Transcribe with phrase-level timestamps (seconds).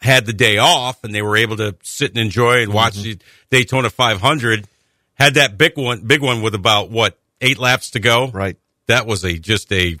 [0.00, 3.18] had the day off and they were able to sit and enjoy and watch the
[3.50, 4.66] Daytona 500.
[5.14, 8.28] Had that big one, big one with about what eight laps to go.
[8.30, 8.56] Right.
[8.86, 9.98] That was a just a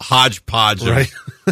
[0.00, 0.82] hodgepodge.
[0.82, 0.88] of-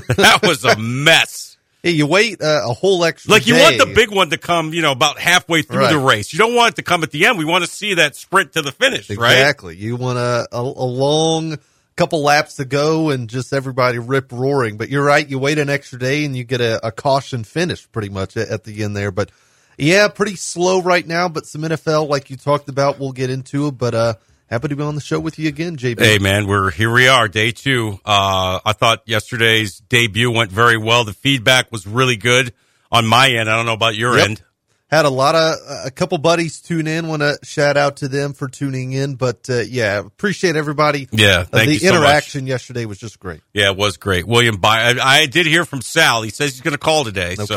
[0.17, 1.57] that was a mess.
[1.83, 3.63] Hey, you wait uh, a whole extra Like you day.
[3.63, 5.93] want the big one to come, you know, about halfway through Right.
[5.93, 6.33] the race.
[6.33, 7.39] You don't want it to come at the end.
[7.39, 9.33] We want to see that sprint to the finish, right?
[9.33, 9.77] Exactly.
[9.77, 11.59] You want a, a, a long
[11.97, 14.77] couple laps to go and just everybody rip roaring.
[14.77, 15.27] But you're right.
[15.28, 18.48] You wait an extra day and you get a, a caution finish pretty much at,
[18.48, 19.11] at the end there.
[19.11, 19.30] But
[19.78, 21.28] yeah, pretty slow right now.
[21.28, 23.72] But some NFL, like you talked about, we'll get into it.
[23.78, 24.14] But uh,
[24.48, 25.98] happy to be on the show with you again, JB.
[26.00, 26.92] Hey man, we're here.
[26.92, 27.98] We are day two.
[28.05, 31.05] Uh, I thought yesterday's debut went very well.
[31.05, 32.52] The feedback was really good
[32.92, 33.51] on my end.
[33.51, 34.29] I don't know about your Yep.
[34.29, 34.42] end.
[34.89, 37.08] Had a lot of a couple buddies tune in.
[37.08, 39.17] Want to shout out to them for tuning in.
[39.17, 41.08] But uh, yeah, appreciate everybody.
[41.11, 41.97] Yeah, Uh, the you so much.
[41.97, 43.41] interaction yesterday was just great.
[43.52, 44.29] Yeah, it was great.
[44.29, 46.23] William By I, I did hear from Sal.
[46.23, 47.35] He says he's going to call today.
[47.35, 47.57] So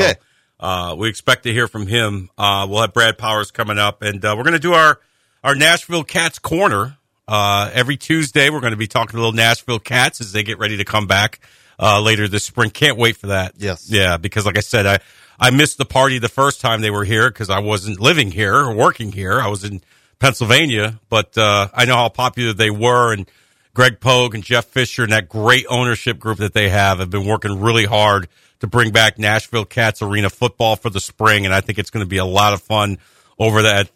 [0.59, 2.29] uh, we expect to hear from him.
[2.35, 4.99] Uh, we'll have Brad Powers coming up, and uh, we're going to do our
[5.43, 6.97] our Nashville Cats corner
[7.27, 8.49] uh, every Tuesday.
[8.49, 11.05] We're going to be talking to little Nashville Cats as they get ready to come
[11.05, 11.39] back
[11.79, 12.71] uh, later this spring.
[12.71, 13.53] Can't wait for that.
[13.57, 13.87] Yes.
[13.87, 14.99] Yeah, because like I said, I
[15.39, 18.55] I missed the party the first time they were here because I wasn't living here
[18.55, 19.39] or working here.
[19.39, 19.81] I was in
[20.19, 23.29] Pennsylvania, but uh, I know how popular they were and.
[23.75, 27.25] Greg Pogue and Jeff Fisher and that great ownership group that they have have been
[27.25, 28.27] working really hard
[28.59, 32.05] to bring back Nashville Cats Arena football for the spring, and I think it's going
[32.05, 32.97] to be a lot of fun
[33.37, 33.89] over that,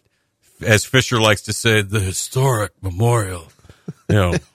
[0.60, 3.48] as Fisher likes to say, the historic memorial.
[4.08, 4.34] You know,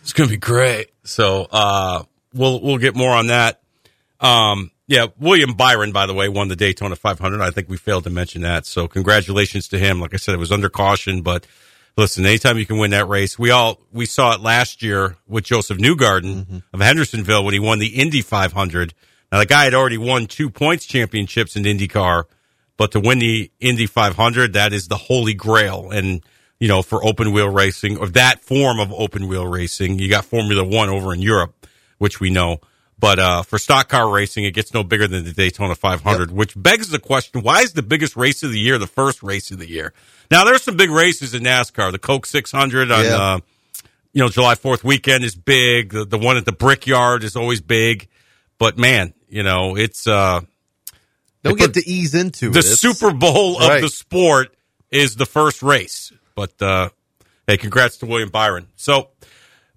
[0.00, 0.90] it's going to be great.
[1.04, 2.02] So uh,
[2.34, 3.60] we'll we'll get more on that.
[4.20, 7.40] Um, yeah, William Byron, by the way, won the Daytona 500.
[7.40, 8.66] I think we failed to mention that.
[8.66, 10.00] So congratulations to him.
[10.00, 11.46] Like I said, it was under caution, but
[11.96, 15.44] listen, anytime you can win that race, we all we saw it last year with
[15.44, 16.58] Josef Newgarden mm-hmm.
[16.72, 18.92] of Hendersonville when he won the Indy 500.
[19.30, 22.24] Now the guy had already won two points championships in IndyCar,
[22.76, 25.92] but to win the Indy 500, that is the holy grail.
[25.92, 26.20] And
[26.58, 30.24] you know, for open wheel racing or that form of open wheel racing, you got
[30.24, 31.68] Formula One over in Europe,
[31.98, 32.60] which we know.
[33.00, 36.52] But uh, for stock car racing, it gets no bigger than the Daytona 500, which
[36.54, 39.58] begs the question: Why is the biggest race of the year the first race of
[39.58, 39.94] the year?
[40.30, 41.92] Now, there's some big races in NASCAR.
[41.92, 43.10] The Coke 600 on, Yeah.
[43.16, 43.38] uh,
[44.12, 45.92] you know, July 4th weekend is big.
[45.92, 48.06] The, the one at the Brickyard is always big.
[48.58, 50.42] But man, you know, it's uh,
[51.42, 52.64] Don't get to ease into the it.
[52.64, 53.80] Super Bowl of Right.
[53.80, 54.54] the sport
[54.90, 56.12] is the first race.
[56.34, 56.90] But uh,
[57.46, 58.66] hey, congrats to William Byron.
[58.76, 59.08] So,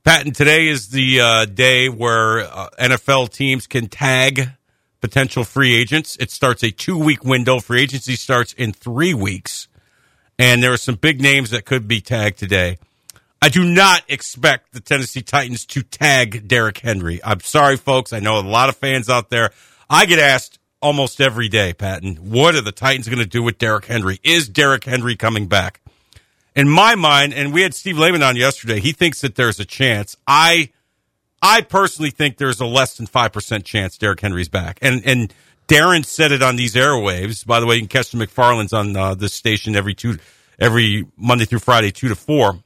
[0.04, 4.50] Patton, today is the uh, day where uh, NFL teams can tag
[5.00, 6.18] potential free agents.
[6.18, 7.62] It starts a two week window.
[7.62, 9.70] Free agency starts in three weeks.
[10.38, 12.80] And there are some big names that could be tagged today.
[13.42, 17.24] I do not expect the Tennessee Titans to tag Derrick Henry.
[17.24, 18.12] I'm sorry, folks.
[18.12, 19.52] I know a lot of fans out there.
[19.90, 23.58] I get asked almost every day, Patton, what are the Titans going to do with
[23.58, 24.20] Derrick Henry?
[24.22, 25.80] Is Derrick Henry coming back?
[26.56, 29.66] In my mind, and we had Steve Lehman on yesterday, he thinks that there's a
[29.66, 30.16] chance.
[30.28, 30.70] I
[31.42, 34.80] I personally think there's a less than five percent chance Derrick Henry's back.
[34.82, 35.34] And and
[35.68, 37.46] Darren said it on these airwaves.
[37.46, 40.18] By the way, you can catch the McFarlands on uh, this station every two
[40.60, 42.60] every Monday through Friday, two to four.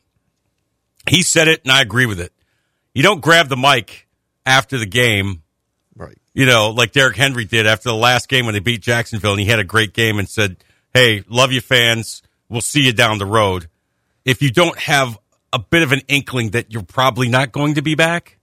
[1.09, 2.33] He said it, and I agree with it.
[2.93, 4.07] You don't grab the mic
[4.45, 5.43] after the game,
[5.95, 6.17] right.
[6.33, 9.39] you know, like Derrick Henry did after the last game when they beat Jacksonville, and
[9.39, 10.57] he had a great game and said,
[10.93, 12.21] "Hey, love you, fans.
[12.49, 13.67] We'll see you down the road."
[14.27, 15.17] If you don't have
[15.53, 18.37] a bit of an inkling that you're probably not going to be back.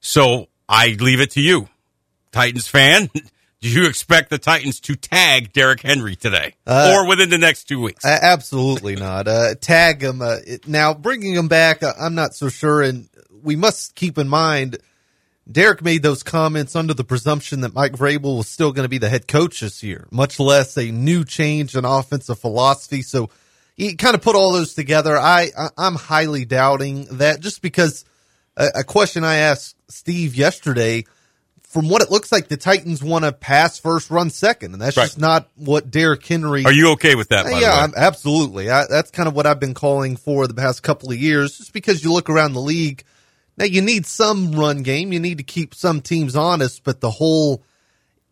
[0.00, 1.68] So I leave it to you,
[2.32, 3.10] Titans fan.
[3.60, 7.64] Do you expect the Titans to tag Derrick Henry today Uh, or within the next
[7.64, 8.04] two weeks?
[8.04, 9.26] Absolutely not.
[9.26, 10.22] Uh, tag him.
[10.22, 10.36] Uh,
[10.68, 12.82] now, bringing him back, uh, I'm not so sure.
[12.82, 13.08] And
[13.42, 14.78] we must keep in mind,
[15.50, 18.98] Derrick made those comments under the presumption that Mike Vrabel was still going to be
[18.98, 23.02] the head coach this year, much less a new change in offensive philosophy.
[23.02, 23.28] So
[23.78, 25.16] he kind of put all those together.
[25.16, 28.04] I, I I'm highly doubting that just because
[28.56, 31.04] a, a question I asked Steve yesterday,
[31.62, 34.96] from what it looks like, the Titans want to pass first, run second, and that's
[34.96, 35.04] Right.
[35.04, 37.44] just not what Derrick Henry Are you okay with that?
[37.44, 37.64] Yeah, the way?
[37.66, 38.70] I'm, absolutely.
[38.70, 41.56] I, that's kind of what I've been calling for the past couple of years.
[41.56, 43.04] Just because you look around the league,
[43.56, 45.12] now you need some run game.
[45.12, 47.62] You need to keep some teams honest, but the whole,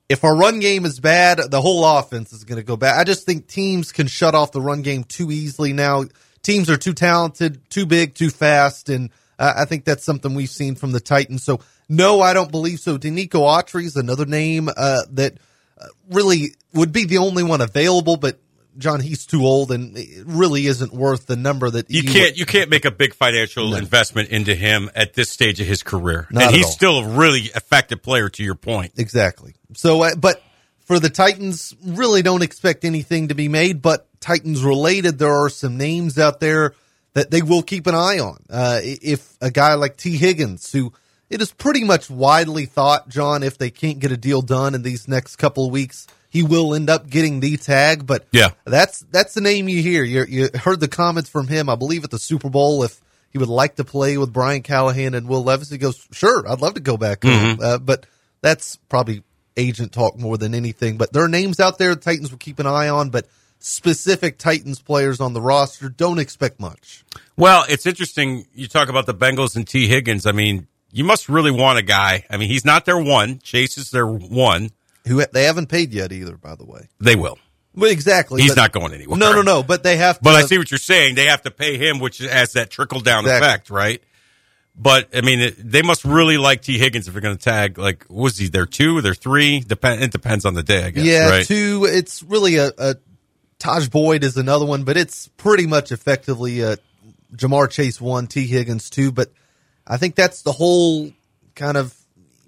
[0.08, 2.98] if our run game is bad, the whole offense is going to go bad.
[2.98, 6.04] I just think teams can shut off the run game too easily now.
[6.42, 10.48] Teams are too talented, too big, too fast, and uh, I think that's something we've
[10.48, 11.42] seen from the Titans.
[11.42, 12.98] So no, I don't believe so.
[12.98, 15.38] Denico Autry is another name uh, that
[15.80, 18.38] uh, really would be the only one available, but
[18.78, 22.46] John, he's too old and it really isn't worth the number that You can't you
[22.46, 26.44] can't make a big financial investment into him at this stage of his career, Not
[26.44, 26.72] and he's all.
[26.72, 28.28] still a really effective player.
[28.28, 29.54] To your point, Exactly.
[29.74, 30.42] So, uh, but
[30.86, 33.82] for the Titans, really don't expect anything to be made.
[33.82, 36.74] But Titans related, there are some names out there
[37.14, 38.44] that they will keep an eye on.
[38.50, 40.92] Uh, if a guy like Tee Higgins, who
[41.30, 44.82] it is pretty much widely thought, John, if they can't get a deal done in
[44.82, 48.06] these next couple of weeks, he will end up getting the tag.
[48.06, 48.50] But Yeah.
[48.64, 50.04] that's that's the name you hear.
[50.04, 52.82] you you heard the comments from him, I believe, at the Super Bowl.
[52.84, 53.00] If
[53.30, 56.60] he would like to play with Brian Callahan and Will Levis, he goes, "Sure, I'd
[56.60, 58.04] love to go back." home." Uh, but
[58.42, 59.22] that's probably
[59.56, 60.98] agent talk more than anything.
[60.98, 63.26] But there are names out there the Titans will keep an eye on, but
[63.58, 67.04] specific Titans players on the roster don't expect much.
[67.36, 68.46] Well, it's interesting.
[68.54, 70.26] You talk about the Bengals and Tee Higgins.
[70.26, 72.24] I mean, you must really want a guy.
[72.30, 73.38] I mean, he's not their one.
[73.40, 74.70] Chase is their one.
[75.06, 76.88] Who they haven't paid yet either, by the way.
[77.00, 77.38] They will.
[77.74, 78.42] Well, exactly.
[78.42, 79.18] He's but- not going anywhere.
[79.18, 79.62] No, no, no.
[79.62, 80.16] But they have.
[80.18, 81.14] To, But I see what you're saying.
[81.14, 83.46] They have to pay him, which has that trickle down Exactly.
[83.48, 84.02] effect, right?
[84.78, 87.78] But I mean, it, they must really like Tee Higgins if they're going to tag.
[87.78, 89.00] Like, was he there two?
[89.00, 89.60] There three?
[89.60, 90.02] Depend.
[90.02, 91.04] It depends on the day, I guess.
[91.04, 91.46] Yeah, right?
[91.46, 91.86] two.
[91.88, 92.96] It's really a, a
[93.58, 96.76] Taj Boyd is another one, but it's pretty much effectively a
[97.34, 99.12] Ja'Marr Chase one, Tee Higgins two.
[99.12, 99.32] But
[99.86, 101.10] I think that's the whole
[101.54, 101.94] kind of.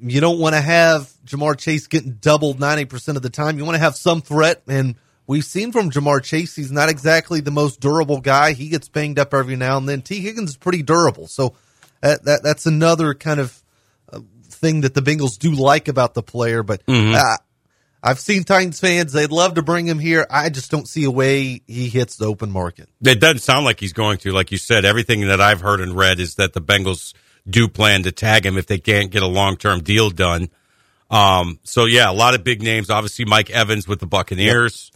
[0.00, 3.58] You don't want to have Ja'Marr Chase getting doubled ninety percent of the time.
[3.58, 4.94] You want to have some threat, and
[5.26, 8.52] we've seen from Ja'Marr Chase he's not exactly the most durable guy.
[8.52, 10.02] He gets banged up every now and then.
[10.02, 11.54] Tee Higgins is pretty durable, so
[12.00, 13.62] that, that that's another kind of
[14.12, 16.62] uh, thing that the Bengals do like about the player.
[16.62, 17.36] But uh,
[18.02, 20.26] I've seen Titans fans; they'd love to bring him here.
[20.30, 22.88] I just don't see a way he hits the open market.
[23.02, 24.32] It doesn't sound like he's going to.
[24.32, 27.14] Like you said, everything that I've heard and read is that the Bengals
[27.48, 30.48] do plan to tag him if they can't get a long term deal done.
[31.10, 32.90] Um, so yeah, a lot of big names.
[32.90, 34.92] Obviously, Mike Evans with the Buccaneers.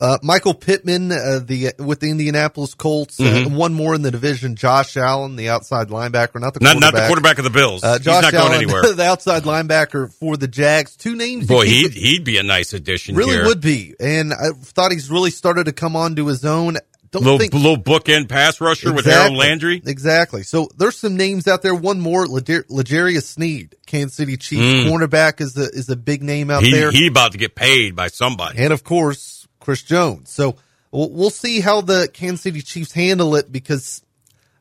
[0.00, 3.46] Uh, Michael Pittman, uh, the with the Indianapolis Colts, uh, Mm-hmm.
[3.46, 4.56] and one more in the division.
[4.56, 6.80] Josh Allen, the outside linebacker, not the Not quarterback.
[6.80, 7.82] not the quarterback of the Bills.
[7.84, 8.92] Uh, he's Josh not Allen, going anywhere.
[8.92, 10.96] the outside linebacker for the Jags.
[10.96, 11.46] Two names.
[11.46, 13.14] Boy, he'd he'd be a nice addition.
[13.14, 13.46] really here.
[13.46, 16.76] would be, and I thought he's really started to come onto his own.
[17.20, 19.80] Don't little think little bookend pass rusher with Harold Landry.
[19.84, 20.42] Exactly.
[20.42, 21.74] So there's some names out there.
[21.74, 24.90] One more, L'Jarius Sneed, Kansas City Chiefs Mm.
[24.90, 27.96] cornerback is a is a big name out He there, he about to get paid
[27.96, 28.58] by somebody.
[28.58, 30.30] and of course Chris Jones.
[30.30, 30.56] So
[30.90, 34.02] we'll, we'll see how the Kansas City Chiefs handle it because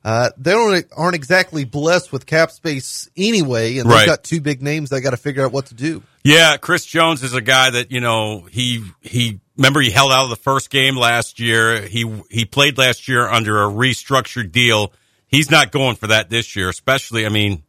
[0.05, 3.99] uh, they don't aren't exactly blessed with cap space anyway, and Right.
[3.99, 4.89] they've got two big names.
[4.89, 6.03] They got to figure out what to do.
[6.25, 10.23] Yeah, Chris Jones is a guy that you know he he remember he held out
[10.23, 11.81] of the first game last year.
[11.81, 14.93] He he played last year under a restructured deal.
[15.27, 17.25] He's not going for that this year, especially.
[17.25, 17.63] I mean,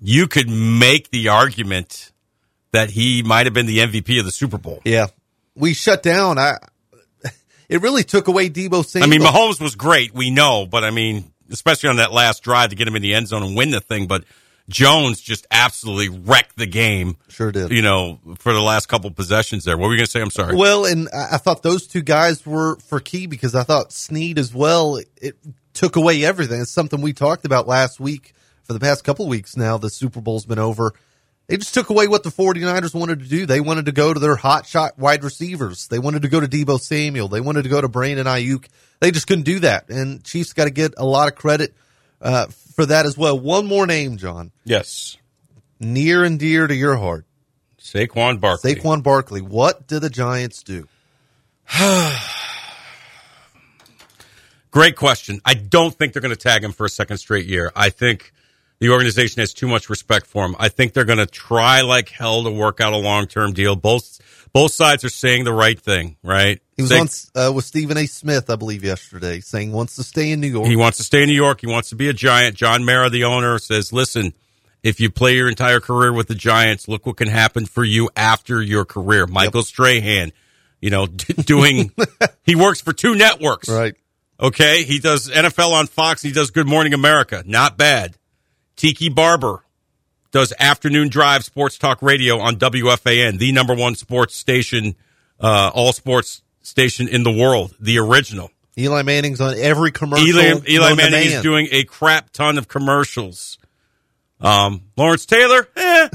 [0.00, 2.12] you could make the argument
[2.72, 4.80] that he might have been the MVP of the Super Bowl.
[4.84, 5.06] Yeah,
[5.54, 6.38] we shut down.
[6.38, 6.58] I.
[7.68, 9.10] It really took away Deebo I Samuel.
[9.10, 12.76] mean, Mahomes was great, we know, but I mean, especially on that last drive to
[12.76, 14.06] get him in the end zone and win the thing.
[14.06, 14.22] But
[14.68, 17.16] Jones just absolutely wrecked the game.
[17.28, 17.70] Sure did.
[17.70, 19.76] You know, for the last couple possessions there.
[19.76, 20.20] What were you going to say?
[20.20, 20.56] I'm sorry.
[20.56, 24.54] Well, and I thought those two guys were for key because I thought Sneed as
[24.54, 25.00] well.
[25.16, 25.36] It
[25.72, 26.60] took away everything.
[26.60, 28.32] It's something we talked about last week
[28.64, 29.78] for the past couple weeks now.
[29.78, 30.92] The Super Bowl's been over.
[31.46, 33.46] They just took away what the 49ers wanted to do.
[33.46, 35.86] They wanted to go to their hot shot wide receivers.
[35.86, 37.28] They wanted to go to Deebo Samuel.
[37.28, 38.66] They wanted to go to Brandon Aiyuk.
[38.98, 39.88] They just couldn't do that.
[39.88, 41.74] And Chiefs got to get a lot of credit
[42.20, 42.46] uh,
[42.76, 43.38] for that as well.
[43.38, 45.16] One more name, John, yes.
[45.80, 47.24] near and dear to your heart.
[47.80, 48.74] Saquon Barkley.
[48.74, 49.40] Saquon Barkley.
[49.40, 50.86] What do the Giants do?
[54.70, 55.40] Great question.
[55.44, 57.72] I don't think they're going to tag him for a second straight year.
[57.74, 58.32] I think
[58.78, 60.54] the organization has too much respect for him.
[60.58, 63.74] I think they're going to try like hell to work out a long term deal.
[63.74, 64.20] Both
[64.56, 66.62] both sides are saying the right thing, right?
[66.78, 66.98] He was Say-
[67.36, 68.06] on uh, with Stephen A.
[68.06, 70.66] Smith, I believe, yesterday, saying wants to stay in New York.
[70.66, 71.60] He wants to stay in New York.
[71.60, 72.56] He wants to be a Giant.
[72.56, 74.32] John Mara, the owner, says, "Listen,
[74.82, 78.08] if you play your entire career with the Giants, look what can happen for you
[78.16, 80.32] after your career." Michael Strahan,
[80.80, 81.92] you know, d- doing
[82.44, 83.68] he works for two networks.
[83.68, 83.94] right.
[84.40, 86.22] Okay, he does NFL on Fox.
[86.22, 87.42] He does Good Morning America.
[87.44, 88.16] Not bad.
[88.74, 89.65] Tiki Barber
[90.36, 94.94] does afternoon drive sports talk radio on WFAN, the number one sports station,
[95.40, 98.50] uh, all sports station in the world, the original.
[98.76, 100.26] Eli Manning's on every commercial.
[100.28, 103.56] Eli, Eli Manning is doing a crap ton of commercials.
[104.38, 106.08] Um, Lawrence Taylor, eh,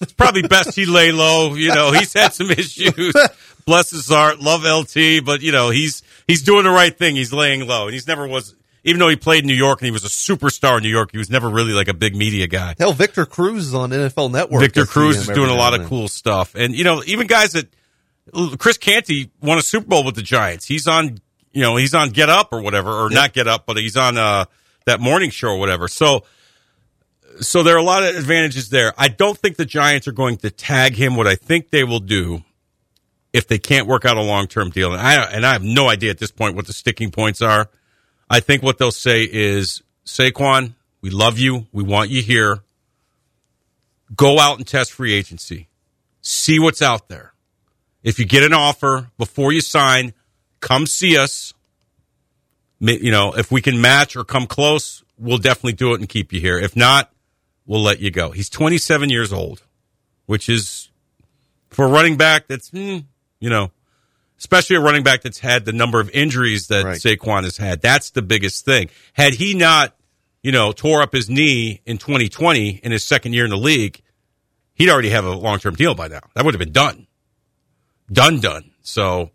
[0.00, 1.52] it's probably best he lay low.
[1.52, 3.12] You know, he's had some issues.
[3.66, 7.16] Bless his heart, love LT, but you know he's he's doing the right thing.
[7.16, 8.54] He's laying low, and he's never was.
[8.88, 11.10] Even though he played in New York and he was a superstar in New York,
[11.12, 12.74] he was never really like a big media guy.
[12.78, 14.62] Hell, Victor Cruz is on NFL Network.
[14.62, 17.68] Victor Cruz is doing a lot of cool stuff, and you know, even guys that
[18.58, 20.66] Chris Canty won a Super Bowl with the Giants.
[20.66, 21.18] He's on,
[21.52, 24.18] you know, he's on Get Up or whatever, or not Get Up, but he's on
[24.18, 24.44] uh,
[24.86, 25.88] that morning show or whatever.
[25.88, 26.24] So,
[27.40, 28.92] so there are a lot of advantages there.
[28.98, 31.16] I don't think the Giants are going to tag him.
[31.16, 32.42] What I think they will do,
[33.32, 35.88] if they can't work out a long term deal, and I and I have no
[35.88, 37.70] idea at this point what the sticking points are.
[38.30, 42.60] I think what they'll say is Saquon, we love you, we want you here.
[44.14, 45.68] Go out and test free agency.
[46.20, 47.32] See what's out there.
[48.02, 50.12] If you get an offer before you sign,
[50.60, 51.52] come see us.
[52.80, 56.32] You know, if we can match or come close, we'll definitely do it and keep
[56.32, 56.58] you here.
[56.58, 57.12] If not,
[57.66, 58.30] we'll let you go.
[58.30, 59.62] He's 27 years old,
[60.26, 60.90] which is
[61.70, 62.98] for running back that's, hmm,
[63.40, 63.70] you know,
[64.38, 66.96] especially a running back that's had the number of injuries that Right.
[67.00, 67.80] Saquon has had.
[67.82, 68.88] That's the biggest thing.
[69.12, 69.94] Had he not,
[70.42, 74.00] you know, tore up his knee in 2020 in his second year in the league,
[74.74, 76.20] he'd already have a long term deal by now.
[76.34, 77.06] That would have been done.
[78.10, 78.70] Done, done.
[78.82, 79.30] So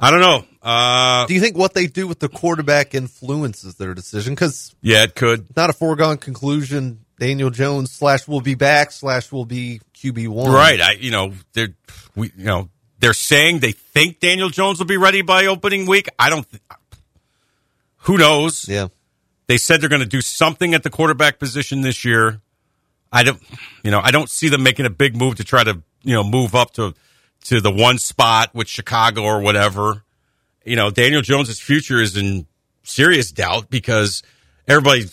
[0.00, 0.44] I don't know.
[0.60, 4.34] Uh, Do you think what they do with the quarterback influences their decision?
[4.34, 5.54] Because yeah, it could.
[5.56, 7.04] not a foregone conclusion.
[7.20, 10.52] Daniel Jones slash will be back slash will be QB one.
[10.52, 10.80] Right.
[10.80, 11.74] I, you know, they're,
[12.14, 16.08] we, you know, they're saying they think Daniel Jones will be ready by opening week.
[16.18, 16.62] I don't, th-
[17.98, 18.68] who knows?
[18.68, 18.88] Yeah.
[19.46, 22.40] They said they're going to do something at the quarterback position this year.
[23.12, 23.42] I don't,
[23.82, 26.22] you know, I don't see them making a big move to try to, you know,
[26.22, 26.94] move up to,
[27.44, 30.04] to the one spot with Chicago or whatever.
[30.64, 32.46] You know, Daniel Jones's future is in
[32.82, 34.22] serious doubt because
[34.66, 35.06] everybody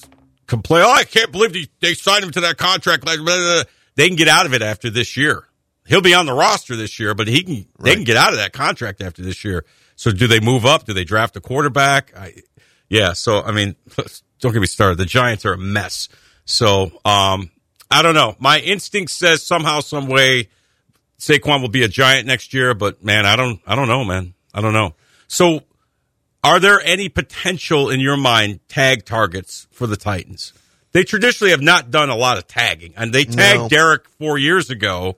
[0.47, 3.05] complain, oh, I can't believe they, they signed him to that contract.
[3.05, 3.63] Like, blah, blah, blah."
[3.95, 5.47] They can get out of it after this year.
[5.87, 8.37] He'll be on the roster this year, but he can, they can get out of
[8.37, 9.65] that contract after this year.
[9.95, 10.85] So do they move up?
[10.85, 12.11] Do they draft a quarterback?
[12.17, 12.33] I,
[12.89, 13.13] yeah.
[13.13, 13.75] So, I mean,
[14.39, 14.97] don't get me started.
[14.97, 16.09] The Giants are a mess.
[16.45, 17.51] So, um,
[17.91, 18.35] I don't know.
[18.39, 20.49] My instinct says somehow, some way,
[21.19, 24.33] Saquon will be a Giant next year, but man, I don't, I don't know, man.
[24.53, 24.95] I don't know.
[25.27, 25.61] So,
[26.43, 30.53] are there any potential in your mind tag targets for the Titans?
[30.91, 33.67] They traditionally have not done a lot of tagging, and they tagged No.
[33.69, 35.17] Derrick four years ago,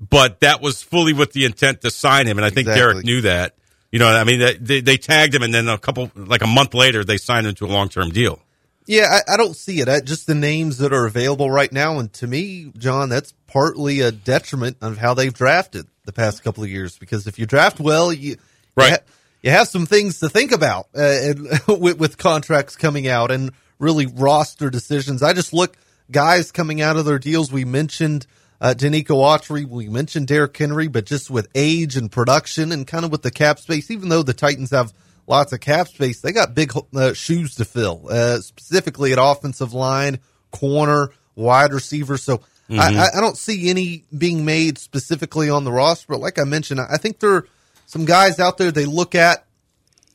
[0.00, 2.80] but that was fully with the intent to sign him, and I think Exactly.
[2.80, 3.54] Derrick knew that.
[3.90, 6.74] You know, I mean, they, they, tagged him, and then a couple, like a month
[6.74, 8.38] later, they signed him to a long term deal.
[8.84, 9.88] Yeah, I, I don't see it.
[9.88, 14.00] I, just the names that are available right now, and to me, John, that's partly
[14.00, 16.98] a detriment of how they've drafted the past couple of years.
[16.98, 18.36] Because if you draft well, you
[18.76, 18.86] Right.
[18.86, 19.02] you, ha-
[19.42, 21.48] you have some things to think about uh, and,
[21.80, 25.22] with, with contracts coming out and really roster decisions.
[25.22, 25.76] I just look
[26.10, 27.52] guys coming out of their deals.
[27.52, 28.26] We mentioned
[28.60, 33.04] uh, Denico Autry, we mentioned Derrick Henry, but just with age and production and kind
[33.04, 34.92] of with the cap space, even though the Titans have
[35.26, 39.72] lots of cap space, they got big uh, shoes to fill, uh, specifically at offensive
[39.72, 40.18] line,
[40.50, 42.16] corner, wide receiver.
[42.16, 46.06] So I, I, I don't see any being made specifically on the roster.
[46.08, 47.46] But like I mentioned, I think there are
[47.86, 49.46] some guys out there they look at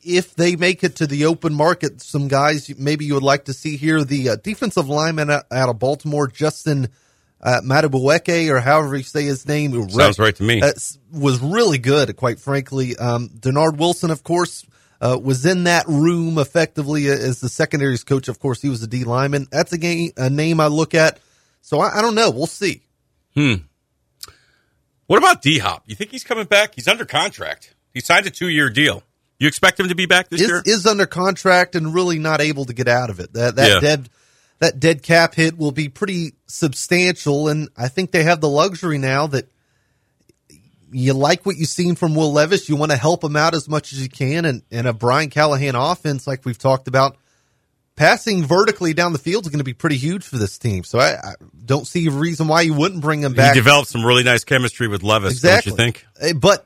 [0.04, 3.54] if they make it to the open market, some guys maybe you would like to
[3.54, 4.04] see here.
[4.04, 6.90] The uh, defensive lineman out of Baltimore, Justin
[7.44, 10.62] uh, Madubuike, or however you say his name, Sounds right to me.
[10.62, 10.72] uh,
[11.12, 12.96] was really good, quite frankly.
[12.98, 14.66] Um, Dennard Wilson, of course,
[15.02, 18.30] uh, was in that room effectively as the secondaries coach.
[18.30, 19.48] Of course, he was a D lineman.
[19.52, 21.20] That's a, game, a name I look at.
[21.62, 22.32] So I, I don't know.
[22.32, 22.82] We'll see.
[23.36, 23.56] Hmm.
[25.08, 25.84] What about D Hop?
[25.86, 26.76] You think he's coming back?
[26.76, 27.76] He's under contract.
[27.94, 29.04] He signed a two year deal.
[29.38, 30.62] You expect him to be back this is, year?
[30.66, 33.34] is under contract and really not able to get out of it.
[33.34, 33.80] That that Yeah.
[33.82, 34.10] dead
[34.64, 38.98] that dead cap hit will be pretty substantial, and I think they have the luxury
[38.98, 39.50] now that
[40.90, 42.70] you like what you've seen from Will Levis.
[42.70, 44.46] You want to help him out as much as you can.
[44.46, 47.18] And, and a Brian Callahan offense, like we've talked about,
[47.98, 50.86] passing vertically down the field is going to be pretty huge for this team.
[50.86, 51.34] So I, I
[51.66, 53.56] don't see a reason why you wouldn't bring him back.
[53.56, 55.72] He developed some really nice chemistry with Levis, exactly.
[55.72, 56.06] don't you think?
[56.22, 56.66] Eh, But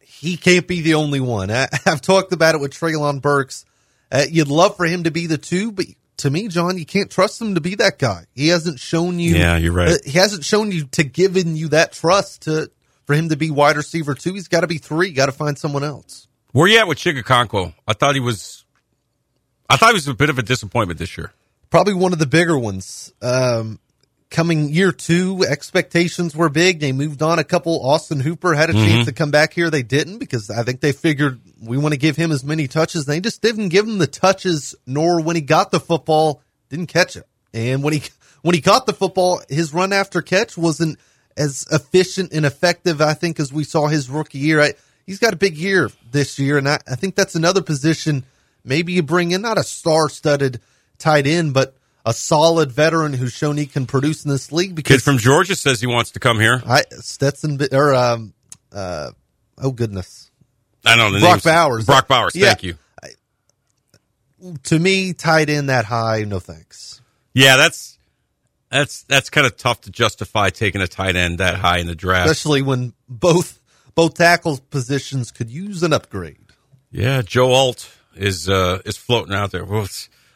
[0.00, 1.50] he can't be the only one.
[1.50, 3.66] I, I've talked about it with Treylon Burks.
[4.10, 5.84] Uh, you'd love for him to be the two, but
[6.18, 8.24] to me, John, you can't trust him to be that guy.
[8.34, 9.36] He hasn't shown you.
[9.36, 9.88] Yeah, you're right.
[9.90, 12.70] uh, he hasn't shown you to given you that trust to
[13.06, 14.34] for him to be wide receiver two.
[14.34, 15.12] He's got to be three.
[15.12, 16.28] Got to find someone else.
[16.52, 17.74] Where you at with Chig Okonkwo?
[17.86, 18.64] I thought he was.
[19.70, 21.32] I thought he was a bit of a disappointment this year.
[21.70, 23.12] Probably one of the bigger ones.
[23.20, 23.78] Um,
[24.30, 26.80] coming year two, expectations were big.
[26.80, 27.84] They moved on a couple.
[27.84, 28.86] Austin Hooper had a mm-hmm.
[28.86, 29.70] chance to come back here.
[29.70, 33.06] They didn't because I think they figured we want to give him as many touches.
[33.06, 37.16] They just didn't give him the touches, nor when he got the football, didn't catch
[37.16, 37.26] it.
[37.54, 38.02] And when he
[38.42, 40.98] when he caught the football, his run after catch wasn't
[41.36, 43.00] as efficient and effective.
[43.00, 44.60] I think as we saw his rookie year.
[44.60, 44.74] I,
[45.06, 48.24] he's got a big year this year, and I, I think that's another position.
[48.64, 50.60] Maybe you bring in not a star-studded
[50.98, 51.77] tight end, but
[52.08, 54.74] a solid veteran who's shown he can produce in this league.
[54.74, 56.62] Because Kid from Georgia says he wants to come here.
[56.66, 58.32] I Stetson or um
[58.72, 59.10] uh
[59.58, 60.30] oh goodness
[60.86, 61.42] I don't know the Brock.
[61.42, 61.84] Bowers.
[61.84, 62.34] Brock Bowers.
[62.34, 62.54] Yeah.
[62.54, 62.74] Thank you.
[64.64, 67.02] to me tight end that high no thanks.
[67.34, 67.98] Yeah, that's
[68.70, 71.94] that's that's kind of tough to justify taking a tight end that high in the
[71.94, 72.30] draft.
[72.30, 73.60] Especially when both
[73.94, 76.38] both tackle positions could use an upgrade.
[76.90, 79.64] Yeah, Joe Alt is uh, is floating out there.
[79.64, 79.86] Well,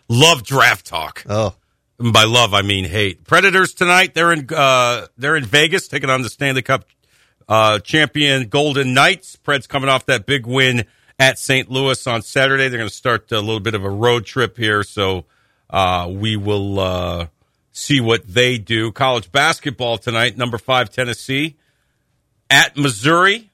[0.08, 1.24] love draft talk.
[1.28, 1.54] Oh,
[2.02, 3.22] And by love, I mean hate.
[3.22, 4.12] Predators tonight.
[4.12, 6.84] They're in uh, they're in Vegas taking on the Stanley Cup
[7.48, 9.36] uh, champion Golden Knights.
[9.36, 10.86] Preds coming off that big win
[11.20, 11.70] at St.
[11.70, 12.68] Louis on Saturday.
[12.68, 15.26] They're going to start a little bit of a road trip here, so
[15.70, 17.26] uh, we will uh,
[17.70, 18.90] see what they do.
[18.90, 20.36] College basketball tonight.
[20.36, 21.56] Number five Tennessee
[22.50, 23.51] at Missouri.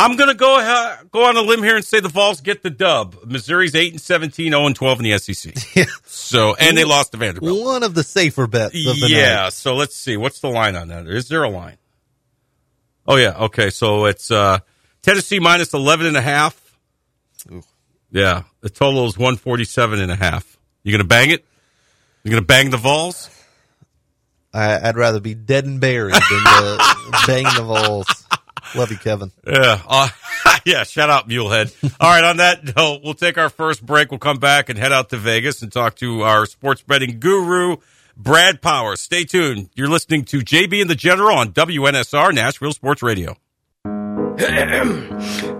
[0.00, 2.62] I'm going to go ahead, go on a limb here and say the Vols get
[2.62, 3.16] the dub.
[3.26, 5.54] Missouri's 8 and 17, 0 and 12 in the SEC.
[5.76, 5.84] yeah.
[6.04, 7.64] So, and they lost to Vanderbilt.
[7.64, 9.34] One of the safer bets of the Yeah.
[9.44, 9.52] night.
[9.52, 10.16] So let's see.
[10.16, 11.06] What's the line on that?
[11.06, 11.76] Is there a line?
[13.06, 13.34] Oh yeah.
[13.36, 13.70] Okay.
[13.70, 14.58] So it's uh,
[15.02, 16.60] Tennessee minus 11 and a half.
[17.50, 17.62] Ooh.
[18.10, 18.44] Yeah.
[18.60, 20.56] The total is 147 and a half.
[20.82, 21.44] You going to bang it?
[22.24, 23.28] You going to bang the Vols?
[24.52, 26.78] I, I'd rather be dead and buried than to
[27.26, 28.19] bang the Vols.
[28.74, 29.32] Love you, Kevin.
[29.46, 29.80] Yeah.
[29.86, 30.08] Uh,
[30.64, 30.84] yeah.
[30.84, 31.74] Shout out Mulehead.
[32.00, 32.24] All right.
[32.24, 34.10] On that note, we'll take our first break.
[34.10, 37.76] We'll come back and head out to Vegas and talk to our sports betting guru,
[38.16, 39.00] Brad Powers.
[39.00, 39.70] Stay tuned.
[39.74, 43.36] You're listening to JB and the General on WNSR Nashville Sports Radio.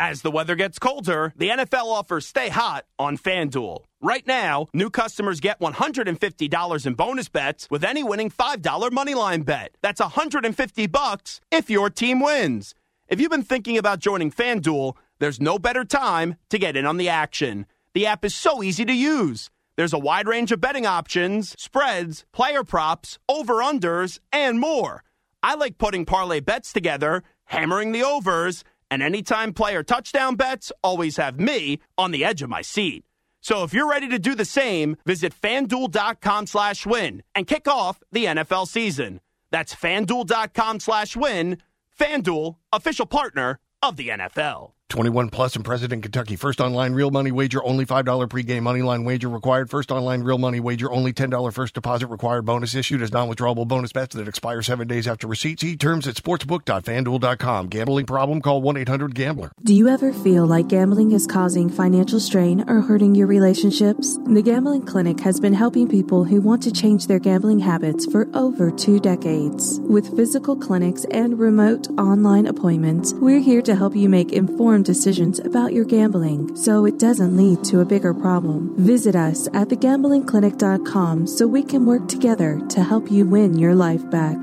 [0.00, 3.84] As the weather gets colder, the NFL offers Stay Hot on FanDuel.
[4.00, 9.76] Right now, new customers get $150 in bonus bets with any winning $5 moneyline bet.
[9.82, 12.74] That's 150 bucks if your team wins.
[13.08, 16.96] If you've been thinking about joining FanDuel, there's no better time to get in on
[16.96, 17.66] the action.
[17.92, 19.50] The app is so easy to use.
[19.76, 25.04] There's a wide range of betting options, spreads, player props, over-unders, and more.
[25.42, 31.16] I like putting parlay bets together, hammering the overs, and anytime player touchdown bets always
[31.16, 33.04] have me on the edge of my seat.
[33.40, 38.02] So if you're ready to do the same, visit fanduel.com slash win and kick off
[38.12, 39.20] the NFL season.
[39.50, 41.58] That's fanduel.com slash win.
[41.98, 44.72] Fanduel, official partner of the NFL.
[44.90, 46.36] 21 plus and present in Kentucky.
[46.36, 49.70] First online real money wager, only $5 pregame money line wager required.
[49.70, 52.44] First online real money wager, only $10 first deposit required.
[52.44, 55.60] Bonus issued as non-withdrawable bonus bets that expire seven days after receipt.
[55.60, 57.68] See terms at sportsbook.fanduel.com.
[57.68, 58.42] Gambling problem?
[58.42, 59.52] Call 1-800-GAMBLER.
[59.62, 64.18] Do you ever feel like gambling is causing financial strain or hurting your relationships?
[64.26, 68.28] The Gambling Clinic has been helping people who want to change their gambling habits for
[68.34, 69.78] over two decades.
[69.80, 75.38] With physical clinics and remote online appointments, we're here to help you make informed decisions
[75.40, 78.74] about your gambling so it doesn't lead to a bigger problem.
[78.76, 84.08] Visit us at thegamblingclinic.com so we can work together to help you win your life
[84.10, 84.36] back.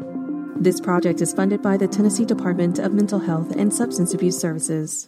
[0.56, 5.08] This project is funded by the Tennessee Department of Mental Health and Substance Abuse Services.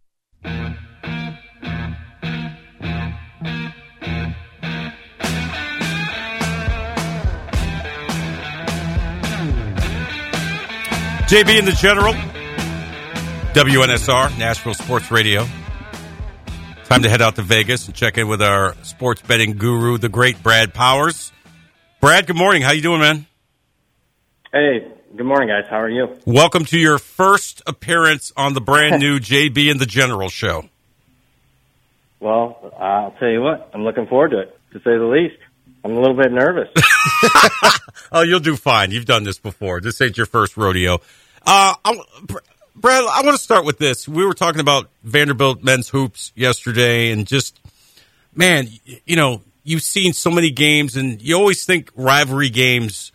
[11.31, 12.13] JB and the General,
[13.53, 15.45] WNSR, Nashville Sports Radio.
[16.85, 20.09] Time to head out to Vegas and check in with our sports betting guru, the
[20.09, 21.31] great Brad Powers.
[22.01, 22.61] Brad, good morning.
[22.63, 23.25] How you doing, man?
[24.51, 25.65] Hey, good morning, guys.
[25.69, 26.17] How are you?
[26.25, 30.69] Welcome to your first appearance on the brand new JB and the General show.
[32.19, 35.37] Well, I'll tell you what, I'm looking forward to it, to say the least.
[35.83, 36.69] I'm a little bit nervous.
[38.11, 38.91] oh, you'll do fine.
[38.91, 39.81] You've done this before.
[39.81, 40.95] This ain't your first rodeo.
[41.45, 41.99] Uh, I,
[42.75, 44.07] Brad, I want to start with this.
[44.07, 47.59] We were talking about Vanderbilt men's hoops yesterday, and just
[48.35, 48.67] man,
[49.05, 53.11] you know, you've seen so many games, and you always think rivalry games,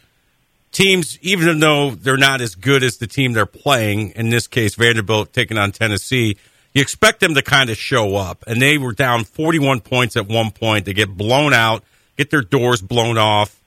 [0.76, 4.10] teams, even though they're not as good as the team they're playing.
[4.10, 6.36] In this case, Vanderbilt taking on Tennessee.
[6.74, 10.28] You expect them to kind of show up, and they were down 41 points at
[10.28, 10.84] one point.
[10.84, 11.82] They get blown out,
[12.18, 13.58] get their doors blown off.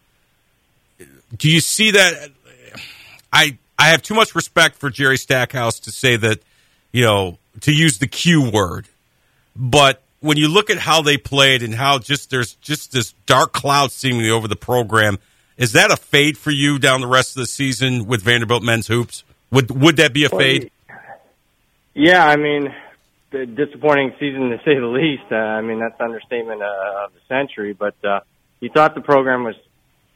[1.36, 2.30] Do you see that?
[3.34, 6.40] I I have too much respect for Jerry Stackhouse to say that,
[6.92, 8.88] you know, to use the Q word.
[9.56, 13.54] But when you look at how they played and how just there's just this dark
[13.54, 15.18] cloud seemingly over the program,
[15.60, 18.88] is that a fade for you down the rest of the season with Vanderbilt men's
[18.88, 19.24] hoops?
[19.52, 20.72] Would would that be a fade?
[21.94, 22.74] Yeah, I mean,
[23.32, 25.32] the disappointing season to say the least.
[25.32, 27.74] Uh, I mean, that's understatement uh, of the century.
[27.74, 28.22] But uh,
[28.60, 29.56] you thought the program was,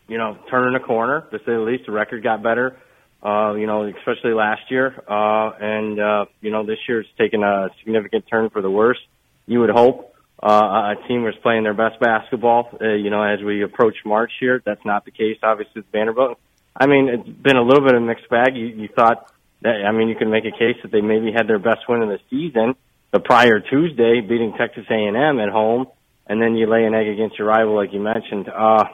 [0.07, 1.85] you know, turning a corner to say the least.
[1.85, 2.77] The record got better
[3.23, 5.01] uh, you know, especially last year.
[5.07, 8.99] Uh, and, uh, you know, this year it's taken a significant turn for the worse.
[9.45, 10.12] You would hope,
[10.43, 14.31] uh, a team was playing their best basketball, uh, you know, as we approach March
[14.39, 14.61] here.
[14.65, 16.37] That's not the case, obviously, with Vanderbilt.
[16.75, 18.55] I mean, it's been a little bit of a mixed bag.
[18.55, 21.47] You, you thought that, I mean, you can make a case that they maybe had
[21.47, 22.75] their best win of the season
[23.13, 25.85] the prior Tuesday, beating Texas A&M at home,
[26.27, 28.49] and then you lay an egg against your rival, like you mentioned.
[28.49, 28.85] Uh,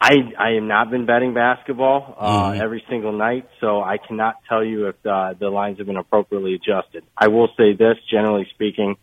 [0.00, 2.60] I I have not been betting basketball uh, mm.
[2.60, 6.54] every single night, so I cannot tell you if uh, the lines have been appropriately
[6.54, 7.04] adjusted.
[7.16, 8.96] I will say this, generally speaking,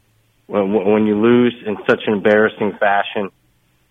[0.47, 3.29] when when you lose in such an embarrassing fashion,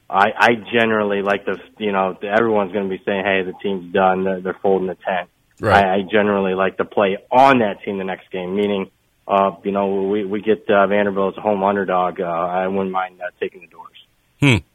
[0.09, 3.93] I I generally like the you know everyone's going to be saying, hey, the team's
[3.93, 5.29] done, they're, they're folding the tent.
[5.61, 5.85] Right.
[5.85, 8.91] I, I generally like to play on that team the next game, meaning.
[9.29, 12.21] Uh, you know, we we get uh, Vanderbilt as a home underdog.
[12.21, 13.97] Uh, I wouldn't mind uh, taking the doors.
[14.41, 14.67] Hmm.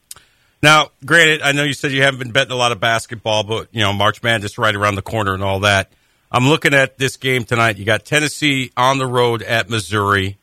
[0.64, 3.68] Now, granted, I know you said you haven't been betting a lot of basketball, but
[3.72, 5.92] you know March Madness right around the corner and all that.
[6.32, 7.78] I'm looking at this game tonight.
[7.78, 10.38] You got Tennessee on the road at Missouri,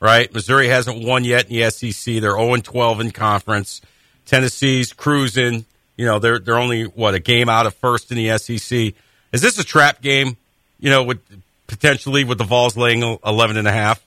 [0.00, 0.32] right?
[0.32, 2.20] Missouri hasn't won yet in the SEC.
[2.20, 3.80] They're 0 12 in conference.
[4.26, 5.64] Tennessee's cruising.
[5.96, 8.94] You know, they're they're only what a game out of first in the SEC.
[9.32, 10.36] Is this a trap game?
[10.78, 11.20] You know, with
[11.66, 14.02] potentially with the Vols laying 11 and a half.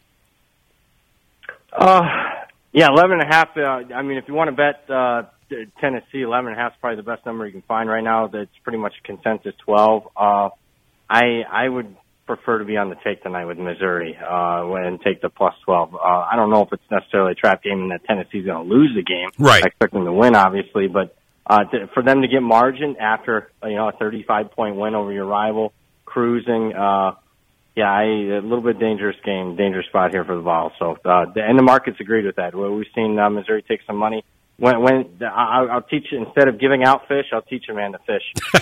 [1.72, 2.02] Uh,
[2.72, 3.58] yeah, 11 and a half.
[3.58, 5.24] Uh, I mean, if you want to bet uh,
[5.80, 8.28] Tennessee, 11 and a half is probably the best number you can find right now.
[8.28, 10.08] That's pretty much consensus 12.
[10.16, 10.50] Uh,
[11.10, 11.96] I, I would
[12.36, 15.94] prefer to be on the take tonight with Missouri, uh, and take the plus 12.
[15.94, 18.74] Uh, I don't know if it's necessarily a trap game and that Tennessee's going to
[18.74, 19.30] lose the game.
[19.38, 19.62] Right.
[19.62, 21.16] I expect them to win, obviously, but,
[21.46, 25.12] uh, to, for them to get margin after, you know, a 35 point win over
[25.12, 25.74] your rival,
[26.06, 27.16] cruising, uh,
[27.76, 30.72] yeah, I, a little bit dangerous game, dangerous spot here for the Vols.
[30.80, 32.56] So, uh, and the markets agreed with that.
[32.56, 34.24] Well, we've seen uh, Missouri take some money
[34.62, 38.00] when when I'll, I'll teach instead of giving out fish, I'll teach a man to
[38.00, 38.62] fish.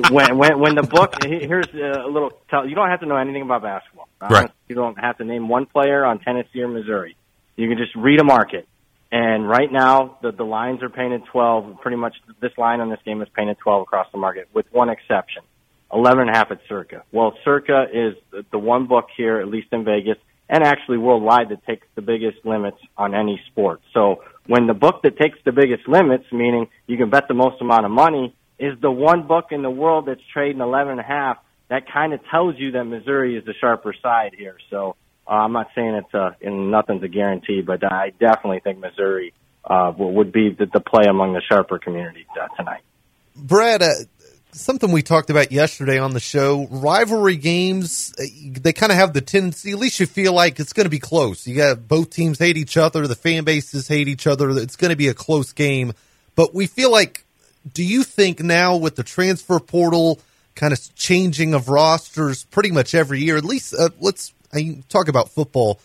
[0.10, 3.42] when when when the book here's a little tell you don't have to know anything
[3.42, 4.08] about basketball.
[4.20, 4.50] Right.
[4.68, 7.16] You don't have to name one player on Tennessee or Missouri.
[7.54, 8.66] You can just read a market.
[9.12, 11.80] And right now, the the lines are painted 12.
[11.80, 14.88] Pretty much, this line on this game is painted 12 across the market, with one
[14.88, 15.42] exception:
[15.92, 17.04] 11 and a half at Circa.
[17.12, 20.16] Well, Circa is the- the one book here, at least in Vegas,
[20.48, 23.82] and actually worldwide, that takes the biggest limits on any sport.
[23.92, 27.60] So when the book that takes the biggest limits, meaning you can bet the most
[27.60, 31.04] amount of money, is the one book in the world that's trading 11 and a
[31.04, 34.56] half, that kind of tells you that Missouri is the sharper side here.
[34.70, 38.78] So uh, I'm not saying it's a, and nothing's a guarantee, but I definitely think
[38.78, 39.32] Missouri
[39.64, 42.82] uh, would be the, the play among the sharper community uh, tonight.
[43.34, 43.94] Brad, uh,
[44.52, 48.24] something we talked about yesterday on the show rivalry games, uh,
[48.60, 50.98] they kind of have the tendency, at least you feel like it's going to be
[50.98, 51.46] close.
[51.46, 54.50] You got both teams hate each other, the fan bases hate each other.
[54.50, 55.92] It's going to be a close game.
[56.34, 57.24] But we feel like,
[57.72, 60.20] do you think now with the transfer portal
[60.54, 65.08] kind of changing of rosters pretty much every year, at least uh, let's I talk
[65.08, 65.80] about football.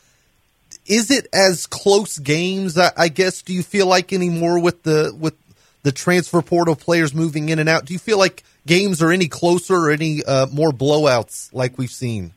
[0.85, 2.77] Is it as close games?
[2.77, 3.41] I, I guess.
[3.41, 5.35] Do you feel like anymore with the with
[5.87, 7.85] the transfer portal players moving in and out?
[7.85, 11.89] Do you feel like games are any closer or any uh, more blowouts like we've
[11.89, 12.33] seen?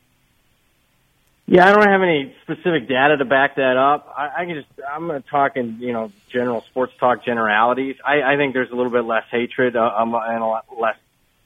[1.47, 4.13] Yeah, I don't have any specific data to back that up.
[4.17, 7.97] I, I can just I'm going to talk in you know general sports talk generalities.
[8.05, 10.95] I, I think there's a little bit less hatred uh, um, and a lot less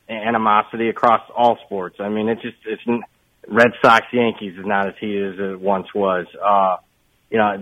[0.07, 1.95] animosity across all sports.
[1.99, 2.83] I mean, it's just it's
[3.47, 6.27] Red Sox Yankees is not as heated as it once was.
[6.39, 6.77] Uh,
[7.31, 7.57] you know,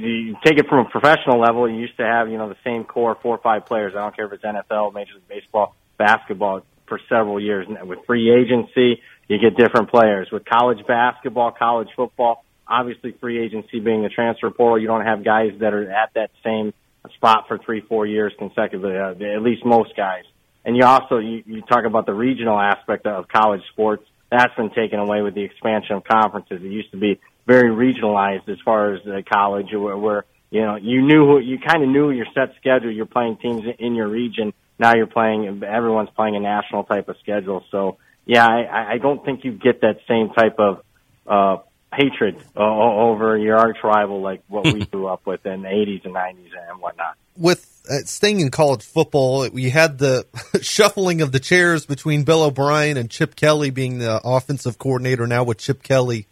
[0.00, 1.68] you take it from a professional level.
[1.68, 3.94] You used to have you know the same core four or five players.
[3.96, 7.66] I don't care if it's NFL, Major League Baseball, basketball for several years.
[7.68, 10.28] With free agency, you get different players.
[10.32, 15.24] With college basketball, college football, obviously free agency being the transfer portal, you don't have
[15.24, 16.72] guys that are at that same
[17.14, 18.96] spot for three, four years consecutively.
[18.96, 20.24] Uh, at least most guys.
[20.64, 24.04] And you also you, you talk about the regional aspect of college sports.
[24.30, 26.60] That's been taken away with the expansion of conferences.
[26.62, 30.76] It used to be very regionalized as far as uh, college, where, where you know
[30.76, 32.90] you knew who, you kind of knew your set schedule.
[32.90, 34.52] You're playing teams in your region.
[34.78, 35.62] Now you're playing.
[35.62, 37.64] Everyone's playing a national type of schedule.
[37.70, 40.82] So yeah, I, I don't think you get that same type of
[41.26, 45.68] uh, hatred uh, over your arch rival like what we grew up with in the
[45.68, 47.16] 80s and 90s and whatnot.
[47.36, 50.26] With uh, staying in college football, we had the
[50.62, 55.44] shuffling of the chairs between Bill O'Brien and Chip Kelly being the offensive coordinator now
[55.44, 56.26] with Chip Kelly.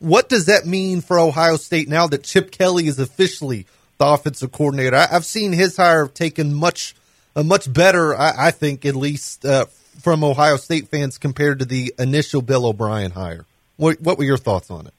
[0.00, 3.66] What does that mean for Ohio State now that Chip Kelly is officially
[3.98, 4.96] the offensive coordinator?
[4.96, 6.94] I, have seen his hire taken much,
[7.36, 9.66] uh, much better, I, I, think, at least uh,
[10.00, 13.44] from Ohio State fans compared to the initial Bill O'Brien hire.
[13.76, 14.94] What, what were your thoughts on it?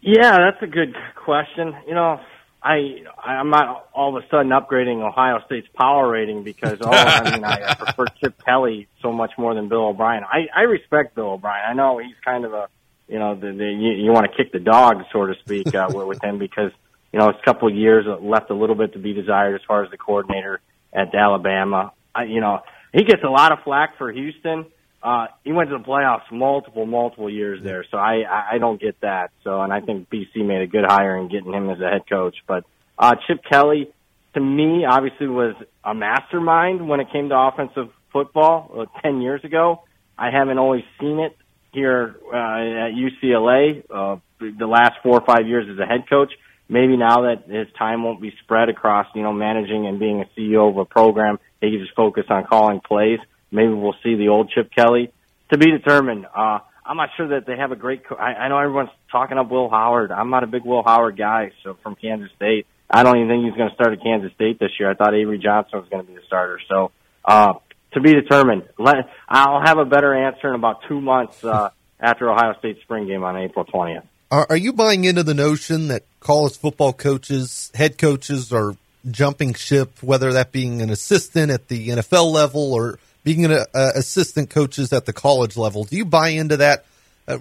[0.00, 1.74] Yeah, that's a good question.
[1.86, 2.20] You know,
[2.62, 7.30] I I'm not all of a sudden upgrading Ohio State's power rating because oh I
[7.30, 10.24] mean I, I prefer Chip Kelly so much more than Bill O'Brien.
[10.24, 11.64] I I respect Bill O'Brien.
[11.68, 12.68] I know he's kind of a
[13.10, 15.88] you know the, the you, you want to kick the dog so to speak uh,
[15.94, 16.70] with, with him because
[17.12, 19.84] you know a couple of years left a little bit to be desired as far
[19.84, 20.60] as the coordinator
[20.92, 21.92] at Alabama.
[22.14, 22.60] I, you know
[22.92, 24.66] he gets a lot of flack for Houston.
[25.02, 29.00] Uh, he went to the playoffs multiple, multiple years there, so I, I don't get
[29.00, 29.30] that.
[29.44, 32.02] So, and I think BC made a good hire in getting him as a head
[32.06, 32.36] coach.
[32.46, 32.64] But
[32.98, 33.90] uh, Chip Kelly,
[34.34, 39.42] to me, obviously was a mastermind when it came to offensive football uh, ten years
[39.42, 39.84] ago.
[40.18, 41.34] I haven't always seen it
[41.72, 46.32] here uh, at UCLA uh, the last four or five years as a head coach.
[46.68, 50.26] Maybe now that his time won't be spread across, you know, managing and being a
[50.38, 53.18] CEO of a program, he can just focus on calling plays.
[53.50, 55.12] Maybe we'll see the old Chip Kelly
[55.50, 56.26] to be determined.
[56.26, 58.06] Uh, I'm not sure that they have a great.
[58.06, 60.12] Co- I, I know everyone's talking up Will Howard.
[60.12, 61.50] I'm not a big Will Howard guy.
[61.64, 64.58] So from Kansas State, I don't even think he's going to start at Kansas State
[64.58, 64.90] this year.
[64.90, 66.60] I thought Avery Johnson was going to be the starter.
[66.68, 66.92] So
[67.24, 67.54] uh,
[67.92, 68.64] to be determined.
[68.78, 73.06] Let I'll have a better answer in about two months uh, after Ohio State spring
[73.06, 74.02] game on April 20th.
[74.30, 78.76] Are, are you buying into the notion that college football coaches, head coaches, are
[79.10, 83.90] jumping ship, whether that being an assistant at the NFL level or being an uh,
[83.94, 85.84] assistant coaches at the college level.
[85.84, 86.84] Do you buy into that?
[87.26, 87.38] Uh,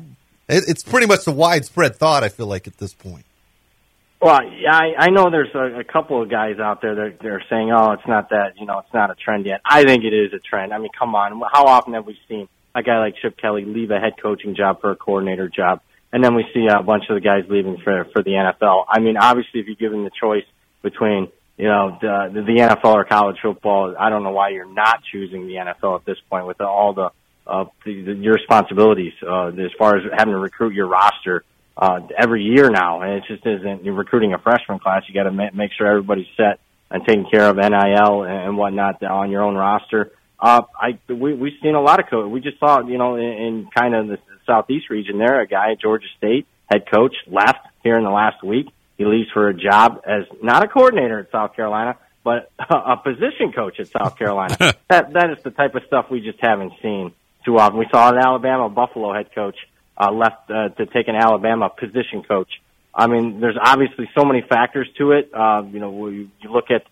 [0.48, 2.24] it, it's pretty much a widespread thought.
[2.24, 3.26] I feel like at this point.
[4.22, 7.72] Well, I, I know there's a, a couple of guys out there that they're saying,
[7.72, 10.34] "Oh, it's not that, you know, it's not a trend yet." I think it is
[10.34, 10.74] a trend.
[10.74, 13.92] I mean, come on, how often have we seen a guy like Chip Kelly leave
[13.92, 15.80] a head coaching job for a coordinator job,
[16.12, 18.86] and then we see a bunch of the guys leaving for for the NFL?
[18.90, 20.46] I mean, obviously, if you give them the choice
[20.82, 24.72] between you know the, the the NFL or college football, I don't know why you're
[24.72, 27.10] not choosing the NFL at this point with all the
[27.48, 31.46] uh, the, the, your responsibilities uh, as far as having to recruit your roster
[31.80, 33.86] uh, every year now, and it just isn't.
[33.86, 35.04] You're recruiting a freshman class.
[35.08, 36.60] You got to ma- make sure everybody's set
[36.92, 40.12] and taking care of NIL and whatnot on your own roster.
[40.38, 42.30] Uh, I we we've seen a lot of coach.
[42.30, 45.72] We just saw, you know, in, in kind of the southeast region there, a guy
[45.72, 48.68] at Georgia State, head coach, left here in the last week.
[48.98, 53.54] He leaves for a job as not a coordinator at South Carolina, but a position
[53.56, 54.58] coach at South Carolina.
[54.90, 57.14] that that is the type of stuff we just haven't seen
[57.46, 57.80] too often.
[57.80, 59.56] We saw an Alabama Buffalo head coach
[60.00, 62.50] uh, left uh, to take an Alabama position coach.
[62.94, 65.32] I mean, there's obviously so many factors to it.
[65.34, 66.84] Uh, you know, you, you look at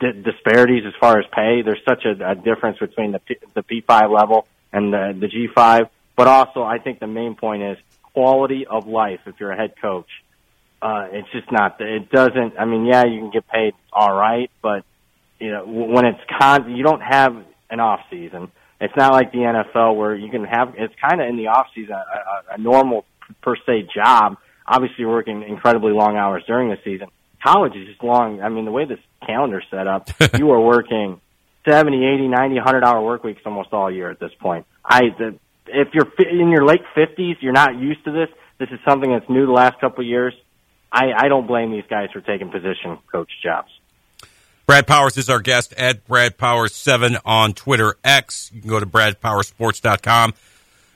[0.00, 1.62] the disparities as far as pay.
[1.62, 5.88] There's such a, a difference between the P, the P5 level and the, the G5.
[6.16, 9.20] But also, I think the main point is quality of life.
[9.26, 10.08] If you're a head coach,
[10.82, 11.80] uh, it's just not.
[11.80, 12.58] It doesn't.
[12.58, 14.84] I mean, yeah, you can get paid all right, but
[15.38, 17.36] you know, when it's con, you don't have
[17.70, 18.50] an off season.
[18.84, 20.74] It's not like the NFL where you can have.
[20.76, 23.06] It's kind of in the off season a, a, a normal
[23.42, 24.36] per se job.
[24.66, 27.08] Obviously, working incredibly long hours during the season.
[27.42, 28.42] College is just long.
[28.42, 31.20] I mean, the way this calendar's set up, you are working
[31.66, 34.66] 70, 80, 90, 100 hour work weeks almost all year at this point.
[34.84, 38.28] I, the, if you're in your late 50s, you're not used to this.
[38.58, 40.34] This is something that's new the last couple of years.
[40.92, 43.70] I, I don't blame these guys for taking position coach jobs.
[44.66, 48.50] Brad Powers is our guest at Brad Powers 7 on Twitter X.
[48.52, 50.32] You can go to bradpowersports.com.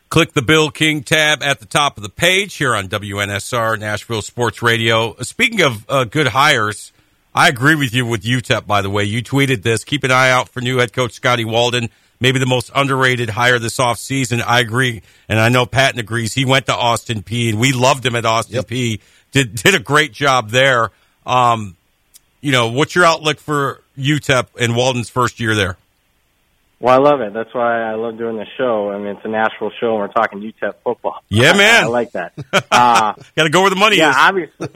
[0.08, 4.22] Click the Bill King tab at the top of the page here on WNSR Nashville
[4.22, 5.14] Sports Radio.
[5.20, 6.92] Speaking of uh, good hires,
[7.34, 9.04] I agree with you with UTEP, by the way.
[9.04, 9.84] You tweeted this.
[9.84, 13.58] Keep an eye out for new head coach Scotty Walden, maybe the most underrated hire
[13.58, 14.42] this offseason.
[14.42, 15.02] I agree.
[15.28, 16.32] And I know Patton agrees.
[16.32, 18.66] He went to Austin Peay, and we loved him at Austin yep.
[18.66, 19.02] Peay.
[19.30, 20.90] Did, did a great job there.
[21.26, 21.76] Um,
[22.40, 25.76] you know, what's your outlook for UTEP and Walden's first year there?
[26.80, 27.32] Well, I love it.
[27.32, 28.90] That's why I love doing the show.
[28.90, 31.22] I mean, it's a Nashville show, and we're talking UTEP football.
[31.28, 31.84] Yeah, man.
[31.84, 32.34] I, like that.
[32.70, 34.16] Uh, Got to go where the money yeah, is.
[34.16, 34.68] obviously.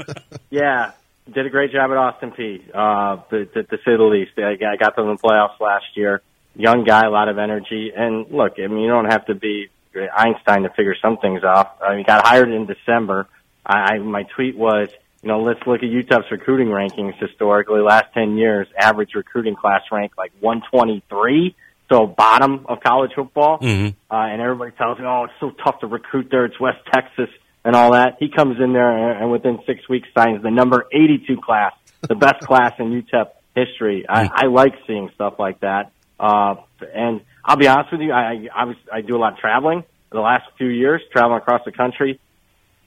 [0.51, 0.92] yeah,
[1.33, 2.62] did a great job at Austin Peay.
[2.75, 6.20] Uh, to, to, to say the least, I got them in the playoffs last year.
[6.57, 9.68] Young guy, a lot of energy, and look, I mean, you don't have to be
[9.94, 11.81] Einstein to figure some things off.
[11.81, 13.29] I mean, got hired in December.
[13.64, 14.88] I, I my tweet was,
[15.22, 17.80] you know, let's look at UTEP's recruiting rankings historically.
[17.80, 21.54] Last ten years, average recruiting class rank like 123
[21.92, 23.58] so bottom of college football.
[23.58, 23.88] Mm-hmm.
[24.11, 26.46] Uh, and everybody tells me, oh, it's so tough to recruit there.
[26.46, 27.28] It's West Texas
[27.64, 28.16] and all that.
[28.18, 32.14] He comes in there and, and within six weeks signs the number 82 class, the
[32.14, 34.06] best class in UTEP history.
[34.08, 35.92] I, I like seeing stuff like that.
[36.18, 36.54] Uh,
[36.94, 39.85] and I'll be honest with you, I, I, was, I do a lot of traveling
[40.11, 42.20] the last few years, traveling across the country.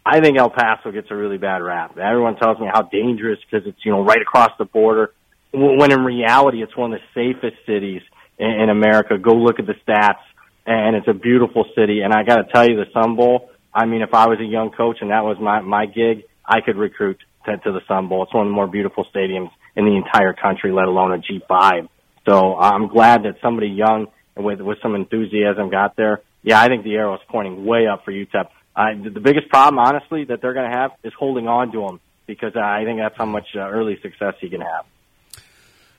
[0.06, 1.98] I think El Paso gets a really bad rap.
[1.98, 5.12] Everyone tells me how dangerous because it's, you know, right across the border.
[5.52, 8.02] When in reality, it's one of the safest cities
[8.38, 9.18] in, in America.
[9.18, 10.22] Go look at the stats,
[10.68, 12.02] and it's a beautiful city.
[12.02, 13.50] And I got to tell you, the Sun Bowl.
[13.74, 16.62] I mean, if I was a young coach and that was my my gig, I
[16.62, 18.24] could recruit to, to the Sun Bowl.
[18.24, 21.90] It's one of the more beautiful stadiums in the entire country, let alone a G5.
[22.28, 26.22] So I'm glad that somebody young with with some enthusiasm got there.
[26.44, 28.50] Yeah, I think the arrow is pointing way up for UTEP.
[28.76, 31.82] Uh, the, the biggest problem, honestly, that they're going to have is holding on to
[31.82, 34.86] them because I think that's how much uh, early success he can have.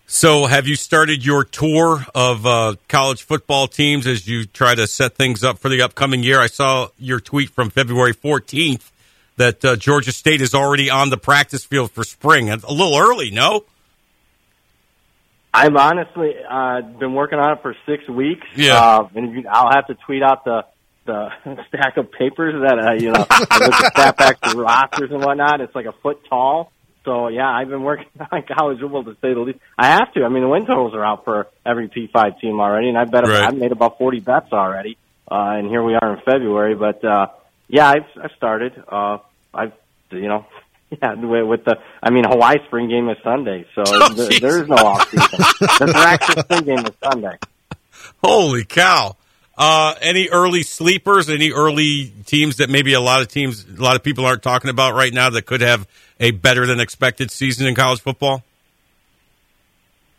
[0.08, 4.86] So, have you started your tour of uh, college football teams as you try to
[4.86, 6.38] set things up for the upcoming year?
[6.38, 8.92] I saw your tweet from February 14th
[9.36, 12.50] that uh, Georgia State is already on the practice field for spring.
[12.50, 13.64] A little early, no?
[15.52, 18.46] I've honestly uh, been working on it for six weeks.
[18.54, 20.66] Yeah, uh, and I'll have to tweet out the
[21.06, 21.30] the
[21.68, 25.60] stack of papers that uh, you know with the stat back to rosters and whatnot.
[25.60, 26.72] It's like a foot tall.
[27.04, 29.58] So yeah, I've been working on college football to say the least.
[29.78, 30.24] I have to.
[30.24, 33.24] I mean, the win totals are out for every P5 team already, and I bet
[33.24, 33.48] right.
[33.48, 34.98] I've made about 40 bets already.
[35.30, 36.74] Uh, and here we are in February.
[36.74, 37.28] But uh,
[37.68, 38.72] yeah, I've, I've started.
[38.86, 39.18] Uh,
[39.54, 39.72] I've
[40.10, 40.46] you know.
[41.02, 44.68] Yeah, with the, I mean, Hawaii spring game is Sunday, so oh, there, there is
[44.68, 45.28] no off season.
[45.58, 47.36] the actual spring game is Sunday.
[48.22, 49.16] Holy cow!
[49.58, 51.30] Uh, any early sleepers?
[51.30, 54.70] Any early teams that maybe a lot of teams, a lot of people aren't talking
[54.70, 55.88] about right now that could have
[56.20, 58.42] a better than expected season in college football?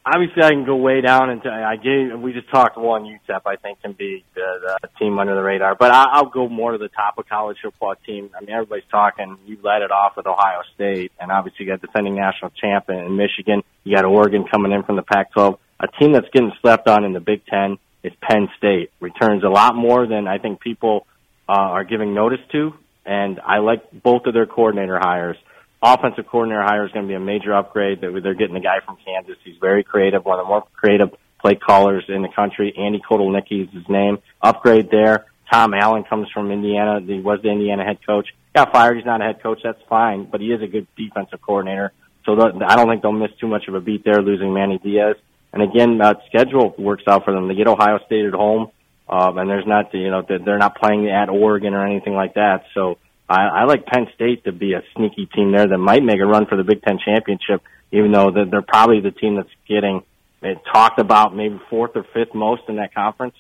[0.06, 1.50] Obviously, I can go way down into.
[1.50, 2.18] I gave.
[2.18, 3.42] We just talked one UTEP.
[3.46, 6.72] I think can be the, the team under the radar, but I, I'll go more
[6.72, 8.30] to the top of college football team.
[8.34, 9.38] I mean, everybody's talking.
[9.46, 13.18] You let it off with Ohio State, and obviously you got defending national champion in
[13.18, 13.64] Michigan.
[13.84, 15.58] You got Oregon coming in from the Pac-12.
[15.82, 17.78] A team that's getting slept on in the Big Ten
[18.08, 18.92] is Penn State.
[19.00, 21.06] Returns a lot more than I think people
[21.48, 22.74] uh, are giving notice to,
[23.06, 25.38] and I like both of their coordinator hires
[25.82, 28.02] offensive coordinator hire is going to be a major upgrade.
[28.02, 29.38] That they're getting a guy from Kansas.
[29.44, 32.74] He's very creative, one of the more creative play callers in the country.
[32.78, 34.20] Andy Kotelnicki is his name.
[34.42, 35.26] Upgrade there.
[35.52, 37.00] Tom Allen comes from Indiana.
[37.00, 38.28] He was the Indiana head coach.
[38.54, 38.98] Got fired.
[38.98, 39.60] He's not a head coach.
[39.64, 41.94] That's fine, but he is a good defensive coordinator.
[42.26, 45.16] So I don't think they'll miss too much of a beat there, losing Manny Diaz.
[45.54, 47.48] And again, uh, schedule works out for them.
[47.48, 48.72] They get Ohio State at home,
[49.10, 52.66] um, and there's not, you know, they're not playing at Oregon or anything like that.
[52.74, 52.98] So
[53.30, 56.26] I, I like Penn State to be a sneaky team there that might make a
[56.26, 60.04] run for the Big Ten championship, even though they're, they're probably the team that's getting
[60.42, 63.36] it talked about maybe fourth or fifth most in that conference.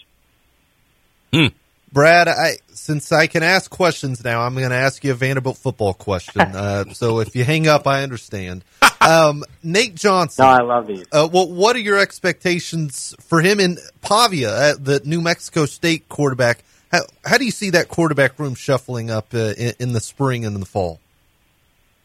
[1.31, 1.47] Hmm.
[1.91, 5.57] Brad, I since I can ask questions now, I'm going to ask you a Vanderbilt
[5.57, 6.41] football question.
[6.41, 8.63] uh, so if you hang up, I understand.
[9.01, 10.43] Um, Nate Johnson.
[10.43, 11.05] No, I love these.
[11.11, 16.09] Uh, well, what are your expectations for him in Pavia, at the New Mexico State
[16.09, 16.63] quarterback?
[16.91, 20.45] How, how do you see that quarterback room shuffling up uh, in, in the spring
[20.45, 20.99] and in the fall?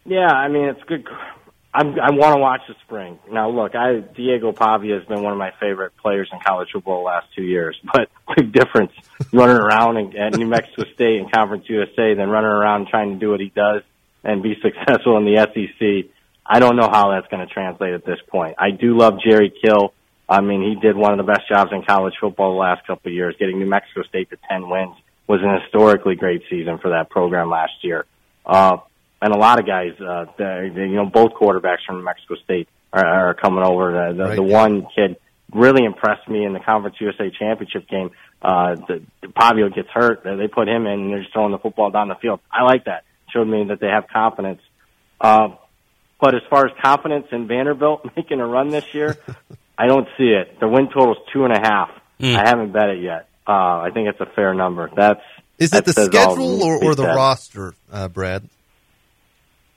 [0.04, 1.06] Yeah, I mean it's good.
[1.74, 3.18] I'm, I want to watch the spring.
[3.30, 6.98] Now, look, I Diego Pavia has been one of my favorite players in college football
[6.98, 7.80] the last two years.
[7.92, 8.92] But big difference
[9.32, 13.18] running around in, at New Mexico State and Conference USA than running around trying to
[13.18, 13.82] do what he does
[14.24, 16.10] and be successful in the SEC.
[16.44, 18.56] I don't know how that's going to translate at this point.
[18.58, 19.94] I do love Jerry Kill.
[20.28, 23.10] I mean, he did one of the best jobs in college football the last couple
[23.10, 23.34] of years.
[23.38, 27.50] Getting New Mexico State to 10 wins was an historically great season for that program
[27.50, 28.06] last year.
[28.44, 28.78] Uh,
[29.20, 32.34] and a lot of guys, uh, the, the, you know, both quarterbacks from New Mexico
[32.42, 33.92] State are, are coming over.
[33.92, 35.16] The, the, Right, the one kid
[35.52, 38.10] really impressed me in the Conference USA championship game.
[38.40, 40.24] Uh, the, the Pavia gets hurt.
[40.24, 42.40] They put him in and they're just throwing the football down the field.
[42.50, 43.04] I like that.
[43.32, 44.60] Showed me that they have confidence.
[45.20, 45.50] Uh,
[46.22, 49.18] but as far as confidence in Vanderbilt making a run this year,
[49.78, 50.60] I don't see it.
[50.60, 51.90] The win total is two and a half.
[52.20, 52.36] Mm.
[52.36, 53.28] I haven't bet it yet.
[53.46, 54.88] Uh, I think it's a fair number.
[54.94, 55.20] That's
[55.58, 57.16] Is it that the schedule or, or the said.
[57.16, 58.48] roster, uh, Brad?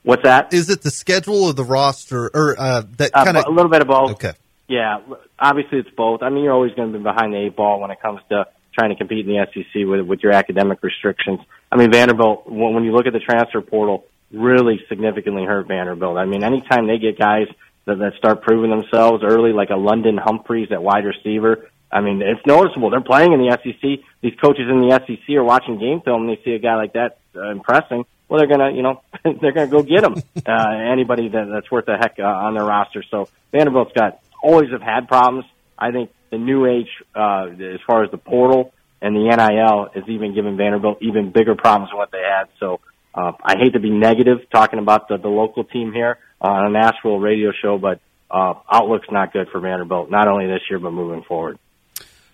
[0.03, 0.53] What's that?
[0.53, 3.71] Is it the schedule or the roster, or uh, that Uh, kind of a little
[3.71, 4.11] bit of both.
[4.11, 4.33] Okay.
[4.67, 4.99] Yeah,
[5.39, 6.21] obviously it's both.
[6.21, 8.45] I mean, you're always going to be behind the eight ball when it comes to
[8.71, 11.39] trying to compete in the SEC with with your academic restrictions.
[11.71, 12.47] I mean, Vanderbilt.
[12.47, 14.05] When you look at the transfer portal,
[14.35, 16.17] really significantly hurt Vanderbilt.
[16.17, 17.47] I mean, anytime they get guys
[17.85, 21.69] that, that start proving themselves early, like a London Humphreys at wide receiver.
[21.91, 22.89] I mean, it's noticeable.
[22.89, 24.03] They're playing in the SEC.
[24.21, 26.93] These coaches in the SEC are watching game film and they see a guy like
[26.93, 28.05] that uh, impressing.
[28.27, 30.15] Well, they're gonna, you know, they're gonna go get him.
[30.47, 33.03] Uh, anybody that, that's worth a heck uh, on their roster.
[33.09, 35.45] So Vanderbilt's got always have had problems.
[35.77, 38.71] I think the new age, uh, as far as the portal
[39.01, 42.47] and the NIL, is even giving Vanderbilt even bigger problems than what they had.
[42.59, 42.79] So
[43.15, 46.69] uh, I hate to be negative talking about the, the local team here on a
[46.69, 47.99] Nashville radio show, but
[48.29, 51.57] uh, outlook's not good for Vanderbilt, not only this year but moving forward.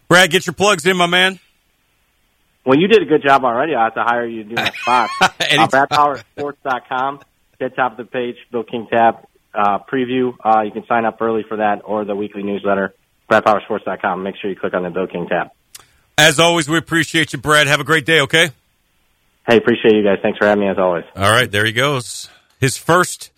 [0.07, 1.39] Brad, get your plugs in, my man.
[2.65, 3.73] Well, you did a good job already.
[3.75, 5.09] I have to hire you to do my spot.
[5.21, 5.67] uh.
[5.67, 7.21] BradPowerSports.com.
[7.59, 10.34] Dead top of the page, Bill King tab uh, preview.
[10.43, 12.93] Uh, you can sign up early for that or the weekly newsletter.
[13.29, 14.23] BradPowerSports.com.
[14.23, 15.49] Make sure you click on the Bill King tab.
[16.17, 17.67] As always, we appreciate you, Brad.
[17.67, 18.51] Have a great day, okay?
[19.48, 20.20] Hey, appreciate you guys.
[20.22, 21.04] Thanks for having me as always.
[21.16, 22.30] All right, there he goes.
[22.60, 23.32] His first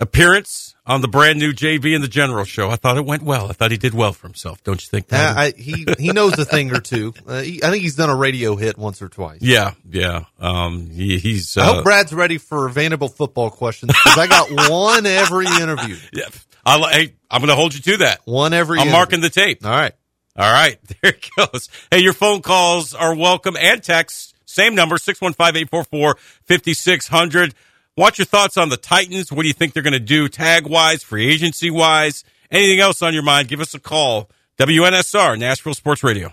[0.00, 2.70] appearance on the brand new JB and the General show.
[2.70, 3.48] I thought it went well.
[3.48, 4.62] I thought he did well for himself.
[4.62, 5.06] Don't you think?
[5.10, 5.40] Yeah, Tyler?
[5.40, 7.14] I, he he knows a thing or two.
[7.26, 9.38] Uh, he, I think he's done a radio hit once or twice.
[9.40, 10.24] yeah, yeah.
[10.38, 11.56] Um, he, he's.
[11.56, 15.96] Uh, I hope Brad's ready for Vanderbilt football questions because I got one every interview.
[16.12, 16.28] yeah,
[16.64, 18.20] I, li- hey, I'm going to hold you to that.
[18.26, 18.78] One every.
[18.78, 18.98] I'm interview.
[18.98, 19.64] marking the tape.
[19.64, 19.92] All right.
[20.36, 21.68] All right, there it goes.
[21.92, 24.33] Hey, your phone calls are welcome and texts.
[24.54, 27.52] Same number, 615-844-5600.
[27.96, 29.32] Want your thoughts on the Titans?
[29.32, 32.22] What do you think they're going to do tag-wise, free agency-wise?
[32.52, 34.30] Anything else on your mind, give us a call.
[34.58, 36.32] WNSR, Nashville Sports Radio.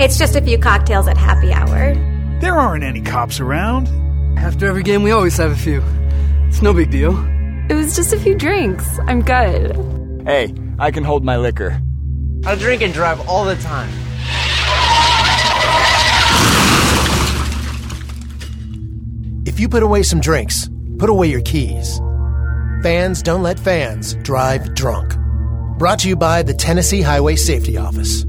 [0.00, 1.94] It's just a few cocktails at happy hour.
[2.40, 3.86] There aren't any cops around.
[4.36, 5.84] After every game, we always have a few.
[6.48, 7.16] It's no big deal.
[7.70, 8.98] It was just a few drinks.
[9.06, 9.76] I'm good.
[10.26, 11.80] Hey, I can hold my liquor.
[12.44, 13.88] I drink and drive all the time.
[19.54, 22.00] If you put away some drinks, put away your keys.
[22.82, 25.14] Fans don't let fans drive drunk.
[25.78, 28.26] Brought to you by the Tennessee Highway Safety Office.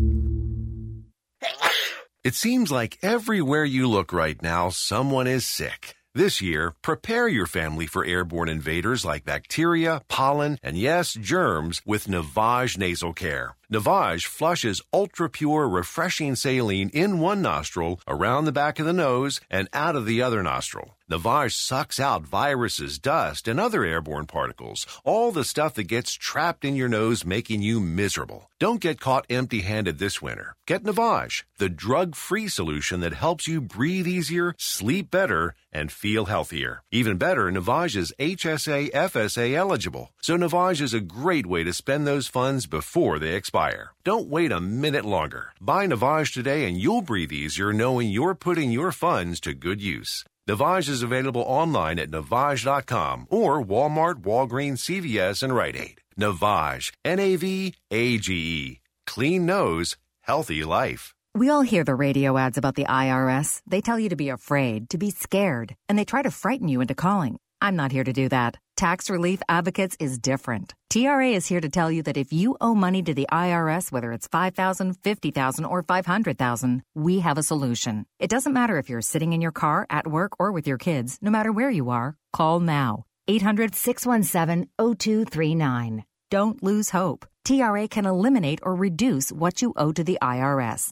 [2.24, 5.96] It seems like everywhere you look right now, someone is sick.
[6.14, 12.06] This year, prepare your family for airborne invaders like bacteria, pollen, and yes, germs with
[12.06, 13.56] Navage Nasal Care.
[13.74, 19.42] Navage flushes ultra pure, refreshing saline in one nostril, around the back of the nose,
[19.50, 20.95] and out of the other nostril.
[21.10, 26.66] Navage sucks out viruses, dust, and other airborne particles, all the stuff that gets trapped
[26.66, 28.50] in your nose, making you miserable.
[28.60, 30.56] Don't get caught empty handed this winter.
[30.66, 36.26] Get Navage, the drug free solution that helps you breathe easier, sleep better, and feel
[36.26, 36.82] healthier.
[36.92, 42.08] Even better, Navage is HSA FSA eligible, so Navage is a great way to spend
[42.08, 43.92] those funds before they expire.
[44.04, 45.54] Don't wait a minute longer.
[45.62, 50.24] Buy Navage today and you'll breathe easier knowing you're putting your funds to good use.
[50.48, 56.02] Navage is available online at Navage.com or Walmart, Walgreens, CVS, and Rite Aid.
[56.20, 58.80] Navage, N A V A G E.
[59.08, 61.16] Clean nose, healthy life.
[61.34, 63.62] We all hear the radio ads about the IRS.
[63.66, 66.80] They tell you to be afraid, to be scared, and they try to frighten you
[66.80, 67.40] into calling.
[67.60, 68.58] I'm not here to do that.
[68.76, 70.74] Tax Relief Advocates is different.
[70.90, 74.12] TRA is here to tell you that if you owe money to the IRS, whether
[74.12, 78.06] it's 5000 50000 or 500000 we have a solution.
[78.20, 81.18] It doesn't matter if you're sitting in your car, at work, or with your kids,
[81.22, 83.06] no matter where you are, call now.
[83.30, 86.04] 800 617 0239.
[86.30, 87.26] Don't lose hope.
[87.46, 90.92] TRA can eliminate or reduce what you owe to the IRS.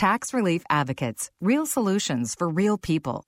[0.00, 1.30] Tax Relief Advocates.
[1.42, 3.26] Real solutions for real people.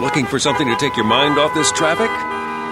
[0.00, 2.08] Looking for something to take your mind off this traffic?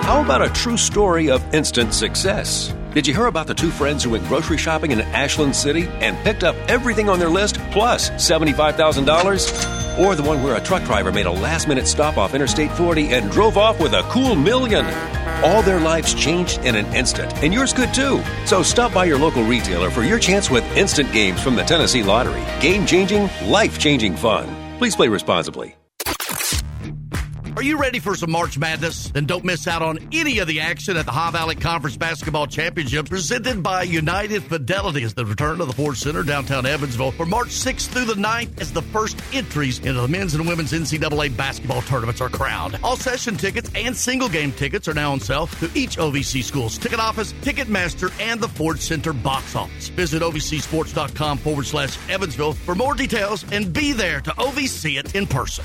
[0.07, 2.73] How about a true story of instant success?
[2.95, 6.17] Did you hear about the two friends who went grocery shopping in Ashland City and
[6.19, 9.82] picked up everything on their list plus $75,000?
[9.99, 13.09] Or the one where a truck driver made a last minute stop off Interstate 40
[13.13, 14.87] and drove off with a cool million?
[15.45, 18.23] All their lives changed in an instant, and yours could too.
[18.47, 22.03] So stop by your local retailer for your chance with instant games from the Tennessee
[22.03, 22.45] Lottery.
[22.61, 24.49] Game changing, life changing fun.
[24.79, 25.82] Please play responsibly.
[27.63, 29.11] Are you ready for some March Madness?
[29.11, 32.49] Then don't miss out on any of the action at the Ohio Valley Conference Basketball
[32.49, 37.25] Championship presented by United Fidelity as the return to the Ford Center downtown Evansville for
[37.25, 41.37] March 6th through the 9th as the first entries into the men's and women's NCAA
[41.37, 42.81] basketball tournaments are crowned.
[42.83, 46.77] All session tickets and single game tickets are now on sale to each OVC school's
[46.77, 49.87] ticket office, Ticketmaster, and the Ford Center box office.
[49.91, 55.29] Visit OVCsports.com forward slash Evansville for more details and be there to OVC it in
[55.29, 55.65] person.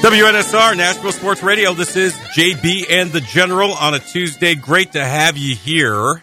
[0.00, 1.74] WNSR, Nashville Sports Radio.
[1.74, 4.54] This is JB and the General on a Tuesday.
[4.54, 6.22] Great to have you here.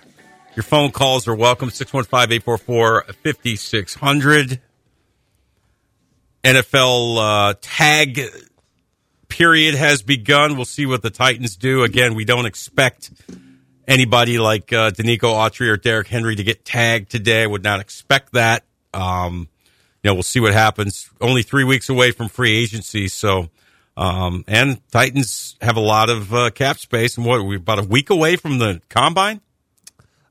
[0.56, 4.62] Your phone calls are welcome 615 844 5600.
[6.46, 8.22] NFL uh, tag
[9.28, 10.56] period has begun.
[10.56, 11.84] We'll see what the Titans do.
[11.84, 13.12] Again, we don't expect
[13.86, 17.44] anybody like uh, Denico Autry or Derrick Henry to get tagged today.
[17.44, 18.64] I would not expect that.
[18.94, 19.50] Um,
[20.02, 21.10] you know, we'll see what happens.
[21.20, 23.50] Only three weeks away from free agency, so
[23.98, 27.18] um, and Titans have a lot of uh, cap space.
[27.18, 29.42] And what we're about a week away from the combine.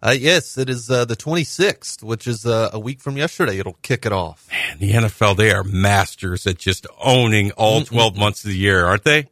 [0.02, 3.58] Uh, yes, it is uh, the 26th, which is uh, a week from yesterday.
[3.58, 4.46] It'll kick it off.
[4.50, 8.84] Man, the NFL they are masters at just owning all 12 months of the year,
[8.84, 9.28] aren't they?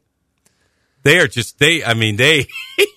[1.03, 1.85] They are just they.
[1.85, 2.47] I mean they.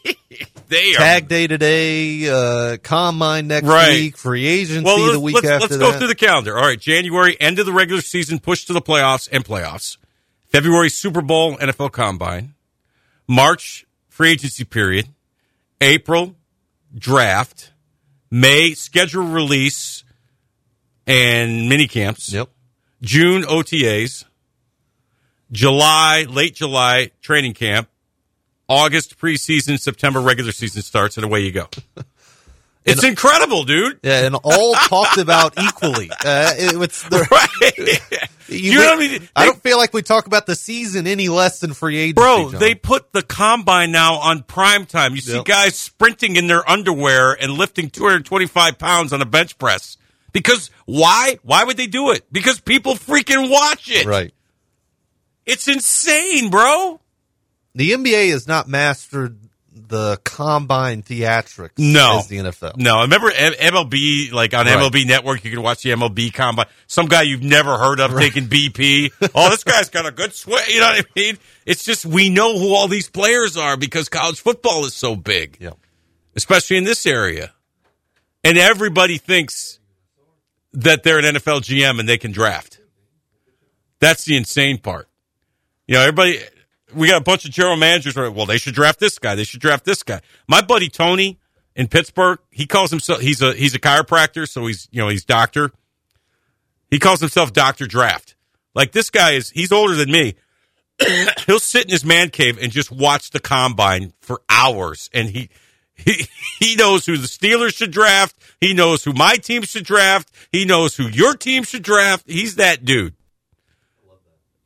[0.70, 3.90] they are Tag day today, uh, combine next Right.
[3.90, 5.98] week, free agency well, the week let's, after let's go that.
[5.98, 6.56] through the calendar.
[6.58, 9.98] All right, January end of the regular season, push to the playoffs and playoffs.
[10.56, 12.54] February Super Bowl, NFL Combine.
[13.28, 15.06] March free agency period.
[15.82, 16.34] April
[16.98, 17.74] draft.
[18.32, 20.06] May schedule release
[21.06, 22.32] and mini camps.
[22.32, 22.48] Yep.
[23.02, 24.24] June OTAs.
[25.52, 27.90] July, late July training camp.
[28.70, 31.68] August preseason, September regular season starts, and away you go.
[32.86, 34.00] It's incredible, dude.
[34.04, 36.10] Yeah, and all talked about equally.
[36.12, 38.00] Uh, it, it's the,
[38.48, 39.30] you, You know what I mean?
[39.36, 42.14] I don't feel like we talk about the season any less than free agency.
[42.14, 42.60] Bro, John.
[42.60, 45.16] they put the combine now on prime time.
[45.16, 45.46] You see Yep.
[45.46, 49.98] guys sprinting in their underwear and lifting 225 pounds on a bench press.
[50.32, 51.40] Because why?
[51.44, 52.32] Why would they do it?
[52.32, 54.06] Because people freaking watch it.
[54.06, 54.32] right.
[55.46, 57.00] It's insane, bro.
[57.74, 59.38] The NBA has not mastered
[59.88, 62.20] the combine theatrics No.
[62.20, 62.78] as the NFL.
[62.78, 64.78] No, I remember M- MLB, like on Right.
[64.78, 66.66] MLB Network, you can watch the MLB combine.
[66.88, 69.12] Some guy you've never heard of taking BP.
[69.36, 70.64] oh, this guy's got a good swing.
[70.70, 71.38] You know what I mean?
[71.66, 75.58] It's just we know who all these players are because college football is so big,
[75.60, 75.72] Yeah.
[76.36, 77.52] especially in this area.
[78.44, 79.80] And everybody thinks
[80.74, 82.80] that they're an NFL GM and they can draft.
[84.00, 85.08] That's the insane part.
[85.88, 86.40] You know, everybody,
[86.96, 88.18] we got a bunch of general managers.
[88.18, 89.36] are, Well, they should draft this guy.
[89.36, 90.22] They should draft this guy.
[90.48, 91.40] My buddy Tony
[91.76, 95.26] in Pittsburgh, he calls himself he's a he's a chiropractor, so he's you know he's
[95.26, 95.72] doctor.
[96.90, 98.36] He calls himself Doctor Draft.
[98.74, 100.36] Like this guy is he's older than me,
[101.46, 105.50] he'll sit in his man cave and just watch the combine for hours, and he
[105.96, 106.28] he
[106.60, 108.36] he knows who the Steelers should draft.
[108.62, 110.32] He knows who my team should draft.
[110.52, 112.30] He knows who your team should draft.
[112.30, 113.16] He's that dude.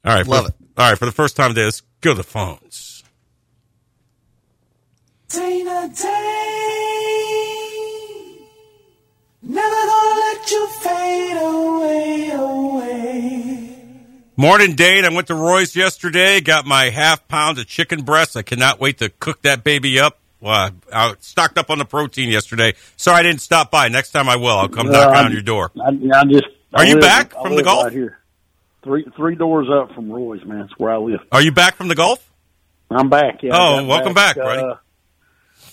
[0.06, 2.24] All right, Love for, All right, for the first time today, let's go to the
[2.24, 3.04] phones.
[5.30, 6.06] Dana Day.
[9.42, 13.76] Never gonna let you fade away, away.
[14.36, 15.06] Morning, Dane.
[15.06, 16.42] I went to Roy's yesterday.
[16.42, 18.36] Got my half pound of chicken breast.
[18.36, 20.18] I cannot wait to cook that baby up.
[20.42, 22.74] Well, I stocked up on the protein yesterday.
[22.96, 23.88] Sorry I didn't stop by.
[23.90, 24.48] Next time I will.
[24.58, 25.72] I'll come knock Uh, on your door.
[25.80, 26.46] I, I just.
[26.74, 27.86] Are I you live- back from the golf?
[27.86, 28.19] Right here,
[28.84, 30.60] three three doors up from Roy's, man.
[30.62, 31.20] That's where I live.
[31.32, 32.26] Are you back from the golf?
[32.92, 33.44] I'm back.
[33.44, 33.52] Yeah.
[33.54, 34.62] Oh, welcome back, buddy.
[34.64, 34.76] uh,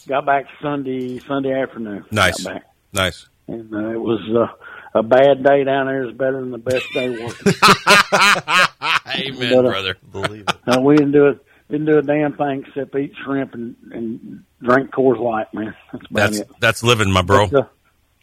[0.07, 2.05] Got back Sunday Sunday afternoon.
[2.11, 2.45] Nice.
[2.45, 2.65] Back.
[2.93, 3.27] Nice.
[3.49, 4.21] And uh, it was
[4.95, 7.53] uh, a bad day down there is better than the best day working.
[9.09, 9.97] Amen, But, uh, brother.
[10.13, 10.53] Believe it.
[10.67, 11.39] Uh, we didn't do it.
[11.71, 15.75] Didn't do a damn thing except eat shrimp and, and drink Coors Light, man.
[15.93, 16.49] That's about That's it.
[16.61, 17.47] that's living, my bro.
[17.49, 17.67] But, uh,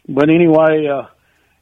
[0.08, 1.06] but anyway, uh,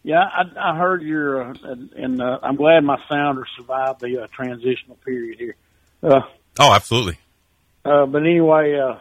[0.03, 4.23] yeah, I, I heard your, uh, and, and uh, I'm glad my sounder survived the
[4.23, 5.57] uh, transitional period here.
[6.03, 6.21] Uh,
[6.59, 7.19] Oh, absolutely.
[7.85, 8.99] uh, but anyway, uh,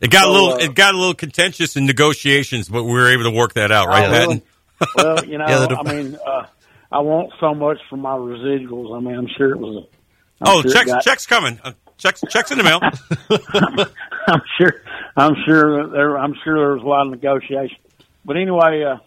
[0.00, 3.10] It got a little uh, it got a little contentious in negotiations, but we were
[3.12, 4.42] able to work that out, right, Oh, really?
[4.80, 4.94] Patton?
[4.96, 6.46] well, you know, Yeah, I mean, uh,
[6.92, 8.96] I want so much for my residuals.
[8.96, 10.44] I mean, I'm sure it was a.
[10.44, 11.58] I'm Oh, sure checks got- checks coming.
[11.64, 12.80] Uh, checks checks in the mail.
[14.28, 14.82] I'm sure.
[15.16, 16.18] I'm sure there.
[16.18, 17.76] I'm sure there was a lot of negotiation.
[18.24, 18.98] But anyway, uh,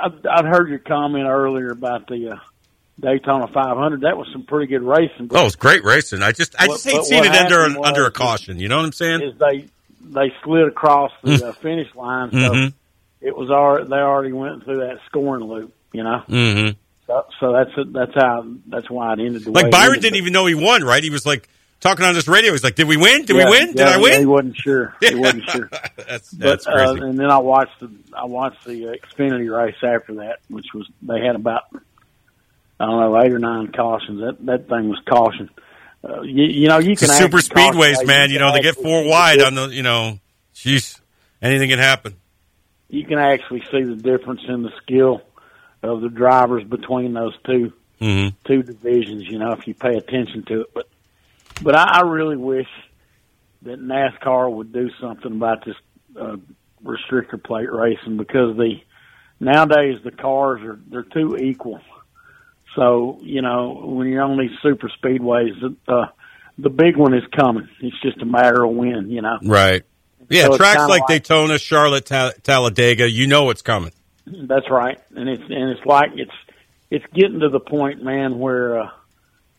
[0.00, 2.36] I'd, I'd heard your comment earlier about the uh,
[3.00, 4.02] Daytona 500.
[4.02, 5.28] That was some pretty good racing.
[5.32, 6.22] Oh, it's great racing.
[6.22, 8.58] I just I just but seeing it under was- under a caution.
[8.58, 9.22] You know what I'm saying?
[9.22, 9.66] Is they
[10.00, 12.72] they slid across the uh, finish line, so Mhm.
[13.20, 15.74] it was already they already went through that scoring loop.
[15.92, 16.70] You know, Mm-hmm.
[17.06, 20.02] so, so that's that's how that's why it ended the way Like Byron ended.
[20.02, 21.02] didn't even know he won, right?
[21.02, 21.48] He was like
[21.80, 22.52] talking on this radio.
[22.52, 23.24] He's like, "Did we win?
[23.24, 23.66] Did Yeah, we win?
[23.68, 24.94] Did yeah, I win?" he wasn't sure.
[25.00, 25.68] He wasn't sure.
[26.06, 27.00] that's But, that's crazy.
[27.00, 30.66] Uh, and then I watched the I watched the uh, Xfinity race after that, which
[30.74, 31.62] was they had about
[32.80, 34.20] I don't know eight or nine cautions.
[34.20, 35.50] That that thing was caution.
[36.02, 38.30] Uh, you, you know you can super speedways, man.
[38.30, 39.68] You know they get four wide on the.
[39.68, 40.18] You know,
[40.54, 41.00] jeez,
[41.40, 42.16] anything can happen.
[42.88, 45.22] You can actually see the difference in the skill
[45.82, 48.36] of the drivers between those two Mm-hmm.
[48.44, 49.22] two divisions.
[49.28, 50.88] You know if you pay attention to it, but
[51.62, 52.68] but I, I really wish
[53.62, 55.76] that NASCAR would do something about this
[56.20, 56.36] uh,
[56.84, 58.74] restrictor plate racing because the
[59.40, 61.80] nowadays the cars are they're too equal.
[62.76, 66.06] So you know when you're on these super speedways, uh,
[66.58, 67.68] the big one is coming.
[67.80, 69.10] It's just a matter of when.
[69.10, 69.38] You know.
[69.42, 69.82] Right.
[70.28, 73.10] Yeah, So tracks like, like- Daytona, Charlotte, Ta- Talladega.
[73.10, 73.92] You know it's coming.
[74.26, 76.32] That's right, and it's and it's like it's
[76.90, 78.90] it's getting to the point, man, where uh,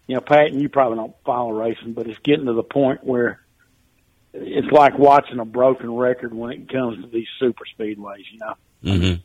[0.08, 3.04] you know, Pat, and you probably don't follow racing, but it's getting to the point
[3.04, 3.42] where
[4.34, 8.24] it's like watching a broken record when it comes to these super speedways.
[8.32, 9.22] You know, Mm-hmm.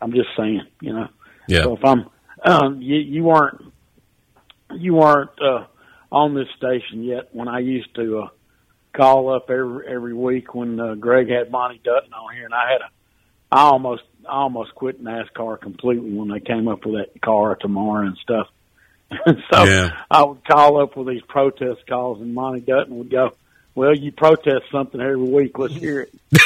[0.00, 1.08] I'm just saying, you know.
[1.48, 1.64] Yeah.
[1.64, 2.08] So if I'm,
[2.44, 3.72] um, you you weren't
[4.74, 5.66] you weren't uh,
[6.12, 8.28] on this station yet when I used to uh,
[8.96, 12.70] call up every every week when uh, Greg had Monte Dutton on here, and I
[12.72, 12.90] had a
[13.52, 18.06] I almost I almost quit NASCAR completely when they came up with that car tomorrow
[18.06, 18.46] and stuff.
[19.52, 19.90] So Yeah.
[20.10, 23.32] I would call up with these protest calls, and Monte Dutton would go,
[23.74, 25.58] "Well, you protest something every week.
[25.58, 26.14] Let's hear it."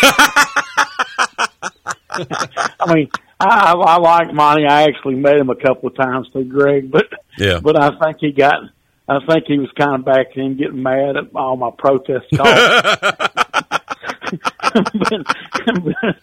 [2.11, 3.11] I mean,
[3.41, 4.67] I, I like Monty.
[4.67, 7.07] I actually met him a couple of times through Greg, but
[7.39, 7.61] Yeah.
[7.63, 8.63] but I think he got.
[9.07, 12.49] I think he was kind of back then getting mad at all my protest calls.
[14.73, 15.27] but,
[15.83, 16.17] but,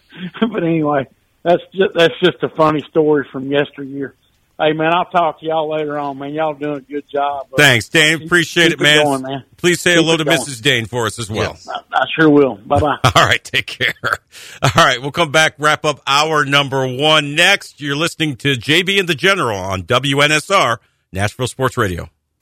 [0.50, 1.06] but anyway,
[1.44, 4.14] that's just that's just a funny story from yesteryear.
[4.62, 6.34] Hey man, I'll talk to y'all later on, man.
[6.34, 7.48] Y'all doing a good job.
[7.52, 8.22] Uh, Thanks, Dane.
[8.22, 9.04] Appreciate keep it, man.
[9.04, 9.44] going, man.
[9.56, 10.38] Please say Keep hello to going.
[10.38, 10.62] Mrs.
[10.62, 11.58] Dane for us as well.
[11.68, 12.54] I, I sure will.
[12.54, 12.98] Bye bye.
[13.16, 13.94] All right, take care.
[14.62, 17.80] All right, we'll come back, wrap up hour number one next.
[17.80, 20.76] You're listening to JB and the General on WNSR,
[21.12, 22.08] Nashville Sports Radio.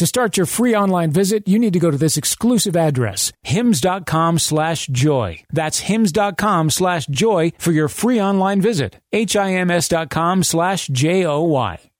[0.00, 4.38] To start your free online visit, you need to go to this exclusive address, hims.com
[4.38, 5.42] slash joy.
[5.52, 8.96] That's hims.com slash joy for your free online visit.
[9.12, 11.89] H-I-M-S.com slash J-O-Y.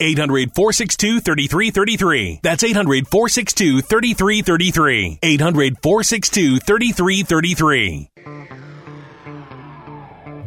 [0.00, 2.40] 800 462 3333.
[2.42, 5.18] That's 800 462 3333.
[5.22, 8.59] 800 462 3333.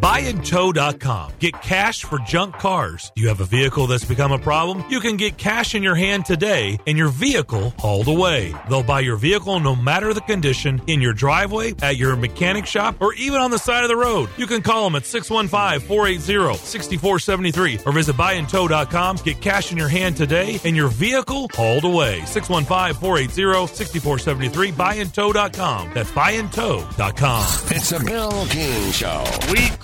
[0.04, 1.32] Buyandtow.com.
[1.40, 3.14] Get cash for junk cars.
[3.16, 4.84] You have a vehicle that's become a problem?
[4.90, 8.54] You can get cash in your hand today and your vehicle hauled away.
[8.68, 12.98] They'll buy your vehicle no matter the condition in your driveway, at your mechanic shop,
[13.00, 14.28] or even on the side of the road.
[14.36, 19.16] You can call them at 615 480 6473 or visit buyandtow.com.
[19.24, 22.26] Get cash in your hand today and your vehicle hauled away.
[22.26, 24.72] 615 480 6473.
[24.74, 25.92] Buyandtow.com.
[25.94, 27.46] That's buyandtow.com.
[27.72, 29.24] It's a Bill King Show.
[29.50, 29.70] We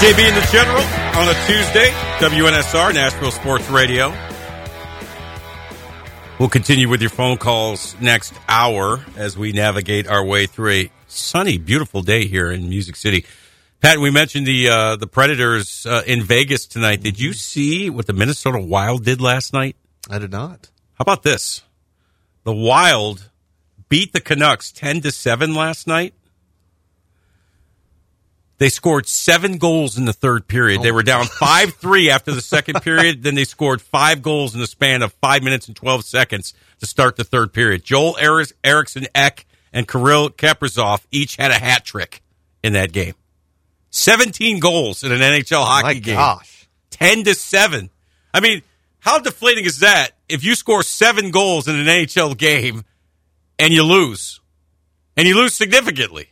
[0.00, 0.82] JB and the General
[1.20, 1.90] on a Tuesday,
[2.20, 4.14] WNSR, Nashville Sports Radio.
[6.38, 10.90] We'll continue with your phone calls next hour as we navigate our way through a
[11.06, 13.26] sunny, beautiful day here in Music City.
[13.82, 17.02] Pat, we mentioned the uh, the Predators uh, in Vegas tonight.
[17.02, 19.76] Did you see what the Minnesota Wild did last night?
[20.08, 20.70] I did not.
[20.94, 21.60] How about this?
[22.44, 23.28] The Wild
[23.90, 26.14] beat the Canucks ten to seven last night.
[28.60, 30.80] They scored seven goals in the third period.
[30.80, 33.22] Oh they were down 5 3 after the second period.
[33.22, 36.84] Then they scored five goals in the span of five minutes and 12 seconds to
[36.84, 37.82] start the third period.
[37.82, 38.18] Joel
[38.62, 42.22] Eriksson Ek and Kirill Kaprizov each had a hat trick
[42.62, 43.14] in that game.
[43.88, 46.16] 17 goals in an NHL hockey My game.
[46.16, 46.68] gosh.
[46.90, 47.88] 10 to 7.
[48.34, 48.60] I mean,
[48.98, 52.84] how deflating is that if you score seven goals in an NHL game
[53.58, 54.38] and you lose?
[55.16, 56.28] And you lose significantly.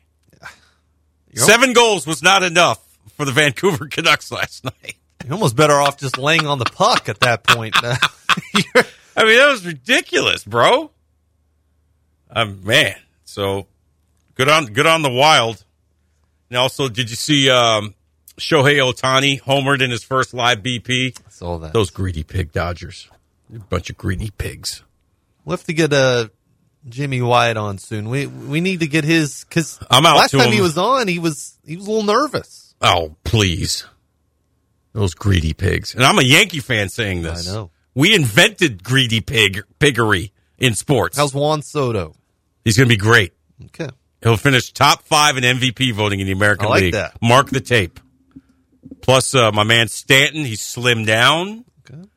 [1.35, 2.81] Seven goals was not enough
[3.17, 4.97] for the Vancouver Canucks last night.
[5.25, 7.75] You're almost better off just laying on the puck at that point.
[7.83, 10.91] I mean, that was ridiculous, bro.
[12.31, 12.95] Um, man.
[13.25, 13.67] So
[14.35, 15.65] good on good on the Wild.
[16.51, 17.95] And also, did you see um,
[18.39, 21.19] Shohei Ohtani homered in his first live BP?
[21.19, 21.73] I saw that.
[21.73, 23.11] Those greedy pig Dodgers,
[23.55, 24.83] a bunch of greedy pigs.
[25.45, 26.29] We'll have to get uh,
[26.91, 28.09] Jimmy Wyatt on soon.
[28.09, 30.53] We we need to get his because I'm out last time him.
[30.53, 32.75] he was on, he was he was a little nervous.
[32.81, 33.85] Oh, please.
[34.93, 35.95] Those greedy pigs.
[35.95, 37.49] And I'm a Yankee fan saying this.
[37.49, 37.71] I know.
[37.95, 41.17] We invented greedy pig piggery in sports.
[41.17, 42.15] How's Juan Soto?
[42.65, 43.33] He's going to be great.
[43.67, 43.89] Okay.
[44.23, 46.93] He'll finish top five in MVP voting in the American I like League.
[46.95, 47.17] that.
[47.23, 48.01] Mark the tape.
[49.01, 51.65] Plus, uh, my man Stanton, he's slimmed down,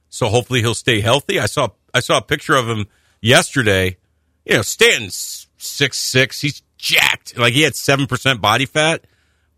[0.10, 1.40] so hopefully he'll stay healthy.
[1.40, 2.88] I saw I saw a picture of him
[3.22, 3.98] yesterday.
[4.46, 6.42] You know, Stanton's six six.
[6.42, 7.38] He's jacked.
[7.38, 9.06] Like he had seven percent body fat,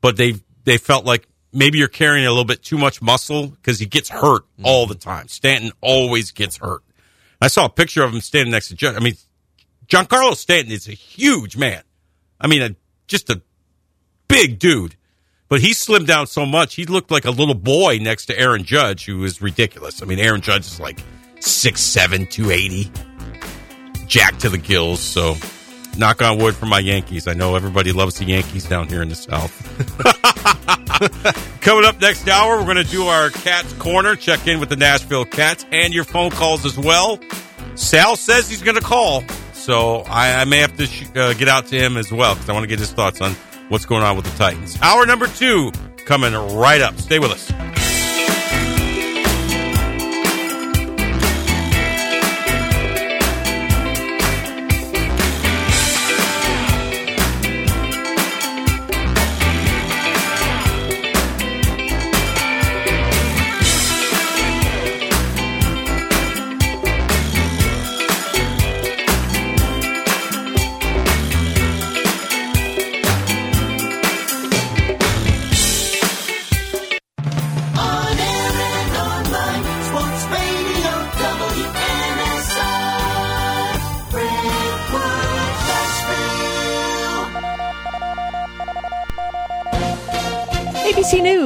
[0.01, 3.79] but they they felt like maybe you're carrying a little bit too much muscle because
[3.79, 4.65] he gets hurt mm-hmm.
[4.65, 5.27] all the time.
[5.27, 6.83] Stanton always gets hurt.
[7.39, 8.95] I saw a picture of him standing next to John.
[8.95, 9.15] I mean,
[9.87, 11.83] Giancarlo Stanton is a huge man.
[12.39, 12.75] I mean, a,
[13.07, 13.41] just a
[14.27, 14.95] big dude.
[15.49, 18.63] But he slimmed down so much, he looked like a little boy next to Aaron
[18.63, 20.01] Judge, who is ridiculous.
[20.01, 20.99] I mean, Aaron Judge is like
[21.41, 22.91] 6'7, 280,
[24.13, 24.99] jacked to the gills.
[24.99, 25.35] So,
[25.97, 27.27] knock on wood for my Yankees.
[27.27, 29.51] I know everybody loves the Yankees down here in the South.
[31.61, 34.75] Coming up next hour, we're going to do our Cats Corner, check in with the
[34.75, 37.19] Nashville Cats, and your phone calls as well.
[37.73, 41.47] Sal says he's going to call, so I, I may have to sh- uh, get
[41.47, 43.31] out to him as well because I want to get his thoughts on
[43.69, 44.77] what's going on with the Titans.
[44.79, 45.71] Hour number two
[46.05, 46.99] coming right up.
[46.99, 47.82] Stay with us.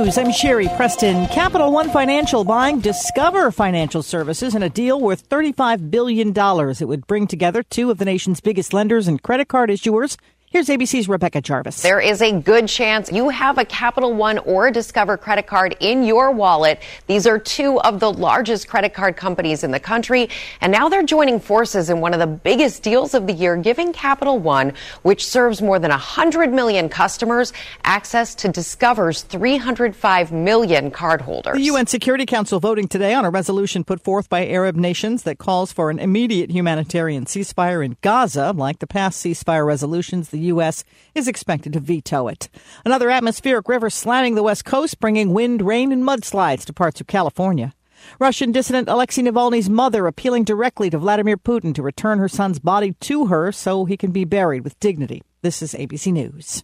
[0.07, 1.27] News, I'm Sherry Preston.
[1.27, 6.29] Capital One Financial buying Discover Financial Services in a deal worth $35 billion.
[6.29, 10.15] It would bring together two of the nation's biggest lenders and credit card issuers.
[10.49, 11.81] Here's ABC's Rebecca Jarvis.
[11.81, 15.75] There is a good chance you have a Capital One or a Discover credit card
[15.81, 16.81] in your wallet.
[17.07, 20.29] These are two of the largest credit card companies in the country,
[20.61, 23.91] and now they're joining forces in one of the biggest deals of the year, giving
[23.91, 24.71] Capital One,
[25.01, 27.51] which serves more than 100 million customers,
[27.83, 31.55] access to Discover's 305 million cardholders.
[31.55, 35.39] The UN Security Council voting today on a resolution put forth by Arab nations that
[35.39, 38.53] calls for an immediate humanitarian ceasefire in Gaza.
[38.55, 40.83] Like the past ceasefire resolutions, the U.S.
[41.15, 42.49] is expected to veto it.
[42.85, 47.07] Another atmospheric river slamming the west coast, bringing wind, rain, and mudslides to parts of
[47.07, 47.73] California.
[48.19, 52.93] Russian dissident Alexei Navalny's mother appealing directly to Vladimir Putin to return her son's body
[53.01, 55.23] to her so he can be buried with dignity.
[55.41, 56.63] This is ABC News.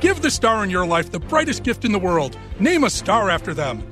[0.00, 2.38] Give the star in your life the brightest gift in the world.
[2.58, 3.82] Name a star after them.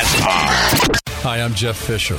[0.00, 1.22] WNSR.
[1.22, 2.18] Hi, I'm Jeff Fisher.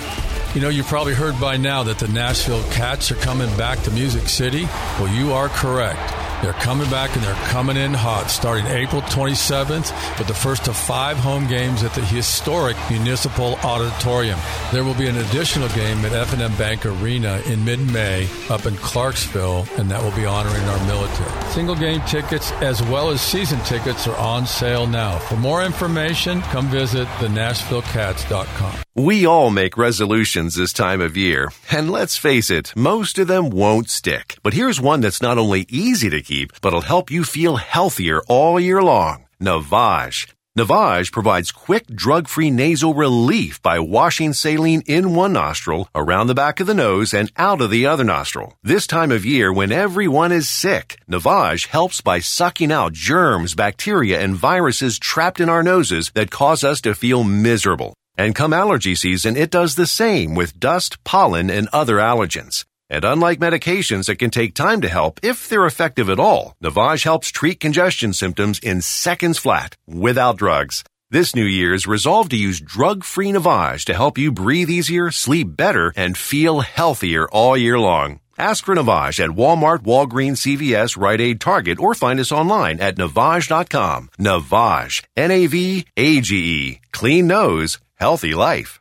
[0.54, 3.92] You know, you've probably heard by now that the Nashville Cats are coming back to
[3.92, 4.66] Music City.
[5.00, 6.21] Well, you are correct.
[6.42, 10.76] They're coming back and they're coming in hot starting April 27th with the first of
[10.76, 14.40] five home games at the historic Municipal Auditorium.
[14.72, 19.68] There will be an additional game at F&M Bank Arena in mid-May up in Clarksville,
[19.78, 21.52] and that will be honoring our military.
[21.52, 25.20] Single game tickets as well as season tickets are on sale now.
[25.20, 28.76] For more information, come visit thenashvillecats.com.
[28.94, 33.50] We all make resolutions this time of year, and let's face it, most of them
[33.50, 34.38] won't stick.
[34.44, 36.31] But here's one that's not only easy to keep,
[36.62, 39.26] but'll help you feel healthier all year long.
[39.42, 40.28] Navage.
[40.58, 46.60] Navage provides quick drug-free nasal relief by washing saline in one nostril, around the back
[46.60, 48.58] of the nose, and out of the other nostril.
[48.64, 54.20] This time of year when everyone is sick, Navage helps by sucking out germs, bacteria,
[54.20, 57.94] and viruses trapped in our noses that cause us to feel miserable.
[58.18, 62.66] And come allergy season, it does the same with dust, pollen, and other allergens.
[62.92, 67.06] And unlike medications that can take time to help, if they're effective at all, Navage
[67.06, 70.84] helps treat congestion symptoms in seconds flat, without drugs.
[71.10, 75.94] This New Year's, resolve to use drug-free Navage to help you breathe easier, sleep better,
[75.96, 78.20] and feel healthier all year long.
[78.38, 82.98] Ask for Navage at Walmart, Walgreens, CVS, Rite Aid, Target, or find us online at
[82.98, 84.10] Navage.com.
[84.20, 85.06] Navage.
[85.16, 86.80] N-A-V-A-G-E.
[86.92, 88.81] Clean nose, healthy life.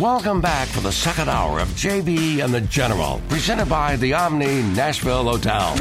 [0.00, 4.62] Welcome back for the second hour of JB and the General, presented by the Omni
[4.74, 5.74] Nashville Hotel.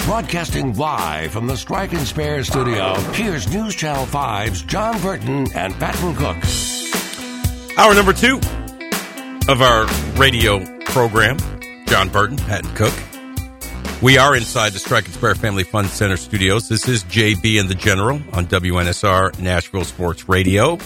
[0.06, 5.74] Broadcasting live from the Strike and Spare studio, here's News Channel 5's John Burton and
[5.76, 6.36] Patton Cook.
[7.78, 8.36] Hour number two
[9.48, 9.88] of our
[10.20, 11.38] radio program.
[11.88, 12.94] John Burton, Patton Cook.
[14.02, 16.68] We are inside the Strike and Spare Family Fun Center studios.
[16.68, 20.80] This is JB and the General on WNSR Nashville Sports Radio.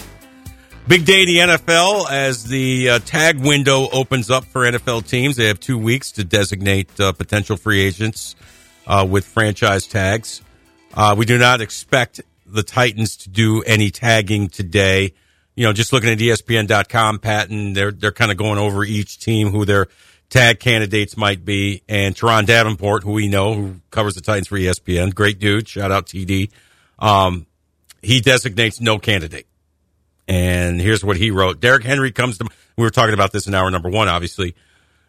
[0.86, 5.34] Big day in the NFL as the uh, tag window opens up for NFL teams.
[5.34, 8.36] They have two weeks to designate uh, potential free agents
[8.88, 10.42] uh, with franchise tags.
[10.94, 15.12] Uh, we do not expect the Titans to do any tagging today.
[15.54, 19.50] You know, just looking at ESPN.com, Patton, they're they're kind of going over each team
[19.50, 19.88] who their
[20.30, 24.58] tag candidates might be, and Turron Davenport, who we know who covers the Titans for
[24.58, 25.68] ESPN, great dude.
[25.68, 26.50] Shout out TD.
[26.98, 27.46] Um,
[28.02, 29.46] he designates no candidate.
[30.26, 31.60] And here's what he wrote.
[31.60, 34.54] Derrick Henry comes to, we were talking about this in hour number one, obviously.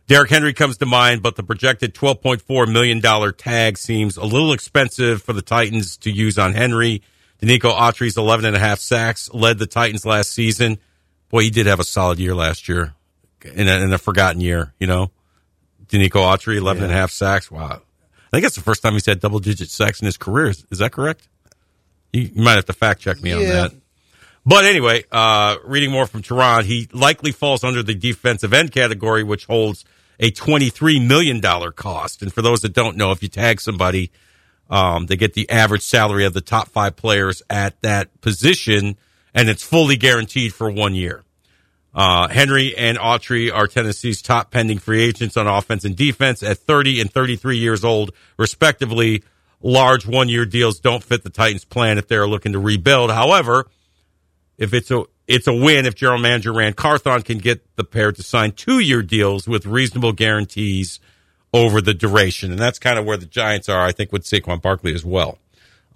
[0.09, 5.21] Derrick Henry comes to mind, but the projected $12.4 million tag seems a little expensive
[5.21, 7.03] for the Titans to use on Henry.
[7.39, 10.79] Denico Autry's 11 and a half sacks led the Titans last season.
[11.29, 12.95] Boy, he did have a solid year last year
[13.43, 15.11] in a, in a forgotten year, you know.
[15.89, 17.51] Denico Autry, 11 and a half sacks.
[17.51, 17.67] Wow.
[17.69, 20.47] I think that's the first time he's had double digit sacks in his career.
[20.47, 21.27] Is, is that correct?
[22.11, 23.73] You, you might have to fact check me on that.
[24.43, 29.23] But anyway, uh, reading more from Turron, he likely falls under the defensive end category,
[29.23, 29.85] which holds
[30.19, 31.41] a $23 million
[31.71, 32.21] cost.
[32.21, 34.11] And for those that don't know, if you tag somebody,
[34.69, 38.97] um, they get the average salary of the top five players at that position,
[39.33, 41.23] and it's fully guaranteed for one year.
[41.93, 46.59] Uh, Henry and Autry are Tennessee's top pending free agents on offense and defense at
[46.59, 49.23] 30 and 33 years old, respectively.
[49.61, 53.11] Large one year deals don't fit the Titans' plan if they're looking to rebuild.
[53.11, 53.67] However,
[54.57, 58.11] if it's a it's a win if general manager Ran Carthon can get the pair
[58.11, 60.99] to sign two year deals with reasonable guarantees
[61.53, 64.59] over the duration, and that's kind of where the Giants are, I think, with Saquon
[64.61, 65.37] Barkley as well.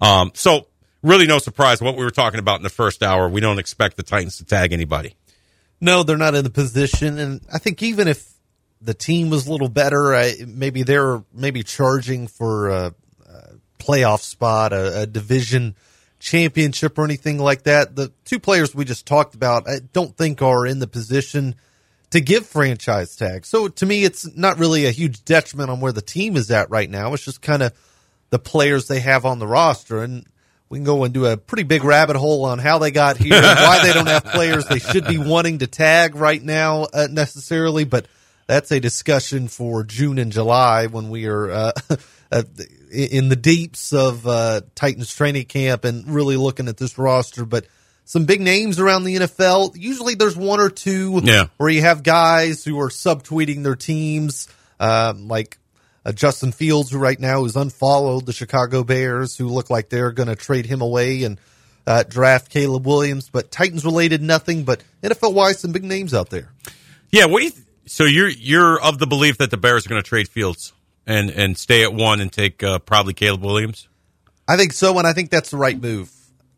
[0.00, 0.68] Um, so
[1.02, 3.28] really, no surprise what we were talking about in the first hour.
[3.28, 5.16] We don't expect the Titans to tag anybody.
[5.80, 8.32] No, they're not in the position, and I think even if
[8.80, 12.94] the team was a little better, I, maybe they're maybe charging for a,
[13.26, 13.48] a
[13.80, 15.74] playoff spot, a, a division
[16.24, 17.94] championship, or anything like that.
[17.94, 21.54] The two players we just talked about, I don't think are in the position
[22.10, 23.48] to give franchise tags.
[23.48, 26.70] So to me, it's not really a huge detriment on where the team is at
[26.70, 27.12] right now.
[27.12, 27.72] It's just kind of
[28.30, 30.26] the players they have on the roster, and
[30.70, 33.40] we can go and do a pretty big rabbit hole on how they got here,
[33.40, 37.84] why they don't have players they should be wanting to tag right now uh, necessarily.
[37.84, 38.06] But
[38.46, 41.72] that's a discussion for June and July when we are uh,
[42.32, 42.42] uh,
[42.94, 47.44] in the deeps of uh, Titans training camp and really looking at this roster.
[47.44, 47.66] But
[48.04, 49.76] some big names around the NFL.
[49.76, 51.46] Usually, there's one or two Yeah.
[51.56, 55.58] where you have guys who are subtweeting their teams, um, like
[56.04, 60.12] uh, Justin Fields, who right now is unfollowed the Chicago Bears, who look like they're
[60.12, 61.40] going to trade him away and
[61.86, 63.30] uh, draft Caleb Williams.
[63.30, 64.64] But Titans related, nothing.
[64.64, 66.52] But NFL wise, some big names out there.
[67.10, 67.50] Yeah, what do you?
[67.52, 70.73] Th- so you're you're of the belief that the Bears are going to trade Fields
[71.06, 73.88] and and stay at one and take uh, probably Caleb Williams.
[74.46, 76.10] I think so, and I think that's the right move.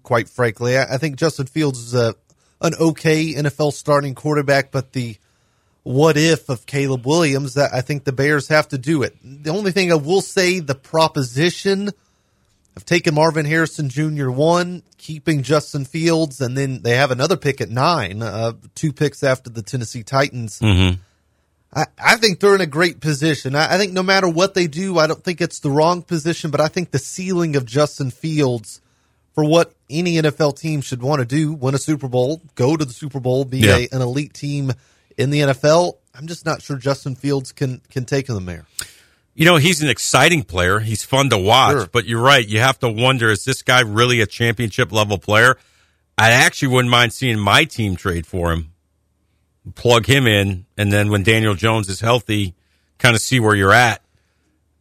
[0.03, 2.15] Quite frankly, I, I think Justin Fields is a
[2.61, 5.17] an okay NFL starting quarterback, but the
[5.83, 9.15] what if of Caleb Williams, that I think the Bears have to do it.
[9.23, 11.93] The only thing I will say, the proposition
[12.77, 14.31] of taking Marvin Harrison Jr.
[14.31, 19.23] one, keeping Justin Fields, and then they have another pick at nine, uh, two picks
[19.23, 20.59] after the Tennessee Titans.
[20.59, 21.01] Mm-hmm.
[21.75, 23.55] I, I think they're in a great position.
[23.55, 26.51] I, I think no matter what they do, I don't think it's the wrong position,
[26.51, 28.81] but I think the ceiling of Justin Fields
[29.35, 32.85] for what any NFL team should want to do, win a Super Bowl, go to
[32.85, 33.77] the Super Bowl, be Yeah.
[33.77, 34.73] a, an elite team
[35.19, 35.95] in the NFL.
[36.15, 38.65] I'm just not sure Justin Fields can can take them there.
[39.35, 40.79] You know, he's an exciting player.
[40.81, 41.87] He's fun to watch, Sure.
[41.93, 42.47] but you're right.
[42.49, 45.59] You have to wonder, is this guy really a championship level player?
[46.17, 48.73] I actually wouldn't mind seeing my team trade for him,
[49.75, 52.55] plug him in, and then when Daniel Jones is healthy,
[52.99, 54.03] kind of see where you're at.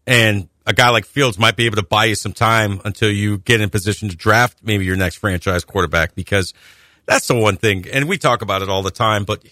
[0.07, 3.37] And a guy like Fields might be able to buy you some time until you
[3.39, 6.53] get in position to draft maybe your next franchise quarterback because
[7.05, 7.85] that's the one thing.
[7.91, 9.43] And we talk about it all the time, but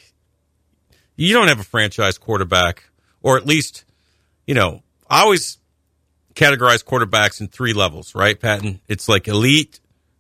[1.16, 2.86] you don't have a franchise quarterback,
[3.22, 3.86] or at least,
[4.48, 5.58] you know, I always
[6.34, 8.80] categorize quarterbacks in three levels, right, Patton?
[8.88, 9.80] It's like elite,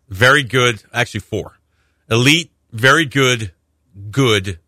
[0.09, 1.57] very good, actually four.
[2.09, 3.51] Elite, very good,
[4.11, 4.59] good,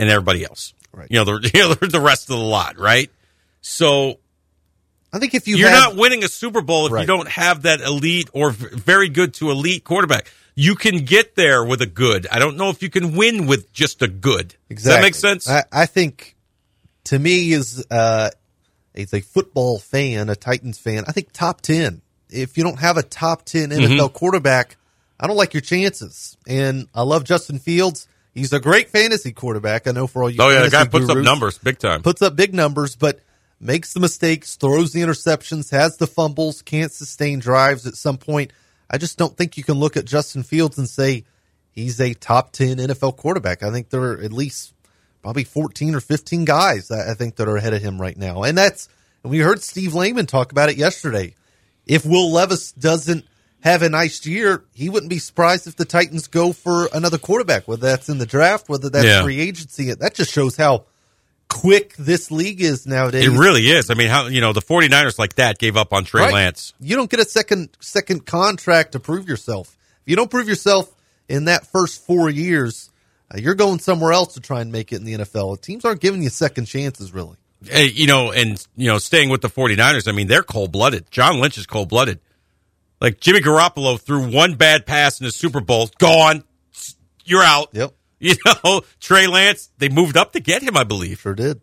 [0.00, 0.74] and everybody else.
[0.92, 1.06] Right.
[1.10, 3.10] You know, the, you know, the rest of the lot, right?
[3.60, 4.18] So
[5.12, 7.62] I think if you you're have- not winning a Super Bowl if you don't have
[7.62, 10.30] that elite or very good to elite quarterback.
[10.56, 12.26] You can get there with a good.
[12.30, 14.56] I don't know if you can win with just a good.
[14.68, 15.48] Does that make sense?
[15.48, 16.36] I, I think
[17.04, 18.30] to me is uh
[18.94, 22.02] as a football fan, a Titans fan, I think top ten.
[22.28, 24.12] If you don't have a top 10 NFL Mhm.
[24.12, 24.76] quarterback,
[25.18, 26.36] I don't like your chances.
[26.46, 28.06] And I love Justin Fields.
[28.40, 29.86] He's a great fantasy quarterback.
[29.86, 30.38] I know for all you.
[30.40, 32.02] oh yeah, the guy puts up numbers big time.
[32.02, 33.20] puts up big numbers, but
[33.60, 38.50] makes the mistakes, throws the interceptions, has the fumbles, can't sustain drives at some point.
[38.88, 41.24] I just don't think you can look at Justin Fields and say
[41.70, 43.62] he's a top 10 NFL quarterback.
[43.62, 44.72] I think there are at least
[45.20, 48.42] probably 14 or 15 guys I I think that are ahead of him right now.
[48.42, 48.88] And that's,
[49.22, 51.34] and we heard Steve Lehman talk about it yesterday.
[51.86, 53.26] If Will Levis doesn't
[53.62, 57.68] have a nice year, he wouldn't be surprised if the Titans go for another quarterback,
[57.68, 59.22] whether that's in the draft, whether that's Yeah.
[59.22, 59.92] free agency.
[59.92, 60.84] That just shows how
[61.48, 63.26] quick this league is nowadays.
[63.26, 63.90] It really is.
[63.90, 66.32] I mean, how you know the 49ers like that gave up on Trey Right.
[66.32, 66.72] Lance.
[66.80, 69.76] You don't get a second second contract to prove yourself.
[70.02, 70.88] If you don't prove yourself
[71.28, 72.90] in that first four years,
[73.32, 75.60] uh, you're going somewhere else to try and make it in the NFL.
[75.60, 77.36] Teams aren't giving you second chances, really.
[77.68, 81.10] Hey, you know, and you know, staying with the 49ers, I mean, they're cold blooded.
[81.10, 82.20] John Lynch is cold blooded.
[83.00, 86.44] Like Jimmy Garoppolo threw one bad pass in the Super Bowl, gone.
[87.24, 87.68] You're out.
[87.72, 87.94] Yep.
[88.22, 91.20] You know, Trey Lance, they moved up to get him, I believe.
[91.20, 91.62] Sure did.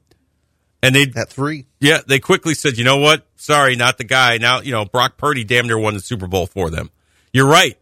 [0.81, 1.67] And they at three.
[1.79, 3.27] Yeah, they quickly said, you know what?
[3.35, 4.39] Sorry, not the guy.
[4.39, 6.89] Now, you know, Brock Purdy damn near won the Super Bowl for them.
[7.31, 7.77] You're right.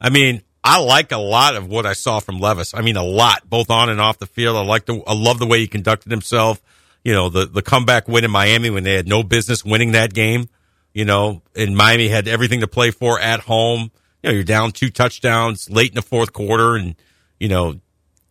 [0.00, 2.74] I mean, I like a lot of what I saw from Levis.
[2.74, 4.56] I mean, a lot, both on and off the field.
[4.56, 6.60] I like the, I love the way he conducted himself.
[7.04, 10.12] You know, the, the comeback win in Miami when they had no business winning that
[10.12, 10.48] game.
[10.92, 13.90] You know, and Miami had everything to play for at home.
[14.22, 16.94] You know, you're down two touchdowns late in the fourth quarter and,
[17.40, 17.80] you know,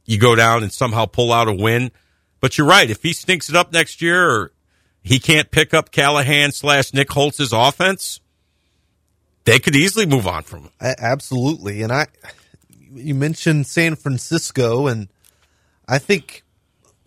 [0.05, 1.91] you go down and somehow pull out a win.
[2.39, 2.89] But you're right.
[2.89, 4.51] If he stinks it up next year
[5.03, 8.19] he can't pick up Callahan slash Nick Holz's offense,
[9.45, 10.71] they could easily move on from him.
[10.79, 11.81] Absolutely.
[11.81, 12.07] And I,
[12.93, 15.07] you mentioned San Francisco, and
[15.87, 16.43] I think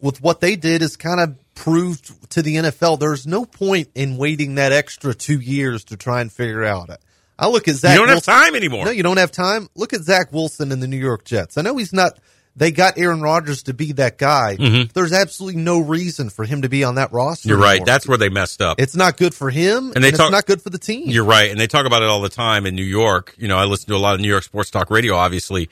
[0.00, 4.16] with what they did is kind of proved to the NFL there's no point in
[4.16, 7.00] waiting that extra two years to try and figure out it.
[7.38, 7.98] I look at Zach.
[7.98, 8.00] Wilson.
[8.00, 8.84] You don't have time anymore.
[8.86, 9.68] No, you don't have time.
[9.74, 11.58] Look at Zach Wilson in the New York Jets.
[11.58, 12.18] I know he's not.
[12.56, 14.56] They got Aaron Rodgers to be that guy.
[14.56, 14.92] Mhm.
[14.92, 17.48] There's absolutely no reason for him to be on that roster.
[17.48, 17.84] You're right.
[17.84, 18.80] That's where they messed up.
[18.80, 21.08] It's not good for him, and, they it's talk- not good for the team.
[21.10, 21.50] You're right.
[21.50, 23.34] And they talk about it all the time in New York.
[23.38, 25.68] You know, I listen to a lot of New York sports talk radio, obviously.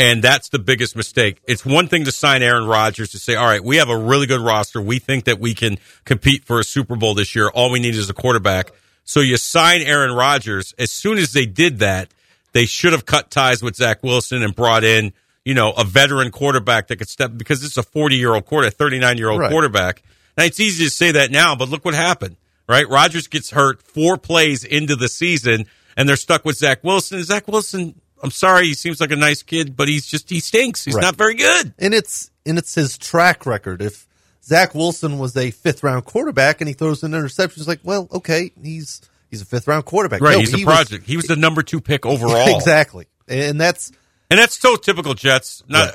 [0.00, 1.40] And that's the biggest mistake.
[1.46, 4.26] It's one thing to sign Aaron Rodgers to say, all right, we have a really
[4.26, 4.80] good roster.
[4.80, 7.48] We think that we can compete for a Super Bowl this year.
[7.50, 8.70] All we need is a quarterback.
[9.04, 10.74] So you sign Aaron Rodgers.
[10.78, 12.12] As soon as they did that,
[12.52, 15.12] they should have cut ties with Zach Wilson and brought in,
[15.44, 18.46] you know, a veteran quarterback that could step because this is a 40 year old
[18.46, 19.50] quarter, 39 year old Right.
[19.50, 20.02] quarterback.
[20.36, 22.36] Now it's easy to say that now, but look what happened,
[22.68, 22.88] right?
[22.88, 25.66] Rodgers gets hurt four plays into the season
[25.96, 27.22] and they're stuck with Zach Wilson.
[27.24, 30.84] Zach Wilson, I'm sorry, he seems like a nice kid, but he's just, he stinks.
[30.84, 31.02] He's Right.
[31.02, 31.72] not very good.
[31.78, 33.80] and it's and it's his track record.
[33.82, 34.06] If
[34.44, 38.08] Zach Wilson was a fifth round quarterback and he throws an interception, it's like, well,
[38.12, 40.20] okay, he's he's a fifth round quarterback.
[40.20, 40.32] Right.
[40.34, 41.06] No, he's a he was- project.
[41.06, 42.54] he was the number two pick overall.
[42.56, 43.92] exactly, and that's
[44.30, 45.62] And that's so typical Jets.
[45.68, 45.94] Not,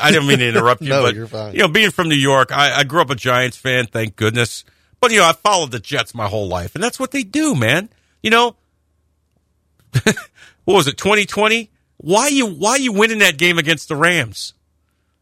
[0.00, 1.52] I didn't mean to interrupt you, No, but you're fine.
[1.54, 4.64] you know, being from New York, I, I grew up a Giants fan, thank goodness.
[5.00, 7.54] But you know, I followed the Jets my whole life, and that's what they do,
[7.56, 7.88] man.
[8.22, 8.56] You know,
[10.64, 11.70] what was it, 2020?
[11.98, 14.54] Why you why you winning that game against the Rams?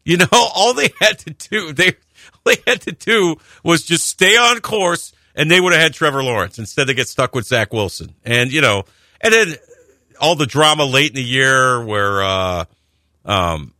[0.03, 4.07] You know, all they had to do they all they had to do was just
[4.07, 7.45] stay on course, and they would have had Trevor Lawrence instead of get stuck with
[7.45, 8.15] Zach Wilson.
[8.23, 8.83] And you know,
[9.21, 9.55] and then
[10.19, 12.65] all the drama late in the year where uh
[13.25, 13.73] um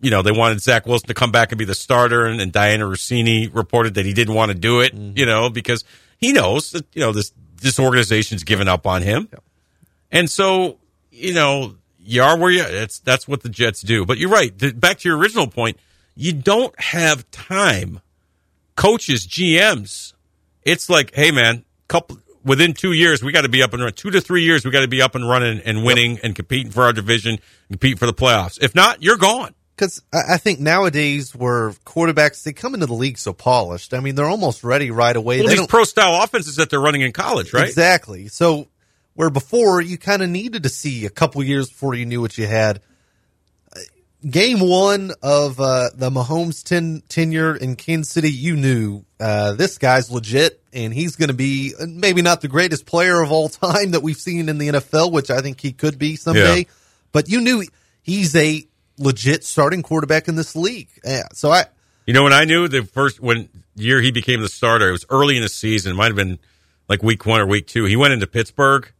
[0.00, 2.52] you know they wanted Zach Wilson to come back and be the starter and, and
[2.52, 5.84] Dianna Russini reported that he didn't want to do it, you know, because
[6.18, 9.28] he knows that you know this this organization's given up on him.
[10.10, 10.78] And so,
[11.18, 14.06] you know, you are where you it's that's what the Jets do.
[14.06, 14.52] But you're right.
[14.80, 15.78] Back to your original point,
[16.14, 18.00] you don't have time.
[18.76, 20.14] Coaches, GMs,
[20.62, 23.94] it's like, hey man, couple within two years we got to be up and running.
[23.94, 26.70] Two to three years we got to be up and running and winning and competing
[26.72, 27.38] for our division,
[27.68, 28.58] compete for the playoffs.
[28.62, 29.54] If not, you're gone.
[29.76, 33.94] Because I I think nowadays where quarterbacks they come into the league so polished.
[33.94, 35.40] I mean, they're almost ready right away.
[35.40, 37.66] Well, they these pro style offenses that they're running in college, right?
[37.66, 38.28] exactly.
[38.28, 38.68] So
[39.18, 42.38] where before you kind of needed to see a couple years before you knew what
[42.38, 42.80] you had.
[43.74, 43.80] Uh,
[44.30, 49.76] Game one of uh, the Mahomes ten, tenure in Kansas City, you knew uh, this
[49.76, 53.48] guy's legit, and he's going to be uh, maybe not the greatest player of all
[53.48, 56.58] time that we've seen in the NFL, which I think he could be someday.
[56.58, 56.64] Yeah.
[57.10, 57.64] But you knew
[58.02, 58.68] he's a
[58.98, 60.90] legit starting quarterback in this league.
[61.04, 61.64] Yeah, so I,
[62.06, 65.06] You know when I knew the first when year he became the starter, it was
[65.10, 65.90] early in the season.
[65.90, 66.38] It might have been
[66.88, 67.84] like week one or week two.
[67.84, 68.92] He went into Pittsburgh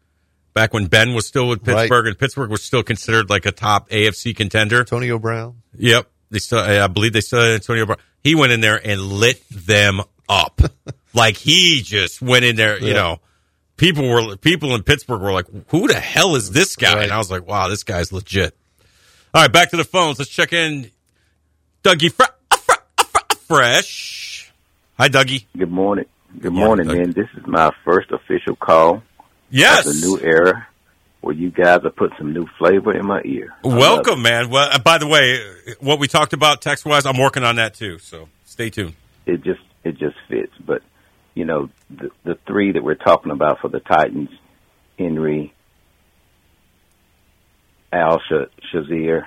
[0.58, 1.76] back when Ben was still with Right.
[1.82, 4.80] Pittsburgh, and Pittsburgh was still considered like a top AFC contender.
[4.80, 5.62] Antonio Brown.
[5.76, 6.58] Yep, they still.
[6.58, 7.98] I believe they still had Antonio Brown.
[8.24, 10.60] He went in there and lit them up.
[11.14, 12.76] like he just went in there.
[12.80, 12.92] You Yeah.
[12.94, 13.20] know,
[13.76, 17.18] people were people in Pittsburgh were like, "Who the hell is this guy?" And I
[17.18, 18.56] was like, "Wow, this guy's legit."
[19.32, 20.18] All right, back to the phones.
[20.18, 20.90] Let's check in.
[21.84, 24.50] Dougie Fre- uh, Fre- uh, Fre- uh, Fresh.
[24.98, 25.44] Hi, Dougie.
[25.56, 26.06] Good morning.
[26.40, 27.12] Good morning, morning, man.
[27.12, 29.02] This is my first official call.
[29.50, 29.86] Yes.
[29.86, 30.68] Of the new era
[31.20, 33.54] where you guys have put some new flavor in my ear.
[33.64, 34.50] I Welcome, man.
[34.50, 37.74] Well, uh, by the way, what we talked about text wise, I'm working on that
[37.74, 37.98] too.
[37.98, 38.94] So stay tuned.
[39.26, 40.52] It just it just fits.
[40.64, 40.82] But
[41.34, 44.30] you know, the the three that we're talking about for the Titans,
[44.98, 45.52] Henry,
[47.92, 49.26] Al Sh- Shazier,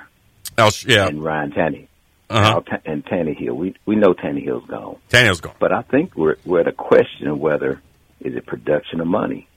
[0.57, 1.07] Al, yeah.
[1.07, 1.87] and Ryan Tanny.
[2.29, 2.61] Uh-huh.
[2.71, 3.55] Al and Tannehill.
[3.55, 4.95] We we know Tannehill's gone.
[5.09, 5.55] Tannehill's gone.
[5.59, 7.81] But I think we're we're at a question of whether
[8.21, 9.49] is it production or money.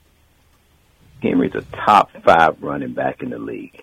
[1.23, 3.83] Henry's a top five running back in the league.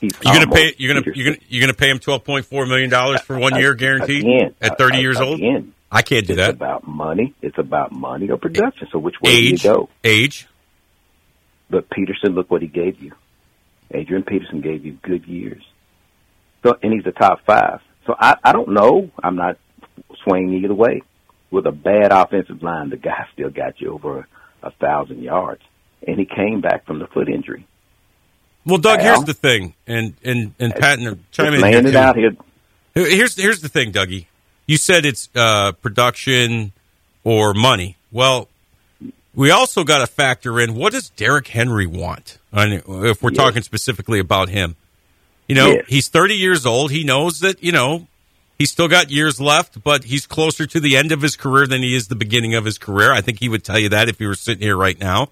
[0.00, 0.74] He's You're gonna pay.
[0.78, 3.56] You're gonna you're gonna you're gonna pay him twelve point four million dollars for one
[3.56, 5.40] year guaranteed Again, at thirty years old.
[5.40, 6.50] again, I can't do it's that.
[6.50, 7.34] It's about money.
[7.42, 8.86] It's about money or production.
[8.92, 9.88] So which way Age, do you go?
[10.04, 10.46] age.
[11.68, 13.12] But Peterson, look what he gave you.
[13.90, 15.62] Adrian Peterson gave you good years.
[16.62, 17.80] So, and he's a top five.
[18.06, 19.10] So I, I don't know.
[19.22, 19.58] I'm not
[20.24, 21.02] swaying either way.
[21.50, 24.26] With a bad offensive line, the guy still got you over
[24.62, 25.62] a thousand yards,
[26.06, 27.66] and he came back from the foot injury.
[28.64, 29.04] Well, Doug, Al?
[29.16, 32.36] here's the thing, and and and Patton, chime in laying it out here.
[32.94, 34.26] Here's here's the thing, Dougie.
[34.66, 36.72] You said it's uh, production
[37.24, 37.96] or money.
[38.12, 38.48] Well,
[39.34, 42.38] we also got to factor in what does Derrick Henry want?
[42.52, 43.36] Mean, if we're Yes.
[43.36, 44.76] talking specifically about him,
[45.46, 45.84] you know, Yes.
[45.88, 46.90] he's 30 years old.
[46.90, 48.08] He knows that you know
[48.58, 51.82] he's still got years left, but he's closer to the end of his career than
[51.82, 53.12] he is the beginning of his career.
[53.12, 55.28] I think he would tell you that if he were sitting here right now.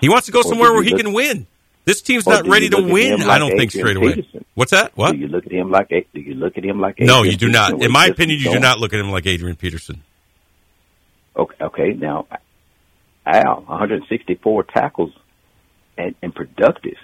[0.00, 1.46] He wants to go somewhere where he look- can win.
[1.84, 3.18] This team's not ready to win.
[3.22, 4.14] him I don't think Adrian straight away.
[4.16, 4.44] Peterson?
[4.54, 4.94] What's that?
[4.94, 5.12] What?
[5.12, 5.88] Do you look at him like?
[5.88, 7.00] Do you look at him like?
[7.00, 7.74] No, you do Peterson, not.
[7.78, 10.02] where In my opinion, you do don't- look at him like Adrian Peterson.
[11.34, 11.92] Okay, okay.
[11.94, 12.26] Now,
[13.24, 15.12] Al, 164 tackles
[15.96, 16.96] and, and productive.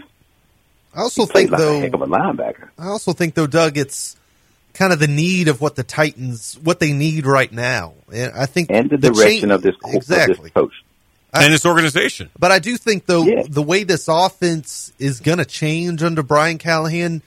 [0.95, 2.69] I also He think like though a heck of a linebacker.
[2.79, 4.17] I also think though, Doug, it's
[4.75, 7.95] kind of the need of what the Titans what they need right now.
[8.13, 10.35] And I think And the, the direction change- of this co- of exactly.
[10.43, 10.73] this coach.
[11.35, 12.31] And this organization.
[12.39, 16.59] But I do think though the way this offense is going to change under Brian
[16.59, 17.23] Callahan,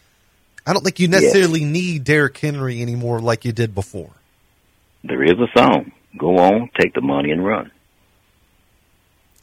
[0.65, 4.11] I don't think you necessarily need Derrick Henry anymore like you did before.
[5.03, 5.91] There is a song.
[6.17, 7.71] Go on, take the money and run.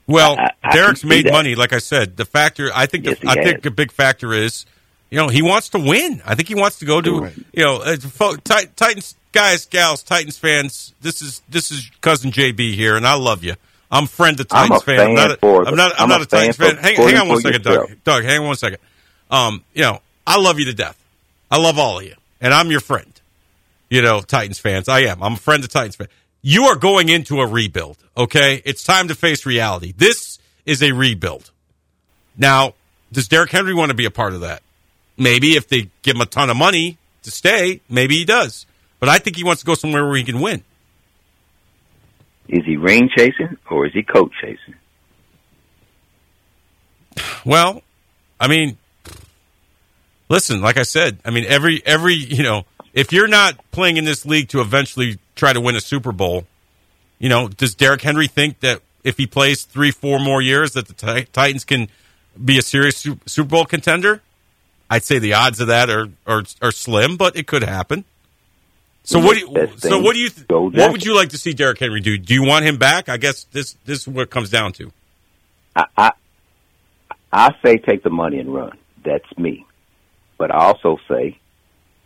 [0.07, 1.33] Well, I- I Derrick's can made that.
[1.33, 2.17] money, like I said.
[2.17, 3.67] The factor, I think, Yes, the, he I think has.
[3.67, 4.67] a big factor is,
[5.11, 6.21] you know, he wants to win.
[6.27, 7.97] I think he wants to go to, you know, uh,
[8.45, 10.93] Titans guys, gals, Titans fans.
[11.01, 13.55] This is this is cousin JB here, and I love you.
[13.95, 15.01] I'm friend a Titans fan.
[15.01, 15.31] I'm not.
[15.31, 15.93] A, for- I'm not.
[15.93, 16.85] I'm, I'm not a a Titans fan fan.
[16.85, 17.91] Hang, hang on one second, Doug.
[18.05, 18.79] Doug, hang on one second.
[19.31, 20.99] Um, you know, I love you to death.
[21.51, 23.11] I love all of you, and I'm your friend.
[23.89, 24.89] You know, Titans fans.
[24.89, 25.23] I am.
[25.23, 26.11] I'm a friend of Titans fans.
[26.43, 27.97] You are going into a rebuild.
[28.17, 29.93] Okay, it's time to face reality.
[29.97, 31.51] This is a rebuild.
[32.37, 32.75] Now,
[33.13, 34.63] does Derrick Henry want to be a part of that?
[35.17, 38.67] Maybe if they give him a ton of money to stay, maybe he does.
[38.99, 40.65] But I think he wants to go somewhere where he can win.
[42.49, 44.75] Is he ring chasing or is he coat chasing?
[47.45, 47.83] Well,
[48.41, 48.77] I mean,
[50.29, 54.05] listen, like I said, I mean every every you know, if you're not playing in
[54.05, 56.47] this league to eventually try to win a Super Bowl,
[57.19, 60.89] you know, does Derrick Henry think that if he plays three, four more years, that
[60.89, 61.89] the Ti- Titans can
[62.43, 64.23] be a serious Super Bowl contender?
[64.91, 68.05] I'd say the odds of that are are, are slim, but it could happen.
[69.07, 71.53] So what do you, so what do you th- what would you like to see
[71.53, 72.17] Derrick Henry do?
[72.17, 73.11] Do you want him back?
[73.11, 74.93] I guess this this is what it comes down to.
[75.77, 76.13] I, I
[77.31, 78.79] I say take the money and run.
[79.05, 79.67] That's me.
[80.39, 81.39] But I also say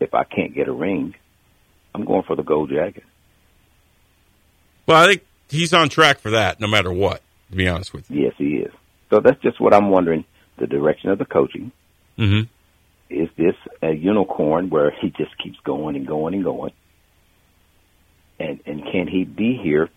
[0.01, 1.15] if I can't get a ring,
[1.95, 3.03] I'm going for the gold jacket.
[4.85, 7.21] Well, I think he's on track for that, no matter what.
[7.51, 8.23] To be honest with you.
[8.23, 8.73] Yes, he is.
[9.09, 10.25] So that's just what I'm wondering.
[10.57, 11.71] The direction of the coaching
[12.17, 12.27] you.
[12.27, 12.41] hmm
[13.09, 16.71] is this a unicorn where he just keeps going and going and going?
[18.39, 19.89] And and can he be here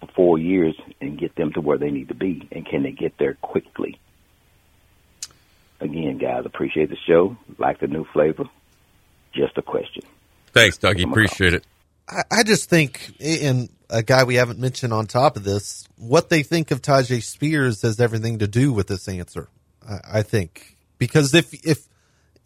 [0.00, 2.48] for four years and get them to where they need to be?
[2.52, 3.98] And can they get there quickly?
[5.80, 7.36] Again, guys, appreciate the show.
[7.58, 8.44] Like the new flavor.
[9.32, 10.02] Just a question.
[10.52, 11.08] Thanks, Dougie.
[11.08, 11.64] Appreciate it.
[12.08, 16.30] I, I just think, and a guy we haven't mentioned on top of this, what
[16.30, 19.48] they think of Tyjae Spears has everything to do with this answer.
[19.86, 21.86] I, I think because if if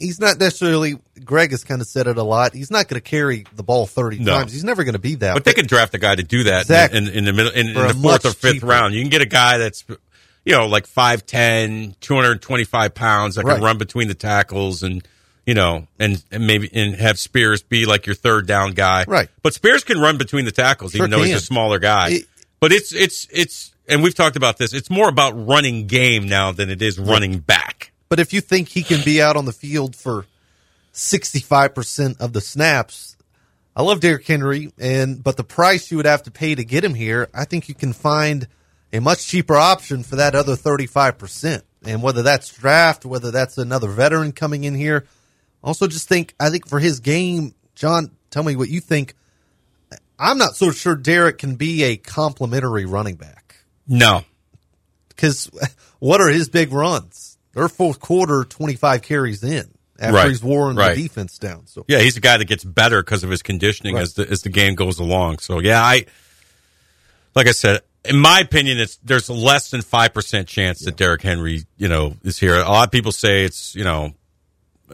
[0.01, 2.55] he's not necessarily, Greg has kind of said it a lot.
[2.55, 4.33] He's not going to carry the ball thirty No.
[4.39, 4.53] times.
[4.53, 5.35] He's never going to be that.
[5.35, 6.99] But they can draft a guy to do that Exactly.
[6.99, 8.67] in, in, in the middle, in, in the fourth or fifth cheaper.
[8.67, 8.95] round.
[8.95, 9.85] You can get a guy that's,
[10.45, 13.55] you know, like 5'10", 225 pounds that Right.
[13.55, 15.07] can run between the tackles and,
[15.47, 19.05] you know, and, and maybe and have Spears be like your third down guy.
[19.07, 19.29] Right.
[19.43, 22.09] But Spears can run between the tackles, even Sure though he's a smaller guy.
[22.11, 22.25] It-
[22.61, 24.75] but it's it's it's and we've talked about this.
[24.75, 27.70] It's more about running game now than it is running back.
[28.11, 30.27] But if you think he can be out on the field for
[30.93, 33.17] 65% of the snaps,
[33.75, 36.85] I love Derrick Henry and but the price you would have to pay to get
[36.85, 38.49] him here, I think you can find
[38.93, 41.63] a much cheaper option for that other 35%.
[41.87, 45.07] And whether that's draft, whether that's another veteran coming in here,
[45.63, 49.15] also just think I think for his game, John, tell me what you think.
[50.19, 53.55] I'm not so sure Derrick can be a complimentary running back
[53.87, 54.25] No.
[55.09, 55.49] because
[56.01, 57.30] what are his big runs?
[57.61, 60.97] They're fourth quarter, 25 carries in after Right, he's worn right.
[60.97, 61.67] the defense down.
[61.67, 64.03] So Yeah, he's a guy that gets better because of his conditioning Right.
[64.03, 65.39] as the as the game goes along.
[65.39, 66.07] So yeah, I
[67.35, 71.23] like I said, in my opinion, it's there's less than five percent chance that Derrick
[71.23, 72.55] Henry, you know, is here.
[72.57, 74.13] A lot of people say it's you know,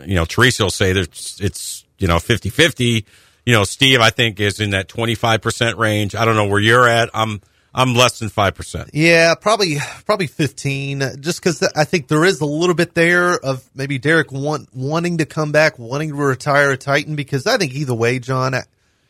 [0.05, 1.09] you know, Teresa will say that
[1.41, 3.05] it's, you know 50-50.
[3.47, 6.17] You know, Steve, I think is in that twenty five percent range.
[6.17, 7.11] I don't know where you're at.
[7.15, 7.41] I'm
[7.79, 8.91] I'm less than five percent.
[8.95, 9.77] yeah, probably
[10.07, 11.21] probably 15.
[11.21, 15.19] Just because I think there is a little bit there of maybe Derrick want, wanting
[15.19, 17.17] to come back, wanting to retire a Titan.
[17.17, 18.65] Because I think either way, John, I-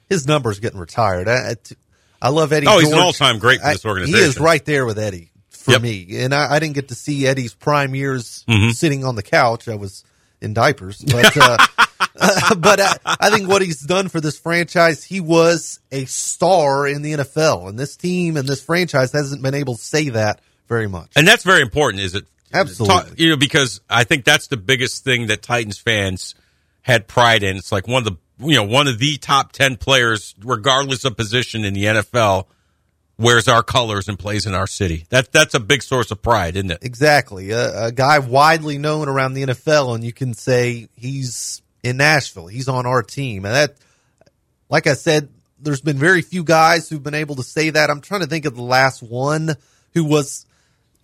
[0.09, 1.29] his number's getting retired.
[1.29, 1.57] I, I-
[2.21, 2.67] I love Eddie.
[2.67, 5.73] Oh, he's an all-time great for I- this He is right there with Eddie for
[5.73, 5.83] Yep.
[5.83, 8.73] me, and I, I didn't get to see Eddie's prime years Mhm.
[8.75, 9.69] sitting on the couch.
[9.69, 10.03] I was
[10.41, 11.86] in diapers, but uh,
[12.59, 17.03] but I, I think what he's done for this franchise, he was a star in
[17.03, 20.89] the NFL, and this team and this franchise hasn't been able to say that very
[20.89, 21.13] much.
[21.17, 22.25] And that's very important, is it?
[22.53, 23.23] Absolutely.
[23.25, 26.35] You know, because I think that's the biggest thing that Titans fans
[26.83, 27.57] had pride in.
[27.57, 31.17] It's like one of the you know one of the top ten players, regardless of
[31.17, 32.47] position in the NFL,
[33.19, 35.05] wears our colors and plays in our city.
[35.11, 36.79] That that's a big source of pride, isn't it?
[36.83, 41.97] Exactly, a, a guy widely known around the NFL, and you can say he's in
[41.97, 42.47] Nashville.
[42.49, 43.77] He's on our team, and that,
[44.69, 45.29] like I said,
[45.61, 47.89] there's been very few guys who've been able to say that.
[47.91, 49.55] I'm trying to think of the last one
[49.95, 50.45] who was.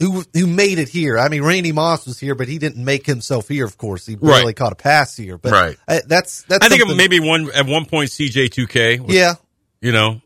[0.00, 1.16] Who, who made it here?
[1.16, 3.64] I mean, Randy Moss was here, but he didn't make himself here.
[3.64, 4.56] Of course, he barely Right.
[4.56, 5.38] caught a pass here.
[5.38, 5.76] But Right.
[5.86, 6.66] uh, that's that's.
[6.66, 9.00] I think something- maybe one at one point CJ2K.
[9.06, 9.34] Yeah.
[9.80, 10.20] you know,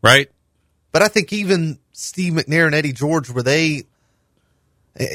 [0.00, 0.30] right?
[0.90, 3.82] But I think even Steve McNair and Eddie George were they.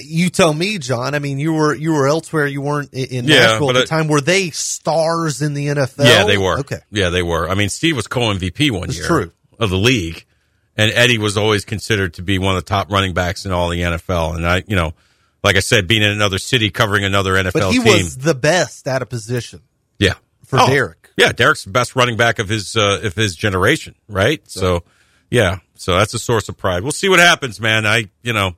[0.02, 1.14] You tell me, John.
[1.16, 2.48] I mean, you were you were elsewhere.
[2.48, 4.08] You weren't in Yeah, Nashville at the it- time.
[4.08, 6.06] Were they stars in the NFL?
[6.06, 6.60] Yeah, they were.
[6.60, 7.50] Okay, Yeah, they were.
[7.50, 9.32] I mean, Steve was co-MVP one That's year true.
[9.60, 10.26] of the league,
[10.78, 13.70] and Eddie was always considered to be one of the top running backs in all
[13.70, 14.36] the NFL.
[14.36, 14.94] And I, you know,
[15.44, 18.34] like I said, being in another city covering another NFL but he team, was the
[18.36, 19.62] best at a position
[20.00, 20.14] yeah,
[20.46, 21.10] for Oh, Derrick.
[21.18, 24.42] Yeah, Derrick's the best running back of his uh, of his generation, right?
[24.50, 24.84] So,
[25.30, 26.84] yeah, so that's a source of pride.
[26.84, 27.86] We'll see what happens, man.
[27.86, 28.56] I, you know,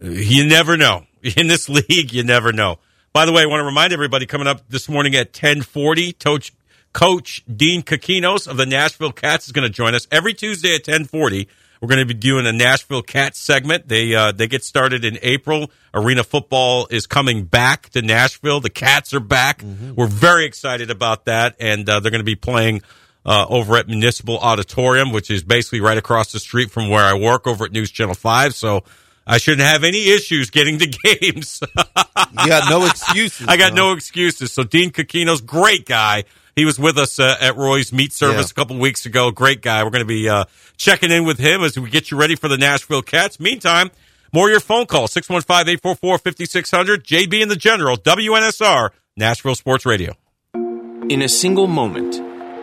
[0.00, 1.06] you never know
[1.36, 2.12] in this league.
[2.12, 2.78] You never know.
[3.12, 6.12] By the way, I want to remind everybody coming up this morning at ten forty.
[6.12, 6.52] Coach
[6.92, 10.84] Coach Dean Kokinos of the Nashville Cats is going to join us every Tuesday at
[10.84, 11.48] ten forty.
[11.80, 13.88] We're going to be doing a Nashville Cats segment.
[13.88, 15.70] They uh, they get started in April.
[15.92, 18.60] Arena football is coming back to Nashville.
[18.60, 19.62] The Cats are back.
[19.94, 22.82] We're very excited about that, and uh, they're going to be playing
[23.24, 27.14] uh, over at Municipal Auditorium, which is basically right across the street from where I
[27.14, 28.54] work over at News Channel Five.
[28.54, 28.84] So
[29.26, 30.86] I shouldn't have any issues getting to
[31.20, 31.60] games.
[31.62, 33.46] You got no excuses.
[33.48, 33.74] I got John.
[33.76, 34.52] no excuses.
[34.52, 36.24] So Dean Kokinos great guy.
[36.54, 38.50] He was with us uh, at Roy's Meat Service Yeah.
[38.50, 39.30] a couple weeks ago.
[39.30, 39.82] Great guy.
[39.84, 40.44] We're going to be uh,
[40.76, 43.38] checking in with him as we get you ready for the Nashville Cats.
[43.40, 43.90] Meantime,
[44.32, 47.02] more of your phone call 615-844-5600.
[47.02, 50.14] JB and the General, WNSR, Nashville Sports Radio.
[50.54, 52.16] In a single moment,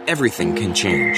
[0.10, 1.18] everything can change.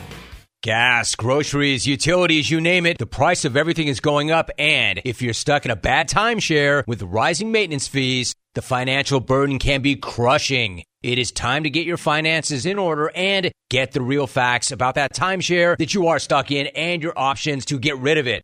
[0.63, 4.51] Gas, groceries, utilities, you name it, the price of everything is going up.
[4.59, 9.57] And if you're stuck in a bad timeshare with rising maintenance fees, the financial burden
[9.57, 10.83] can be crushing.
[11.01, 14.93] It is time to get your finances in order and get the real facts about
[14.93, 18.43] that timeshare that you are stuck in and your options to get rid of it.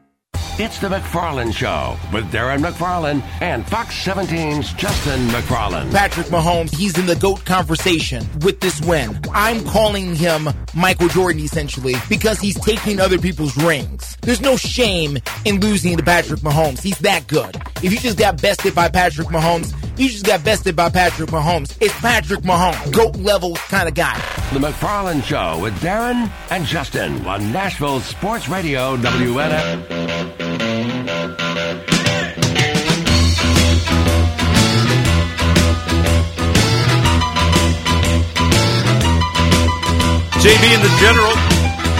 [0.63, 5.91] It's the McFarland Show with Darren McFarland and Fox 17's Justin McFarland.
[5.91, 9.19] Patrick Mahomes, he's in the GOAT conversation with this win.
[9.33, 14.15] I'm calling him Michael Jordan essentially because he's taking other people's rings.
[14.21, 16.79] There's no shame in losing to Patrick Mahomes.
[16.79, 17.59] He's that good.
[17.81, 21.75] If you just got bested by Patrick Mahomes, you just got bested by Patrick Mahomes.
[21.81, 24.15] It's Patrick Mahomes, GOAT level kind of guy.
[24.53, 30.91] The McFarland Show with Darren and Justin on Nashville Sports Radio WNF.
[40.41, 41.33] JB and the General,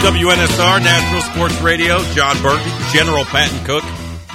[0.02, 3.84] WNSR, Nashville Sports Radio, John Burton, General Patton Cook,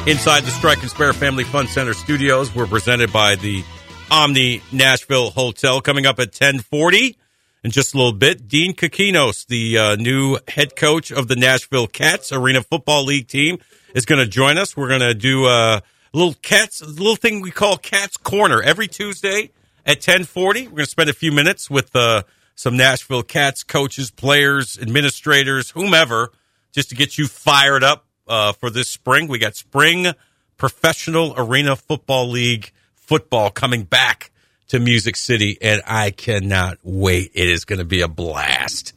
[0.05, 2.53] inside the Strike and Spare Family Fun Center studios.
[2.53, 3.63] We're presented by the
[4.09, 5.81] Omni Nashville Hotel.
[5.81, 7.17] Coming up at 1040
[7.63, 11.87] in just a little bit, Dean Kokinos, the uh, new head coach of the Nashville
[11.87, 13.59] Cats Arena Football League team,
[13.93, 14.77] is going to join us.
[14.77, 15.81] We're going to do a
[16.13, 19.51] little cats, a little thing we call Cats Corner every Tuesday
[19.85, 20.63] at 1040.
[20.63, 22.23] We're going to spend a few minutes with uh,
[22.55, 26.31] some Nashville Cats coaches, players, administrators, whomever,
[26.71, 29.27] just to get you fired up uh, for this spring.
[29.27, 30.07] We got spring
[30.57, 34.31] professional arena football league football coming back
[34.69, 37.31] to Music City, and I cannot wait.
[37.33, 38.93] It is going to be a blast.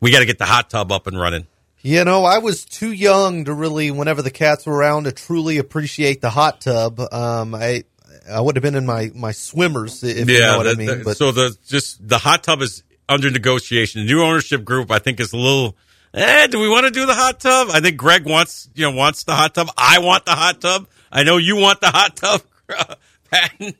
[0.00, 1.46] We got to get the hot tub up and running.
[1.82, 5.58] You know, I was too young to really, whenever the cats were around, to truly
[5.58, 7.00] appreciate the hot tub.
[7.12, 7.84] Um, I
[8.30, 10.86] I would have been in my my swimmers if you know what the- I mean.
[10.98, 14.02] the- but so the just the hot tub is under negotiation.
[14.02, 15.76] The new ownership group, I think, is a little.
[16.12, 17.68] Eh, do we want to do the hot tub?
[17.70, 19.68] I think Greg wants you know wants the hot tub.
[19.76, 20.88] I want the hot tub.
[21.12, 22.42] I know you want the hot tub,
[23.30, 23.74] Patton.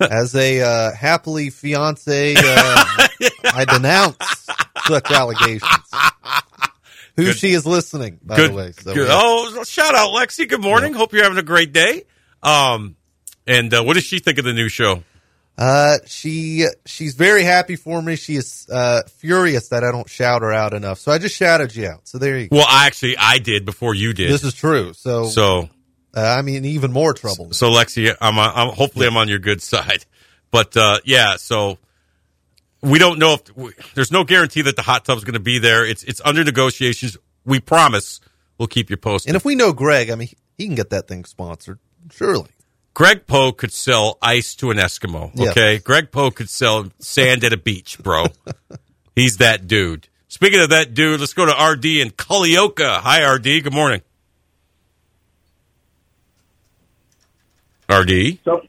[0.00, 2.40] as a uh, happily fiance, uh,
[3.44, 4.16] I denounce
[4.86, 5.90] such allegations.
[7.16, 7.36] Who Good.
[7.36, 8.72] she is listening, by good, the way.
[8.72, 9.08] So, good.
[9.08, 9.14] yeah.
[9.20, 10.48] Oh, shout out Lexi.
[10.48, 10.94] Good morning.
[10.94, 12.04] Hope you're having a great day.
[12.42, 12.96] Um,
[13.46, 15.02] and uh, what does she think of the new show?
[15.58, 18.16] Uh, she she's very happy for me.
[18.16, 20.98] She is uh, furious that I don't shout her out enough.
[20.98, 22.08] So I just shouted you out.
[22.08, 22.56] So there you go.
[22.56, 24.30] Well, I actually I did before you did.
[24.30, 24.92] This is true.
[24.94, 25.68] So so
[26.16, 27.52] uh, I mean, even more trouble.
[27.52, 30.04] So Lexi, I'm, I'm hopefully I'm on your good side.
[30.52, 31.78] But uh, yeah, so
[32.82, 35.58] we don't know if we, there's no guarantee that the hot tub's going to be
[35.58, 35.86] there.
[35.86, 37.16] It's it's under negotiations.
[37.46, 38.20] We promise
[38.58, 39.30] we'll keep you posted.
[39.30, 41.78] And if we know Greg, I mean, he can get that thing sponsored,
[42.10, 42.50] surely.
[42.94, 45.30] Greg Pogue could sell ice to an Eskimo.
[45.34, 45.50] Yeah.
[45.50, 48.26] Okay, Greg Pogue could sell sand at a beach, bro.
[49.16, 50.08] He's that dude.
[50.28, 52.98] Speaking of that dude, let's go to RD in Culleoka.
[52.98, 53.44] Hi, RD.
[53.64, 54.00] Good morning.
[57.90, 58.38] RD.
[58.44, 58.62] So,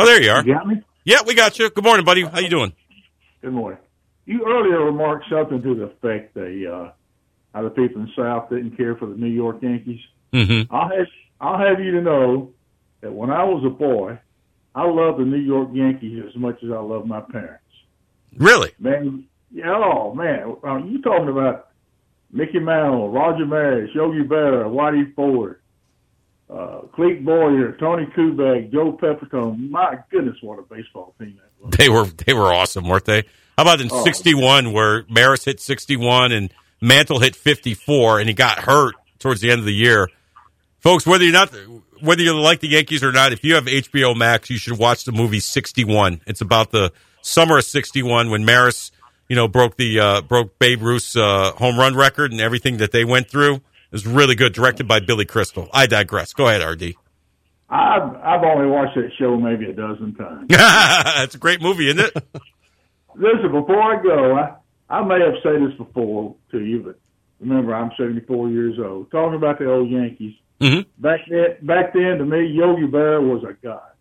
[0.00, 0.44] Oh, there you are.
[0.44, 0.82] You got me?
[1.04, 1.68] Yeah, we got you.
[1.70, 2.22] Good morning, buddy.
[2.22, 2.72] How you doing?
[3.42, 3.80] Good morning.
[4.26, 6.92] You earlier remarked something to the effect that uh,
[7.54, 10.00] how the people in the South didn't care for the New York Yankees.
[10.32, 10.72] Mm-hmm.
[10.72, 11.06] I'll have
[11.40, 12.52] I'll have you to know
[13.00, 14.18] that when I was a boy,
[14.74, 17.64] I loved the New York Yankees as much as I loved my parents.
[18.36, 18.72] Really?
[18.78, 21.68] Man, yeah, oh man, uh, you talking about
[22.30, 25.60] Mickey Mantle, Roger Maris, Yogi Berra, Whitey Ford,
[26.50, 29.70] uh, Clete Boyer, Tony Kubek, Joe Pepitone.
[29.70, 31.74] My goodness, what a baseball team that was.
[31.76, 33.22] They were they were awesome, weren't they?
[33.56, 34.04] How about in Oh.
[34.04, 39.50] '61 where Maris hit 61 and Mantle hit 54 and he got hurt towards the
[39.50, 40.08] end of the year?
[40.80, 41.50] Folks, whether you're not
[42.00, 45.04] whether you like the Yankees or not, if you have HBO Max, you should watch
[45.04, 46.20] the movie 61.
[46.26, 46.92] It's about the
[47.22, 48.90] summer of 61 when Maris,
[49.28, 52.92] you know, broke the uh, broke Babe Ruth's uh, home run record and everything that
[52.92, 53.56] they went through.
[53.56, 55.68] It was really good, directed by Billy Crystal.
[55.72, 56.32] I digress.
[56.32, 56.94] Go ahead, RD.
[57.70, 60.46] I've I've only watched that show maybe a dozen times.
[60.50, 62.14] it's a great movie, isn't it?
[63.14, 64.54] Listen, before I go, I,
[64.88, 66.98] I may have said this before to you, but
[67.40, 69.10] remember, I'm 74 years old.
[69.10, 70.34] Talking about the old Yankees.
[70.60, 71.02] Mm-hmm.
[71.02, 73.92] Back then, back then, to me, Yogi Berra was a god.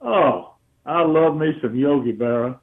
[0.00, 0.54] Oh,
[0.86, 2.58] I love me some Yogi Berra.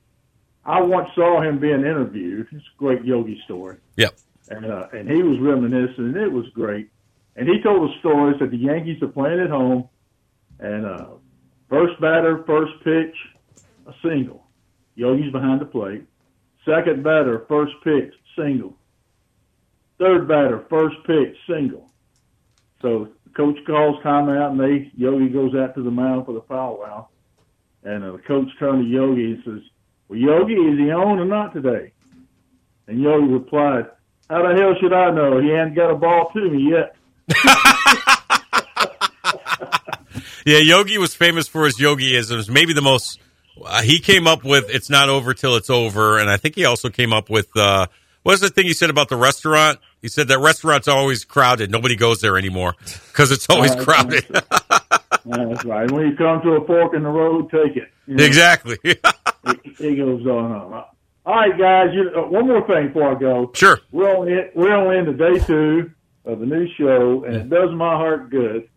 [0.64, 2.48] I once saw him being interviewed.
[2.52, 3.78] It's a great Yogi story.
[3.98, 4.14] Yep.
[4.50, 6.90] And uh, and he was reminiscing, and it was great.
[7.36, 9.90] And he told a story that the Yankees are playing at home,
[10.60, 11.08] and uh,
[11.70, 13.16] first batter, first pitch,
[13.88, 14.46] a single.
[14.96, 16.04] Yogi's behind the plate.
[16.66, 18.76] Second batter, first pitch, single.
[19.98, 21.91] Third batter, first pitch, single.
[22.82, 26.80] So coach calls timeout, and they Yogi goes out to the mound for the foul
[26.80, 27.08] wow.
[27.84, 29.62] And uh, the coach turned to Yogi and says,
[30.08, 31.94] "Well, Yogi, is he on or not today?"
[32.88, 33.86] And Yogi replied,
[34.30, 35.40] "How the hell should I know?
[35.40, 36.96] He hadn't got a ball to me yet."
[40.46, 42.50] Yeah, Yogi was famous for his yogiisms.
[42.50, 43.20] Maybe the most
[43.64, 46.66] uh, he came up with "It's not over till it's over," and I think he
[46.66, 47.88] also came up with uh,
[48.24, 49.80] what was the thing you said about the restaurant?
[50.02, 51.72] He said that restaurant's always crowded.
[51.72, 52.76] Nobody goes there anymore
[53.12, 54.26] because it's always Uh, crowded.
[55.26, 55.90] That's right.
[55.92, 57.90] When you come to a fork in the road, take it.
[58.08, 58.24] You know?
[58.24, 58.78] exactly.
[58.84, 58.94] he,
[59.78, 60.52] he goes on.
[60.52, 60.74] on.
[60.74, 61.90] All right, guys.
[61.94, 63.52] You, uh, one more thing before I go.
[63.54, 63.80] Sure.
[63.92, 65.92] We're only we're only into day two
[66.26, 68.68] of the new show, and it does my heart good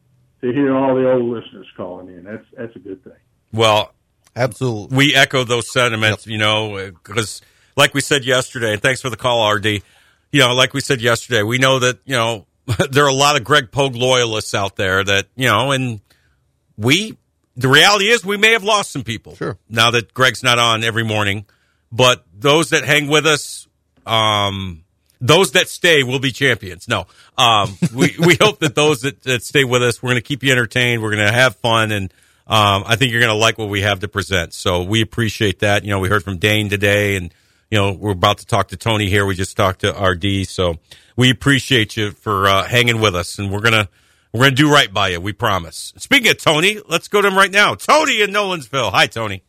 [0.43, 2.25] to hear all the old listeners calling in.
[2.25, 3.15] That's that's a good thing.
[3.53, 3.95] Well,
[4.37, 4.95] absolutely.
[4.97, 7.41] We echo those sentiments, you know, because
[7.77, 9.67] like we said yesterday, and thanks for the call, RD.
[9.67, 12.47] You know, like we said yesterday, we know that, you know,
[12.91, 16.01] there are a lot of Greg Pogue loyalists out there that, you know, and
[16.77, 17.17] we,
[17.57, 19.37] the reality is we may have lost some people.
[19.37, 19.59] Sure.
[19.69, 21.47] Now that Greg's not on every morning,
[21.93, 23.69] but those that hang with us,
[24.07, 24.85] um,
[25.21, 26.89] those that stay will be champions.
[26.89, 27.07] No,
[27.39, 30.43] um, we, we hope that those that, that stay with us, we're going to keep
[30.43, 31.03] you entertained.
[31.03, 31.93] We're going to have fun.
[31.93, 32.13] And,
[32.47, 34.53] um, I think you're going to like what we have to present.
[34.53, 35.85] So we appreciate that.
[35.85, 37.33] You know, we heard from Dane today and,
[37.75, 39.27] you know, we're about to talk to Tony here.
[39.27, 40.47] We just talked to RD.
[40.47, 40.77] So
[41.17, 43.89] we appreciate you for, uh, hanging with us and we're going to,
[44.33, 45.21] we're going to do right by you.
[45.21, 45.93] We promise.
[45.97, 47.75] Speaking of Tony, let's go to him right now.
[47.75, 48.93] Tony in Nolensville.
[48.93, 49.43] Hi, Tony.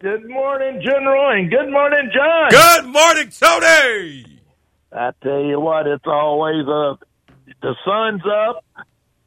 [0.00, 2.50] Good morning, General, and good morning, John.
[2.50, 4.40] Good morning, Tony.
[4.92, 6.96] I tell you what, it's always uh
[7.62, 8.64] the sun's up.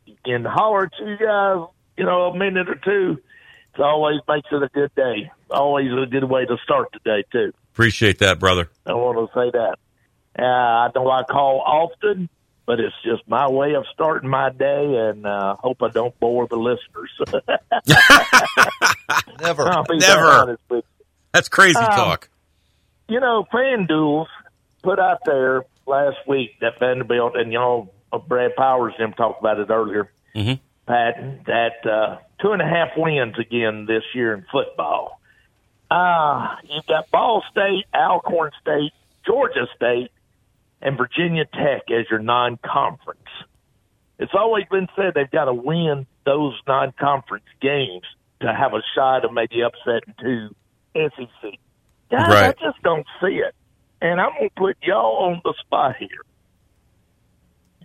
[0.06, 3.22] You can holler to you guys, you know, a minute or two.
[3.76, 5.32] It always makes it a good day.
[5.50, 7.54] Always a good way to start the day too.
[7.80, 8.69] Appreciate that, brother.
[8.85, 9.77] I want to say that.
[10.38, 12.27] Uh, I know I call often,
[12.65, 16.45] but it's just my way of starting my day, and uh, hope I don't bore
[16.45, 17.10] the listeners.
[19.41, 20.26] Never, never.
[20.26, 21.06] honest with you.
[21.31, 22.30] That's crazy Um, talk.
[23.07, 24.27] You know, FanDuel
[24.84, 29.57] put out there last week that Vanderbilt and y'all, uh, Brad Powers, them talked about
[29.57, 30.11] it earlier.
[30.35, 30.56] Mm-hmm.
[30.85, 35.19] Patton, that uh, two and a half wins again this year in football.
[35.90, 38.91] Uh, you've got Ball State, Alcorn State,
[39.26, 40.11] Georgia State,
[40.82, 43.20] and Virginia Tech as your non-conference.
[44.20, 48.03] It's always been said they've got to win those non-conference games
[48.41, 50.56] to have a shot of maybe upsetting two
[50.94, 51.60] SEC.
[52.11, 53.56] Guys, I just don't see it.
[54.02, 56.10] And I'm going to put y'all on the spot here.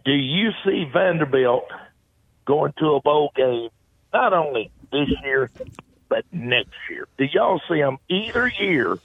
[0.05, 1.71] Do you see Vanderbilt
[2.45, 3.71] going to a bowl game
[4.13, 5.51] not only this year,
[6.17, 7.07] at next year?
[7.19, 8.99] Do y'all see them either year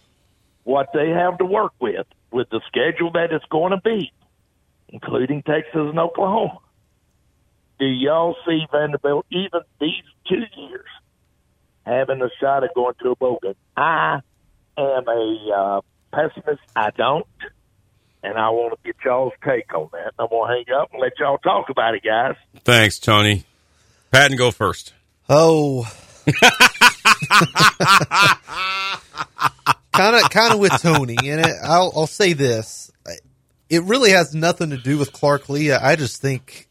[0.63, 4.11] what they have to work with, with the schedule that it's going to be,
[4.89, 6.59] including Texas and Oklahoma?
[7.79, 10.87] Do y'all see Vanderbilt even these two years
[11.85, 13.55] having a shot at going to a bowl game?
[13.75, 14.19] I
[14.77, 15.81] am a uh,
[16.11, 16.61] pessimist.
[16.75, 17.25] I don't.
[18.21, 20.13] And I want to get y'all's take on that.
[20.19, 22.35] I'm going to hang up and let y'all talk about it, guys.
[22.65, 23.45] Thanks, Tony.
[24.11, 24.93] Patton, go first.
[25.29, 25.89] Oh.
[29.93, 32.91] kind of, kind of with Tony, and it, I'll, I'll say this:
[33.69, 35.73] it really has nothing to do with Clark Lea.
[35.73, 36.67] I just think,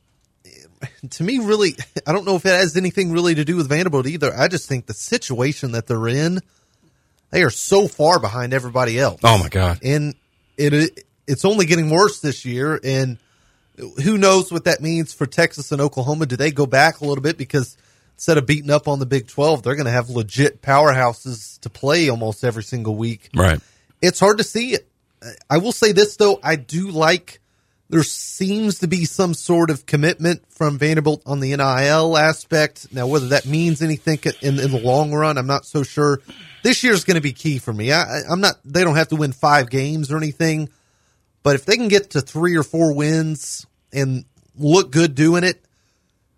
[1.10, 1.76] to me, really,
[2.06, 4.34] I don't know if it has anything really to do with Vanderbilt either.
[4.34, 6.40] I just think the situation that they're in,
[7.30, 9.20] they are so far behind everybody else.
[9.22, 9.80] Oh my god!
[9.82, 10.14] And
[10.56, 13.18] it it's only getting worse this year, and
[14.02, 16.26] who knows what that means for Texas and Oklahoma?
[16.26, 17.76] Do they go back a little bit because?
[18.18, 21.70] Instead of beating up on the Big 12, they're going to have legit powerhouses to
[21.70, 23.30] play almost every single week.
[23.32, 23.60] Right.
[24.02, 24.88] It's hard to see it.
[25.48, 26.40] I will say this, though.
[26.42, 27.38] I do like
[27.90, 32.92] there seems to be some sort of commitment from Vanderbilt on the NIL aspect.
[32.92, 36.20] Now, whether that means anything in, in the long run, I'm not so sure.
[36.64, 37.92] This year is going to be key for me.
[37.92, 40.70] I, I'm not, they don't have to win five games or anything,
[41.44, 44.24] but if they can get to three or four wins and
[44.56, 45.64] look good doing it,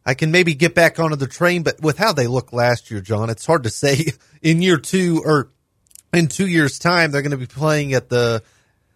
[0.05, 3.01] I can maybe get back onto the train, but with how they look last year,
[3.01, 4.07] John, it's hard to say
[4.43, 5.51] in year two or
[6.13, 8.43] in two years' time they're going to be playing at the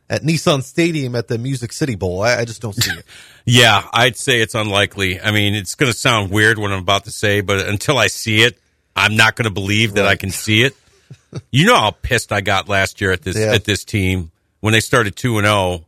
[0.09, 2.22] at Nissan Stadium at the Music City Bowl.
[2.22, 3.05] I, I just don't see it.
[3.44, 5.20] yeah, I'd say it's unlikely.
[5.20, 8.09] I mean, it's going to sound weird what I'm about to say, but until I
[8.09, 8.59] see it,
[8.97, 10.10] I'm not going to believe that right.
[10.10, 10.76] I can see it.
[11.51, 13.52] you know how pissed I got last year at this yeah.
[13.55, 15.85] at this team when they started two and zero, oh,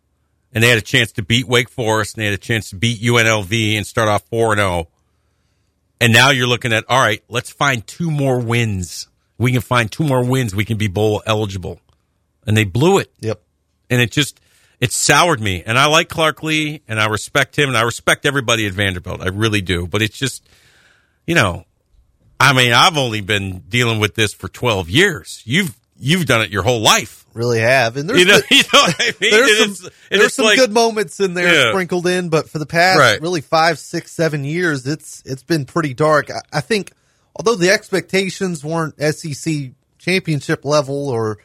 [0.52, 2.76] and they had a chance to beat Wake Forest and they had a chance to
[2.76, 4.88] beat UNLV and start off four and zero oh.
[6.00, 9.08] And now you're looking at, all right, let's find two more wins.
[9.38, 10.54] We can find two more wins.
[10.54, 11.80] We can be bowl eligible.
[12.46, 13.12] And they blew it.
[13.20, 13.40] Yep.
[13.90, 14.40] And it just,
[14.80, 15.62] it soured me.
[15.64, 19.20] And I like Clark Lea and I respect him and I respect everybody at Vanderbilt.
[19.20, 19.86] I really do.
[19.86, 20.48] But it's just,
[21.26, 21.64] you know,
[22.38, 25.42] I mean, I've only been dealing with this for 12 years.
[25.44, 27.25] You've, you've done it your whole life.
[27.36, 29.30] Really have, and there's you know, you know what I mean.
[29.30, 31.70] there's some, there's some like, good moments in there yeah.
[31.70, 33.20] sprinkled in, but for the past right.
[33.20, 36.30] really five, six, seven years, it's it's been pretty dark.
[36.30, 36.92] I, I, think,
[37.34, 41.38] although the expectations weren't SEC championship level, or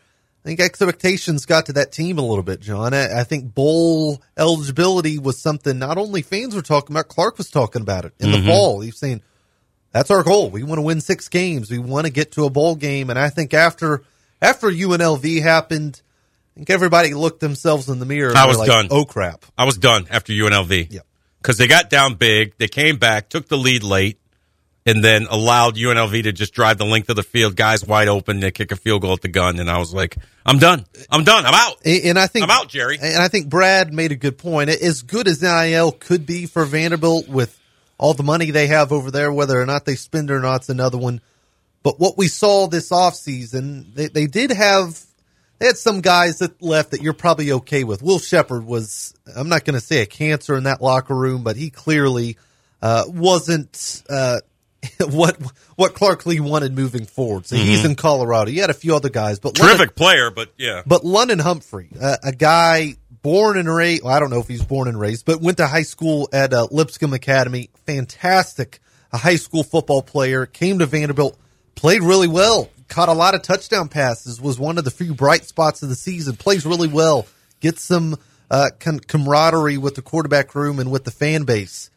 [0.43, 2.93] I think expectations got to that team a little bit, John.
[2.93, 7.49] I, I think bowl eligibility was something not only fans were talking about, Clark was
[7.49, 8.45] talking about it in mm-hmm.
[8.45, 8.79] the fall.
[8.79, 9.21] He's saying
[9.91, 10.49] that's our goal.
[10.49, 11.69] We want to win six games.
[11.69, 14.03] We want to get to a bowl game, and I think after
[14.41, 16.01] after UNLV happened,
[16.55, 18.33] I think everybody looked themselves in the mirror.
[18.35, 18.87] I was like, done.
[18.91, 19.45] Oh crap!
[19.57, 20.87] I was done after UNLV.
[20.91, 21.01] Yeah,
[21.41, 24.19] because they got down big, they came back, took the lead late,
[24.85, 28.39] and then allowed UNLV to just drive the length of the field, guys wide open,
[28.39, 30.85] they kick a field goal at the gun, and I was like, I'm done.
[31.09, 31.45] I'm done.
[31.45, 31.85] I'm out.
[31.85, 32.97] And I think I'm out, Jerry.
[33.01, 34.69] And I think Brad made a good point.
[34.69, 37.57] As good as NIL could be for Vanderbilt with
[37.97, 40.61] all the money they have over there, whether or not they spend it or not,
[40.61, 41.21] it's another one.
[41.83, 44.99] But what we saw this offseason, they, they did have
[45.61, 48.01] they had some guys that left that you're probably okay with.
[48.01, 51.55] Will Sheppard was I'm not going to say a cancer in that locker room, but
[51.55, 52.37] he clearly
[52.81, 54.39] uh, wasn't uh,
[55.09, 55.37] what
[55.75, 57.45] what Clark Lea wanted moving forward.
[57.45, 57.65] So mm-hmm.
[57.65, 58.49] he's in Colorado.
[58.49, 60.81] He had a few other guys, but terrific London, player, but yeah.
[60.85, 64.03] But London Humphrey, uh, a guy born and raised.
[64.03, 66.53] Well, I don't know if he's born and raised, but went to high school at
[66.53, 67.69] uh, Lipscomb Academy.
[67.85, 68.79] Fantastic,
[69.11, 70.45] a high school football player.
[70.45, 71.37] Came to Vanderbilt
[71.75, 72.69] played really well.
[72.87, 74.41] Caught a lot of touchdown passes.
[74.41, 76.35] Was one of the few bright spots of the season.
[76.35, 77.25] Plays really well.
[77.59, 78.17] Gets some
[78.49, 81.89] uh, camaraderie with the quarterback room and with the fan base.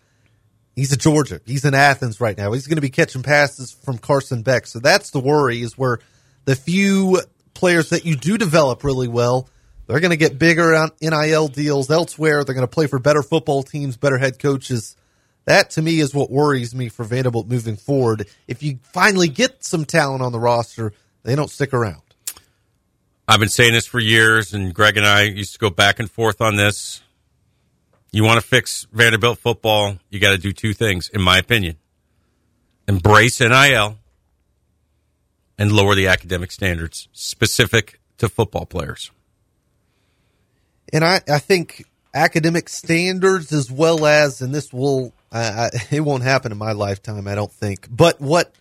[0.77, 1.41] He's at Georgia.
[1.47, 2.53] He's in Athens right now.
[2.53, 4.67] He's going to be catching passes from Carson Beck.
[4.67, 5.99] So that's the worry is where
[6.45, 7.21] the few
[7.55, 9.49] players that you do develop really well,
[9.87, 12.43] they're going to get bigger on NIL deals elsewhere.
[12.45, 14.97] They're going to play for better football teams, better head coaches.
[15.47, 18.27] That to me is what worries me for Vanderbilt moving forward.
[18.49, 20.93] If you finally get some talent on the roster,
[21.23, 22.03] they don't stick around.
[23.29, 26.11] I've been saying this for years, and Greg and I used to go back and
[26.11, 27.03] forth on this.
[28.13, 31.77] You want to fix Vanderbilt football, you got to do two things, in my opinion
[32.87, 33.97] embrace NIL
[35.59, 39.11] and lower the academic standards specific to football players.
[40.93, 41.85] And I, I think
[42.15, 46.73] academic standards as well as, and this will I, I, it won't happen in my
[46.73, 47.89] lifetime, I don't think.
[47.91, 48.53] But what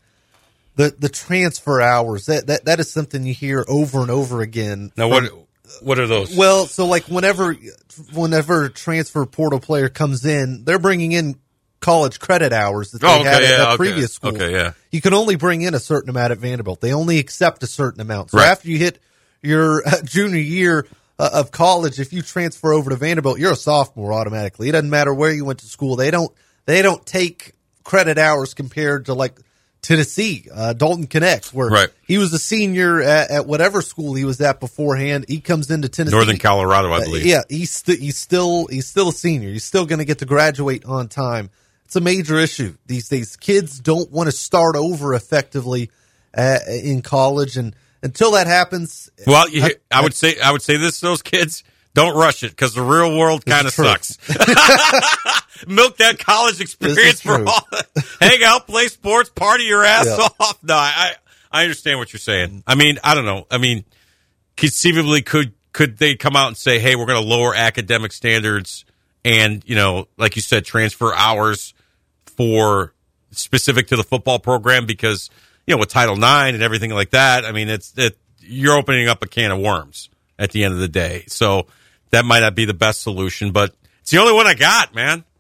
[0.76, 4.91] the the transfer hours that that that is something you hear over and over again.
[4.98, 5.34] Now, from, what
[5.82, 6.36] what are those?
[6.36, 7.56] Well, so like whenever
[8.14, 11.36] whenever transfer portal player comes in, they're bringing in
[11.80, 13.78] college credit hours that they Oh, okay, had at, yeah, at okay.
[13.78, 14.34] previous school.
[14.36, 14.72] Okay, yeah.
[14.91, 16.80] You can only bring in a certain amount at Vanderbilt.
[16.82, 18.32] They only accept a certain amount.
[18.32, 18.48] So Right.
[18.50, 19.00] after you hit
[19.41, 20.88] your uh, junior year
[21.20, 24.70] uh, of college, if you transfer over to Vanderbilt, you're a sophomore automatically.
[24.70, 25.98] It doesn't matter where you went to school.
[25.98, 26.32] They don't
[26.65, 27.53] they don't take
[27.84, 29.40] credit hours compared to like
[29.81, 31.90] Tennessee, uh, Dalton Knecht, where Right.
[32.07, 35.26] he was a senior at, at whatever school he was at beforehand.
[35.27, 37.26] He comes into Tennessee, Northern Colorado, I Uh, believe.
[37.26, 39.49] yeah, he's st- he's still he's still a senior.
[39.52, 41.49] He's still going to get to graduate on time.
[41.84, 43.35] It's a major issue these days.
[43.35, 45.91] Kids don't want to start over effectively
[46.35, 50.77] uh, in college, and until that happens, Well, you, I, would say I would say
[50.77, 51.64] this: to those kids
[51.94, 54.18] don't rush it because the real world kind of sucks.
[55.68, 57.45] Milk that college experience for true.
[57.48, 57.68] all.
[58.20, 60.28] Hang out, play sports, party your ass Yeah.
[60.40, 60.57] off.
[60.64, 61.14] No, I
[61.52, 62.64] I understand what you're saying.
[62.68, 63.45] I mean, I don't know.
[63.52, 63.86] I mean,
[64.57, 68.86] conceivably, could could they come out and say, "Hey, we're going to lower academic standards,"
[69.24, 71.74] and you know, like you said, transfer hours
[72.26, 72.94] for
[73.32, 75.30] specific to the football program because
[75.68, 77.45] you know with Title IX and everything like that.
[77.45, 80.80] I mean, it's it you're opening up a can of worms at the end of
[80.82, 81.24] the day.
[81.28, 81.68] So
[82.14, 85.23] that might not be the best solution, but it's the only one I got, man.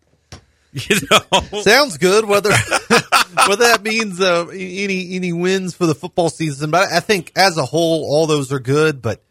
[0.75, 2.25] You know, sounds good.
[2.25, 2.49] Whether
[3.47, 7.59] whether that means uh, any any wins for the football season, but I think as
[7.59, 8.99] a whole, all those are good.
[8.99, 9.21] But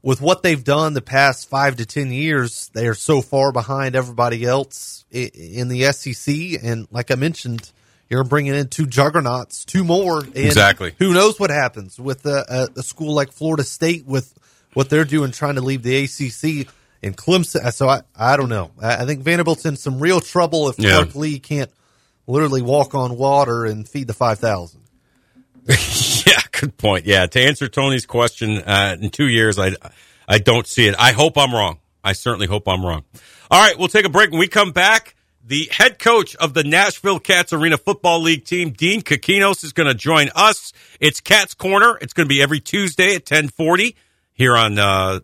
[0.00, 3.94] with what they've done the past five to ten years, they are so far behind
[3.94, 6.34] everybody else in the SEC.
[6.64, 7.70] And like I mentioned,
[8.08, 10.20] you're bringing in two juggernauts, two more.
[10.20, 10.94] And Exactly.
[10.98, 14.32] Who knows what happens with a, a, a school like Florida State with
[14.74, 16.68] what they're doing, trying to leave the ACC.
[17.04, 18.70] And Clemson, so I, I don't know.
[18.80, 20.92] I, I think Vanderbilt's in some real trouble if Yeah.
[20.92, 21.70] Clark Lea can't
[22.28, 24.80] literally walk on water and feed the 5,000.
[25.68, 27.06] yeah, good point.
[27.06, 29.72] Yeah, to answer Tony's question, uh, in two years, I
[30.26, 30.94] I don't see it.
[30.98, 31.78] I hope I'm wrong.
[32.02, 33.04] I certainly hope I'm wrong.
[33.50, 34.30] All right, we'll take a break.
[34.30, 38.70] When we come back, the head coach of the Nashville Cats Arena Football League team,
[38.70, 40.72] Dean Kokinos, is going to join us.
[41.00, 41.96] It's Cats Corner.
[42.00, 43.94] It's going to be every Tuesday at 1040
[44.34, 45.20] here on uh,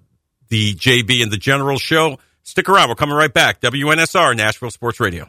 [0.49, 2.19] the JB and the General show.
[2.43, 2.89] Stick around.
[2.89, 3.61] We're coming right back.
[3.61, 5.29] WNSR, Nashville Sports Radio.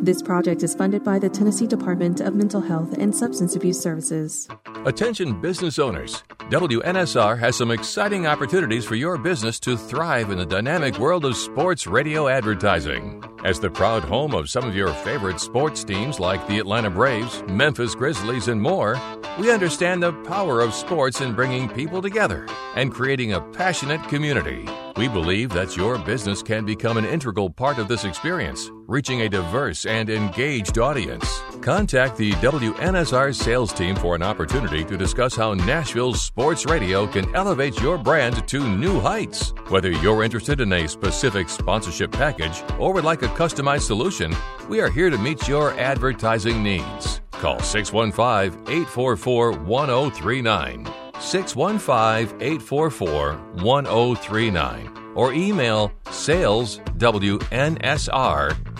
[0.00, 4.48] This project is funded by the Tennessee Department of Mental Health and Substance Abuse Services.
[4.84, 6.22] Attention business owners.
[6.50, 11.36] WNSR has some exciting opportunities for your business to thrive in the dynamic world of
[11.36, 13.22] sports radio advertising.
[13.44, 17.42] As the proud home of some of your favorite sports teams like the Atlanta Braves,
[17.48, 18.98] Memphis Grizzlies, and more,
[19.38, 22.46] we understand the power of sports in bringing people together
[22.76, 24.66] and creating a passionate community.
[24.96, 29.28] We believe that your business can become an integral part of this experience, reaching a
[29.28, 31.40] diverse and engaged audience.
[31.60, 37.32] Contact the WNSR sales team for an opportunity to discuss how Nashville's sports radio can
[37.36, 39.50] elevate your brand to new heights.
[39.68, 44.34] Whether you're interested in a specific sponsorship package or would like a customized solution,
[44.68, 47.20] we are here to meet your advertising needs.
[47.32, 50.86] Call 615 844 1039.
[51.20, 56.82] 615 844 1039 or email saleswnsr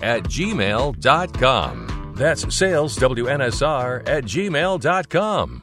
[0.02, 2.12] at gmail.com.
[2.16, 5.62] That's saleswnsr at gmail.com.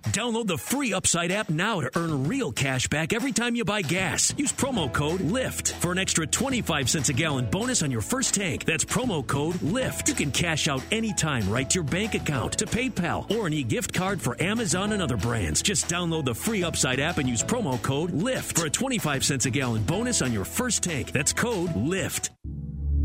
[0.09, 3.81] Download the free Upside app now to earn real cash back every time you buy
[3.81, 4.33] gas.
[4.35, 8.33] Use promo code LIFT for an extra 25 cents a gallon bonus on your first
[8.33, 8.65] tank.
[8.65, 10.09] That's promo code LIFT.
[10.09, 13.63] You can cash out anytime right to your bank account, to PayPal, or an e
[13.63, 15.61] gift card for Amazon and other brands.
[15.61, 19.45] Just download the free Upside app and use promo code LIFT for a 25 cents
[19.45, 21.11] a gallon bonus on your first tank.
[21.11, 22.31] That's code LIFT.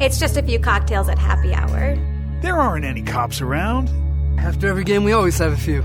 [0.01, 1.97] It's just a few cocktails at happy hour.
[2.43, 3.91] There aren't any cops around.
[4.39, 5.85] After every game, we always have a few.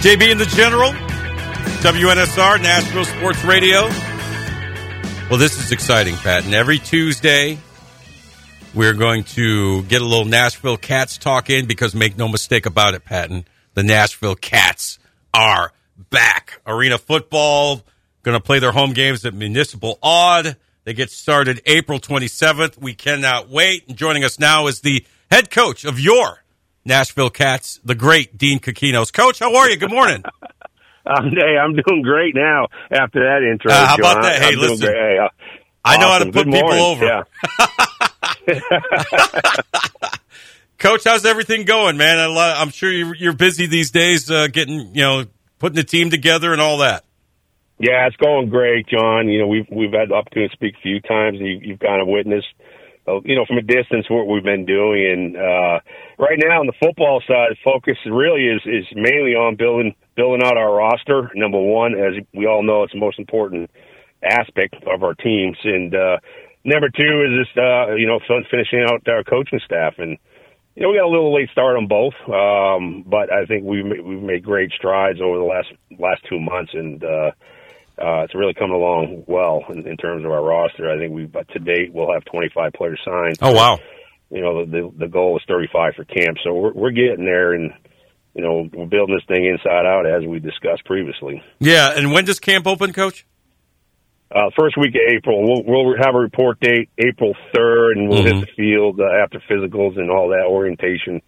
[0.00, 0.92] JB and the General,
[1.82, 3.82] WNSR, Nashville Sports Radio.
[5.28, 6.46] Well, this is exciting, Pat.
[6.46, 7.58] And every Tuesday,
[8.74, 12.94] we're going to get a little Nashville Cats talk in because make no mistake about
[12.94, 13.44] it, Patton,
[13.74, 14.98] the Nashville Cats
[15.34, 15.70] are
[16.08, 16.62] back.
[16.66, 17.82] Arena football,
[18.22, 20.56] going to play their home games at Municipal Aud.
[20.84, 22.78] They get started April 27th.
[22.78, 23.86] We cannot wait.
[23.86, 26.39] And joining us now is the head coach of your
[26.84, 29.12] Nashville Cats, the great Dean Kokinos.
[29.12, 29.76] Coach, how are you?
[29.76, 30.24] Good morning.
[31.06, 33.72] Um, hey, I'm doing great now after that intro.
[33.72, 34.00] Uh, how John.
[34.00, 34.42] about that?
[34.42, 34.86] Hey, I'm listen.
[34.86, 35.28] Hey, uh,
[35.82, 36.84] I know how to put Good people morning.
[36.84, 37.24] over.
[38.46, 38.60] Yeah.
[40.78, 42.18] Coach, how's everything going, man?
[42.18, 45.24] I I'm sure you're, you're busy these days, uh, getting you know
[45.58, 47.04] putting the team together and all that.
[47.78, 49.28] Yeah, it's going great, John.
[49.28, 51.80] You know, we've we've had the opportunity to speak a few times, and you, you've
[51.80, 52.48] kind of witnessed,
[53.08, 55.06] uh, you know, from a distance what we've been doing.
[55.10, 55.80] And uh,
[56.20, 60.56] right now, on the football side, focus really is is mainly on building building out
[60.56, 61.30] our roster.
[61.34, 63.70] Number one, as we all know, it's the most important
[64.22, 65.56] aspect of our teams.
[65.64, 66.18] And uh,
[66.64, 70.18] number two is just uh, you know fin- finishing out our coaching staff and.
[70.76, 73.84] You know, we got a little late start on both, um, but I think we've
[73.84, 75.66] ma- we've made great strides over the last
[75.98, 77.32] last two months, and uh,
[77.98, 80.88] uh, it's really coming along well in, in terms of our roster.
[80.88, 83.36] I think we, but to date, we'll have 25 players signed.
[83.42, 83.80] Oh wow!
[84.30, 87.72] You know, the the, goal is 35 for camp, so we're we're getting there, and
[88.34, 91.42] you know, we're building this thing inside out as we discussed previously.
[91.58, 93.26] Yeah, and when does camp open, Coach?
[94.32, 98.22] Uh, first week of April, we'll, we'll have a report date April 3rd, and we'll
[98.22, 98.32] Mhm.
[98.38, 101.20] hit the field uh, after physicals and all that orientation.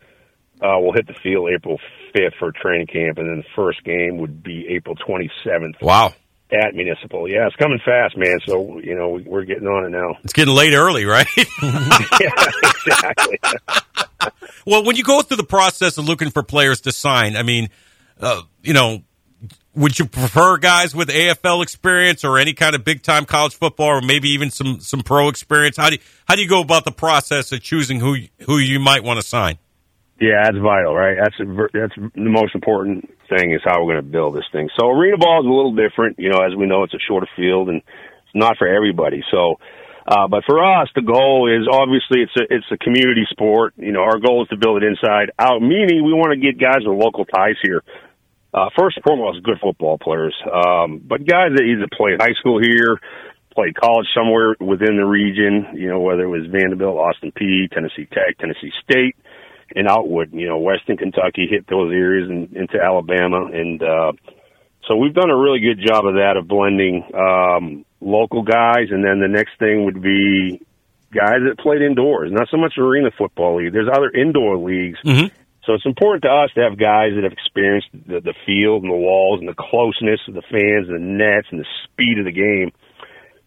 [0.61, 1.81] Uh, we'll hit the field April
[2.15, 5.83] 5th for training camp, and then the first game would be April 27th.
[5.83, 6.15] Wow.
[6.53, 7.29] At Municipal.
[7.31, 8.39] Yeah, it's coming fast, man.
[8.47, 10.19] So, you know, we- we're getting on it now.
[10.23, 11.27] It's getting late early, right?
[11.62, 12.31] yeah,
[12.62, 13.39] exactly.
[14.66, 17.70] well, when you go through the process of looking for players to sign, I mean,
[18.20, 19.03] uh, you know,
[19.74, 23.87] would you prefer guys with AFL experience or any kind of big time college football,
[23.99, 25.79] or maybe even some some pro experience?
[25.79, 28.79] How do you, how do you go about the process of choosing who who you
[28.79, 29.57] might want to sign?
[30.23, 31.19] Yeah, that's vital, right?
[31.19, 34.70] That's a, that's the most important thing is how we're going to build this thing.
[34.78, 36.39] So arena ball is a little different, you know.
[36.47, 39.24] As we know, it's a shorter field and it's not for everybody.
[39.35, 39.59] So,
[40.07, 43.74] uh, but for us, the goal is obviously it's a it's a community sport.
[43.77, 45.59] You know, our goal is to build it inside out.
[45.59, 47.82] Meaning, we want to get guys with local ties here.
[48.55, 52.62] Uh, first and foremost, good football players, um, but guys that either played high school
[52.62, 53.01] here,
[53.51, 55.74] played college somewhere within the region.
[55.74, 59.16] You know, whether it was Vanderbilt, Austin Peay, Tennessee Tech, Tennessee State
[59.74, 63.47] and Outwood, you know, Western Kentucky hit those areas and into Alabama.
[63.53, 64.12] And, uh,
[64.89, 68.90] so we've done a really good job of that, of blending, um, local guys.
[68.90, 70.61] And then the next thing would be
[71.15, 73.73] guys that played indoors, not so much arena football league.
[73.73, 74.99] There's other indoor leagues.
[75.65, 78.90] So it's important to us to have guys that have experienced the, the field and
[78.90, 82.24] the walls and the closeness of the fans and the nets and the speed of
[82.24, 82.73] the game.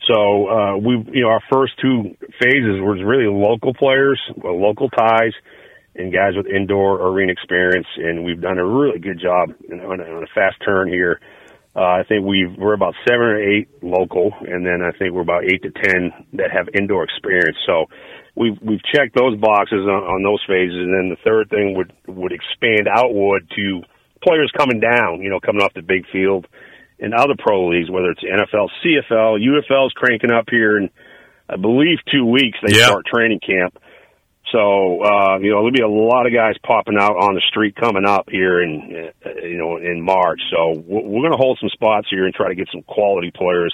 [0.07, 4.87] So, uh, we, you know, our first two phases was really local players, uh, local
[4.89, 5.33] ties,
[5.95, 10.03] and guys with indoor arena experience, and we've done a really good job on, a,
[10.03, 11.19] on a fast turn here.
[11.75, 15.27] Uh, I think we've we're about seven or eight local, and then I think we're
[15.27, 17.57] about eight to ten that have indoor experience.
[17.65, 17.85] So
[18.35, 21.91] we've we've checked those boxes on, on those phases, and then the third thing would
[22.07, 23.81] would expand outward to
[24.23, 26.47] players coming down, you know, coming off the big field
[26.99, 30.89] and other pro leagues, whether it's NFL, CFL, UFL's cranking up here, and
[31.49, 33.77] I believe two weeks they start training camp.
[34.51, 37.75] So uh, you know there'll be a lot of guys popping out on the street
[37.75, 40.39] coming up here in uh, you know in March.
[40.51, 43.73] So we're, going to hold some spots here and try to get some quality players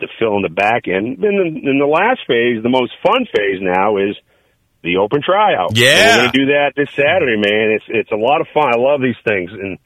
[0.00, 1.18] to fill in the back end.
[1.18, 4.16] Then in, in the last phase, the most fun phase now is
[4.82, 5.78] the open tryout.
[5.78, 5.88] Yeah.
[5.88, 7.78] And we're going to do that this Saturday, man.
[7.78, 8.68] It's it's a lot of fun.
[8.74, 9.78] I love these things, and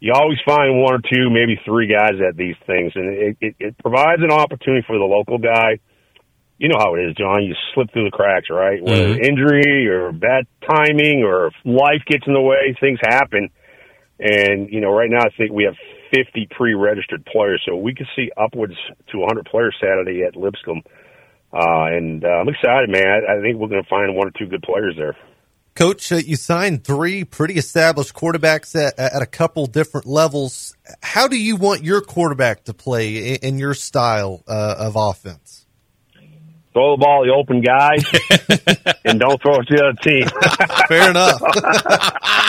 [0.00, 3.54] you always find one or two, maybe three guys at these things, and it, it,
[3.58, 5.82] it provides an opportunity for the local guy.
[6.58, 7.44] You know how it is, John.
[7.44, 8.82] You slip through the cracks, right?
[8.82, 9.24] Whether Mhm.
[9.24, 13.50] injury or bad timing or if life gets in the way, things happen.
[14.18, 15.76] And you know, right now I think we have
[16.12, 18.74] 50 pre-registered players, so we could see upwards
[19.10, 20.82] to 100 players Saturday at Lipscomb.
[21.52, 23.06] Uh, and uh, I'm excited, man.
[23.06, 25.16] I, I think we're going to find one or two good players there.
[25.74, 30.76] Coach, uh, you signed three pretty established quarterbacks at, at a couple different levels.
[31.02, 35.66] How do you want your quarterback to play in, in your style uh, of offense?
[36.72, 37.96] Throw the ball to the open guy,
[39.04, 40.28] and don't throw it to the other team.
[40.88, 42.44] Fair enough.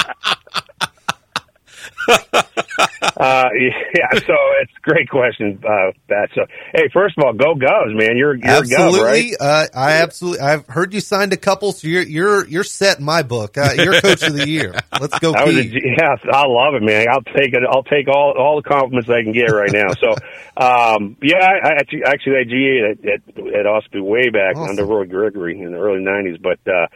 [3.19, 3.49] uh,
[3.93, 6.29] yeah, so it's a great question, uh, Pat.
[6.33, 8.15] So, hey, first of all, go Govs, man.
[8.15, 9.33] You're you're a Gov, absolutely, right?
[9.39, 10.39] uh, I absolutely.
[10.39, 13.57] I've heard you signed a couple, so you're you're you're set in my book.
[13.57, 14.73] Uh, you're coach of the year.
[14.99, 17.07] Let's go, I was a yeah, I love it, man.
[17.11, 17.61] I'll take it.
[17.69, 19.93] I'll take all all the compliments I can get right now.
[19.99, 20.11] So,
[20.57, 24.69] um, yeah, I, I actually actually I GA at at, at Osby way back Awesome.
[24.69, 26.41] under Roy Gregory in the early '90s.
[26.41, 26.87] But uh,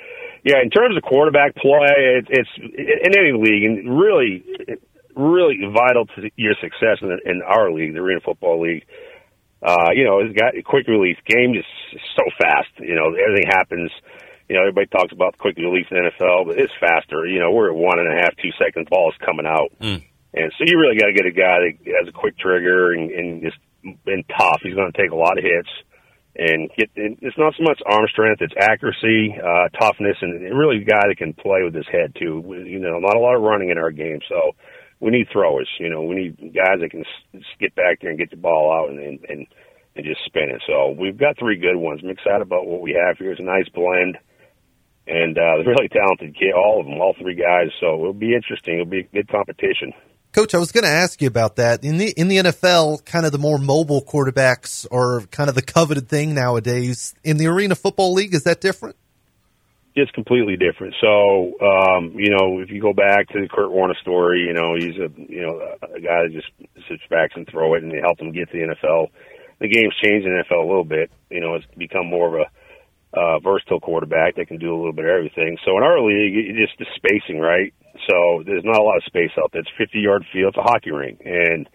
[0.44, 4.44] yeah, in terms of quarterback play, it, it's in any league, and really,
[5.16, 8.86] really vital to your success in, in our league, the Arena Football League.
[9.62, 11.70] Uh, you know, it's got a quick release game, just
[12.16, 12.70] so fast.
[12.80, 13.92] You know, everything happens.
[14.50, 17.26] You know, everybody talks about quick release in the NFL, but it's faster.
[17.26, 19.72] You know, we're at one and a half, two seconds, ball's coming out.
[20.34, 23.12] And so you really got to get a guy that has a quick trigger and,
[23.12, 24.60] and just and tough.
[24.64, 25.70] He's going to take a lot of hits
[26.36, 26.90] and get.
[26.96, 31.08] And it's not so much arm strength; it's accuracy, uh, toughness, and really a guy
[31.08, 32.44] that can play with his head too.
[32.66, 34.56] You know, not a lot of running in our game, so
[35.04, 35.70] we need throwers.
[35.80, 37.04] You know, we need guys that can
[37.60, 39.48] get back there and get the ball out and and and,
[39.96, 40.64] and just spin it.
[40.66, 42.00] So we've got three good ones.
[42.02, 43.32] I'm excited about what we have here.
[43.32, 44.18] It's a nice blend.
[45.06, 47.68] And uh, they're really talented kid, all of them, all three guys.
[47.82, 48.76] So it'll be interesting.
[48.76, 49.92] It'll be a good competition.
[50.32, 51.84] Coach, I was going to ask you about that.
[51.84, 55.62] In the in the NFL, kind of the more mobile quarterbacks are kind of the
[55.62, 57.14] coveted thing nowadays.
[57.24, 58.96] In the Arena Football League, is that different?
[59.96, 60.96] It's completely different.
[61.00, 64.74] So, um, you know, if you go back to the Kurt Warner story, you know,
[64.74, 66.50] he's a you know a guy that just
[66.90, 69.08] sits back and throw it, and helped him get to the NFL.
[69.60, 71.12] The game's changed in the NFL a little bit.
[71.30, 74.94] You know, it's become more of a uh, versatile quarterback that can do a little
[74.94, 75.58] bit of everything.
[75.64, 77.74] So in our league, it, it's just the spacing, right?
[78.10, 79.62] So there's not a lot of space out there.
[79.62, 80.56] It's 50 yard field.
[80.56, 81.70] It's a hockey rink, and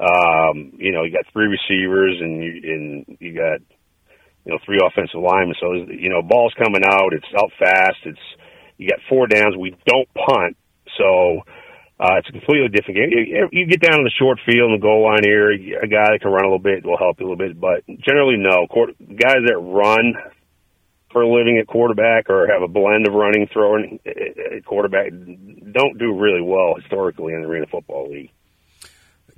[0.00, 3.60] um, you know, you got three receivers, and you and you got
[4.44, 5.54] you know, three offensive linemen.
[5.60, 7.12] So, you know, ball's coming out.
[7.12, 7.98] It's out fast.
[8.04, 8.26] It's,
[8.78, 9.56] you got four downs.
[9.56, 10.56] We don't punt.
[10.98, 11.42] So,
[12.00, 13.10] uh, it's a completely different game.
[13.12, 16.10] You, you get down in the short field and the goal line here, a guy
[16.10, 17.60] that can run a little bit will help you a little bit.
[17.60, 18.66] But generally, no.
[18.66, 20.14] Quarter, guys that run
[21.12, 25.12] for a living at quarterback or have a blend of running, throwing at quarterback
[25.72, 28.30] don't do really well historically in the Arena Football League.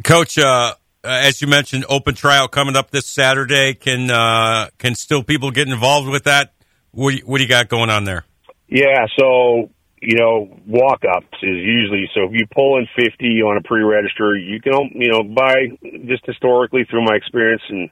[0.02, 0.74] Coach, uh,
[1.04, 3.74] uh, as you mentioned, open tryout coming up this Saturday.
[3.74, 6.52] Can uh, can still people get involved with that?
[6.92, 8.24] What do you, what do you got going on there?
[8.68, 9.70] Yeah, so
[10.00, 13.82] you know, walk ups is usually so if you pull in fifty on a pre
[13.82, 15.54] register, you can you know by
[16.06, 17.90] just historically through my experience in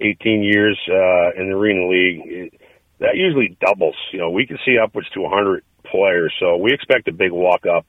[0.00, 2.60] eighteen years uh, in the arena league, it,
[3.00, 3.96] that usually doubles.
[4.12, 7.66] You know, we can see upwards to hundred players, so we expect a big walk
[7.66, 7.86] up.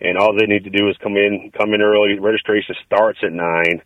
[0.00, 2.18] And all they need to do is come in, come in early.
[2.18, 3.82] Registration starts at nine.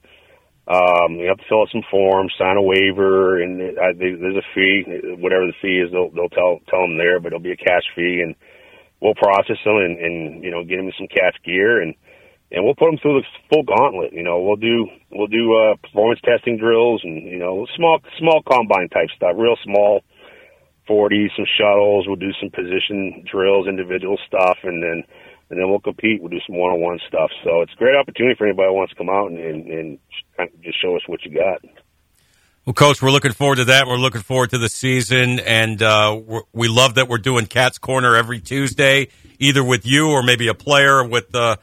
[0.67, 4.47] Um, you have to fill out some forms, sign a waiver, and I, there's a
[4.55, 4.83] fee.
[5.15, 7.87] Whatever the fee is, they'll they'll tell tell them there, but it'll be a cash
[7.95, 8.35] fee, and
[9.01, 11.95] we'll process them and, and you know get them some cash gear, and
[12.51, 14.13] and we'll put them through the full gauntlet.
[14.13, 18.43] You know, we'll do we'll do uh, performance testing drills, and you know small small
[18.43, 20.03] combine type stuff, real small.
[20.87, 22.07] 40, some shuttles.
[22.07, 25.03] We'll do some position drills, individual stuff, and then
[25.51, 26.21] and then we'll compete.
[26.21, 27.31] We'll do some one-on-one stuff.
[27.45, 29.99] So it's a great opportunity for anybody who wants to come out and, and,
[30.39, 31.63] and just show us what you got.
[32.65, 33.87] Well, Coach, we're looking forward to that.
[33.87, 37.79] We're looking forward to the season, and uh, we're, we love that we're doing Cat's
[37.79, 39.07] Corner every Tuesday,
[39.39, 41.59] either with you or maybe a player with uh,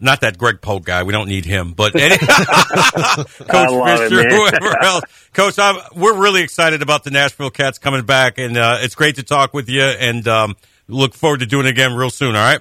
[0.00, 1.04] not that Greg Pogue guy.
[1.04, 5.04] We don't need him, but any, Coach Fisher, whoever else.
[5.32, 9.16] Coach, I'm, we're really excited about the Nashville Cats coming back, and uh, it's great
[9.16, 9.82] to talk with you.
[9.82, 10.56] And um,
[10.88, 12.34] look forward to doing it again real soon.
[12.34, 12.60] All right.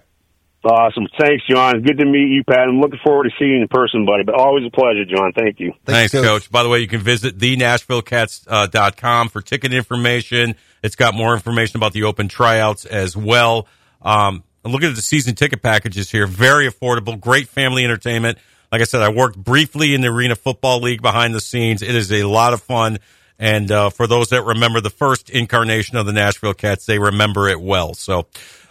[0.63, 1.07] Awesome.
[1.17, 1.81] Thanks, John.
[1.83, 2.67] Good to meet you, Pat.
[2.67, 4.23] I'm looking forward to seeing you in person, buddy.
[4.23, 5.31] But always a pleasure, John.
[5.31, 5.73] Thank you.
[5.85, 6.51] Thanks, Coach.
[6.51, 10.55] By the way, you can visit thenashvillecats.com for ticket information.
[10.83, 13.67] It's got more information about the open tryouts as well.
[14.01, 16.27] Um, looking at the season ticket packages here.
[16.27, 18.37] Very affordable, great family entertainment.
[18.71, 21.81] Like I said, I worked briefly in the Arena Football League behind the scenes.
[21.81, 22.99] It is a lot of fun.
[23.39, 27.47] And uh, for those that remember the first incarnation of the Nashville Cats, they remember
[27.47, 27.93] it well.
[27.93, 28.27] So,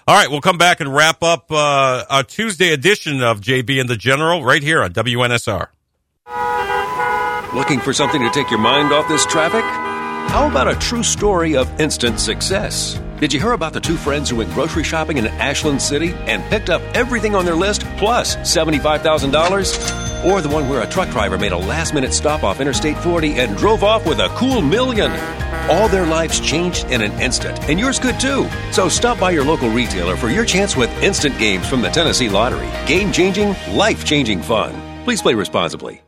[0.09, 3.91] all right, we'll come back and wrap up uh, our Tuesday edition of JB and
[3.91, 5.69] the General right here on WNSR.
[7.55, 9.63] Looking for something to take your mind off this traffic?
[10.33, 12.99] How about a true story of instant success?
[13.21, 16.43] Did you hear about the two friends who went grocery shopping in Ashland City and
[16.45, 20.08] picked up everything on their list plus $75,000?
[20.25, 23.35] Or the one where a truck driver made a last minute stop off Interstate 40
[23.35, 25.13] and drove off with a cool million?
[25.71, 28.49] All their lives changed in an instant, and yours could too.
[28.73, 32.29] So stop by your local retailer for your chance with instant games from the Tennessee
[32.29, 32.71] Lottery.
[32.87, 34.75] Game changing, life changing fun.
[35.05, 36.08] Please play responsibly.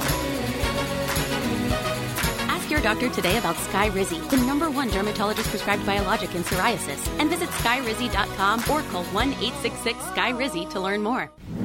[2.71, 7.49] Your doctor today about Skyrizi, the number one dermatologist prescribed biologic in psoriasis, and visit
[7.49, 11.29] skyrizi.com or call 1 866 Skyrizi to learn more.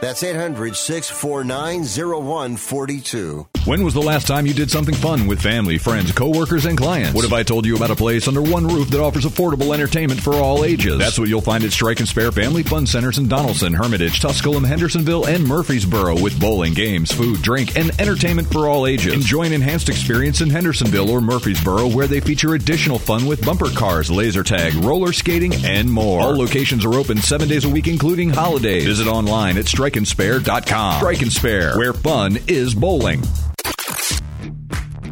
[0.00, 3.46] That's 800 649 0142.
[3.66, 7.14] When was the last time you did something fun with family, friends, coworkers, and clients?
[7.14, 10.22] What if I told you about a place under one roof that offers affordable entertainment
[10.22, 10.98] for all ages?
[10.98, 14.64] That's what you'll find at Strike and Spare Family Fun Centers in Donelson, Hermitage, Tusculum,
[14.64, 19.12] Hendersonville, and Murfreesboro with bowling, games, food, drink, and entertainment for all ages.
[19.12, 23.68] Enjoy an enhanced experience in Hendersonville or Murfreesboro where they feature additional fun with bumper
[23.68, 26.22] cars, laser tag, roller skating, and more.
[26.22, 28.86] All locations are open seven days a week, including holidays.
[28.86, 30.96] Visit online at strikeandspare.com.
[30.98, 33.22] Strike and Spare, where fun is bowling.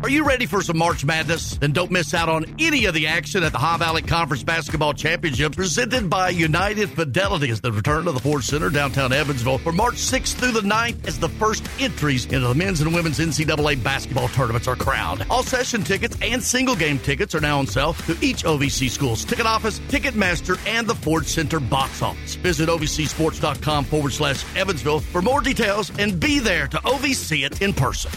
[0.09, 1.59] Are you ready for some March Madness?
[1.59, 4.95] Then don't miss out on any of the action at the Ohio Valley Conference Basketball
[4.95, 9.71] Championship presented by United Fidelity as the return to the Ford Center downtown Evansville for
[9.71, 13.85] March 6th through the 9th as the first entries into the men's and women's NCAA
[13.85, 15.27] basketball tournaments are crowned.
[15.29, 19.27] All session tickets and single game tickets are now on sale through each OVC school's
[19.27, 22.35] ticket office, Ticketmaster, and the Ford Center box office.
[22.37, 27.75] Visit OVCsports.com forward slash Evansville for more details and be there to OVC it in
[27.75, 28.11] person.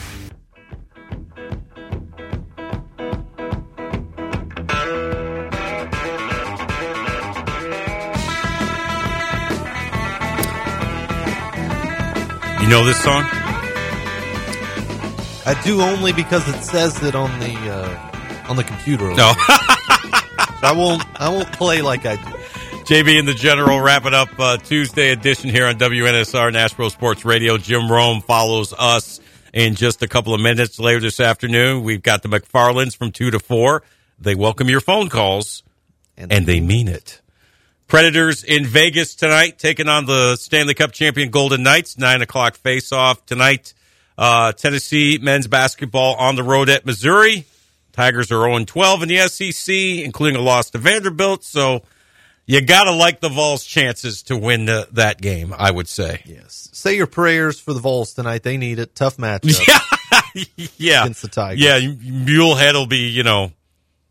[12.72, 13.24] Know this song?
[15.46, 19.10] I do only because it says it on the uh, on the computer.
[19.14, 19.34] No.
[20.64, 21.04] I won't.
[21.20, 22.32] I won't play like I do.
[22.86, 27.58] JB and the General wrapping up uh, Tuesday edition here on WNSR Nashville Sports Radio.
[27.58, 29.20] Jim Rome follows us
[29.54, 31.84] in just a couple of minutes later this afternoon.
[31.84, 33.84] We've got the McFarlands from 2 to 4.
[34.18, 35.64] They welcome your phone calls,
[36.16, 37.21] and, and they mean it.
[37.92, 41.98] Predators in Vegas tonight, taking on the Stanley Cup champion Golden Knights.
[41.98, 43.74] Nine o'clock face-off tonight.
[44.18, 47.44] Uh, Tennessee men's basketball on the road at Missouri.
[47.92, 51.44] Tigers are 0-12 in the SEC, including a loss to Vanderbilt.
[51.44, 51.84] So
[52.46, 56.22] you got to like the Vols' chances to win the, that game, I would say.
[56.24, 56.70] Yes.
[56.72, 58.44] Say your prayers for the Vols tonight.
[58.44, 58.96] They need it.
[58.96, 59.68] Tough matchup.
[60.34, 60.46] Yeah.
[60.78, 61.02] yeah.
[61.02, 61.62] Against the Tigers.
[61.62, 61.80] Yeah.
[61.80, 63.52] Mulehead will be, you know,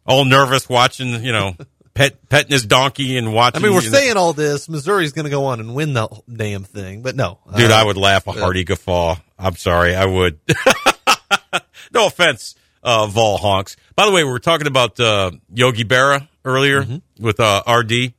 [0.07, 1.57] all nervous watching, you know,
[1.95, 3.61] pet petting his donkey and watching.
[3.63, 4.69] I mean, we're you know- saying all this.
[4.69, 7.85] Missouri's going to go on and win the damn thing, but no, Dude, Uh, I
[7.85, 9.17] would laugh a hearty guffaw.
[9.39, 10.39] I'm sorry, I would.
[11.93, 13.77] no offense, uh, Vol honks.
[13.97, 17.25] By the way, we were talking about uh, Yogi Berra earlier Mm-hmm.
[17.25, 18.15] with uh, RD.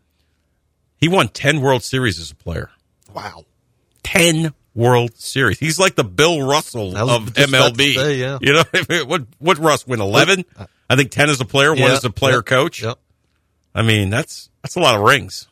[0.98, 2.70] He won ten World Series as a player.
[3.14, 3.46] Wow,
[4.04, 5.58] ten World Series.
[5.60, 7.96] He's like the Bill Russell of just about to MLB.
[7.96, 8.38] say, yeah.
[8.42, 9.24] You know what?
[9.40, 10.00] What Russ win?
[10.02, 10.46] Eleven?
[10.90, 12.84] I think ten as a player, one Yeah, as a player yep, coach.
[12.84, 13.00] Yep.
[13.74, 15.48] I mean, that's that's a lot of rings.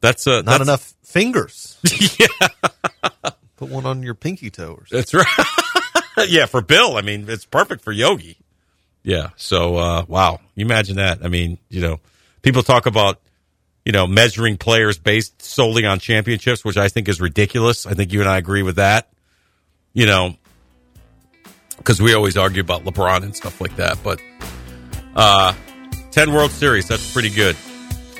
[0.00, 1.78] That's uh, not that's, enough fingers.
[2.18, 2.70] yeah,
[3.56, 4.74] put one on your pinky toe.
[4.74, 4.98] Or something.
[4.98, 6.28] That's right.
[6.28, 8.36] yeah, for Bill, I mean, it's perfect for Yogi.
[9.02, 9.30] Yeah.
[9.36, 10.40] So, uh, wow.
[10.54, 11.24] You imagine that.
[11.24, 12.00] I mean, you know,
[12.42, 13.20] people talk about,
[13.84, 17.86] you know, measuring players based solely on championships, which I think is ridiculous.
[17.86, 19.10] I think you and I agree with that.
[19.92, 20.34] You know,
[21.76, 23.98] because we always argue about LeBron and stuff like that.
[24.02, 24.20] But,
[25.14, 25.54] uh,
[26.14, 27.56] 10 World Series, that's pretty good.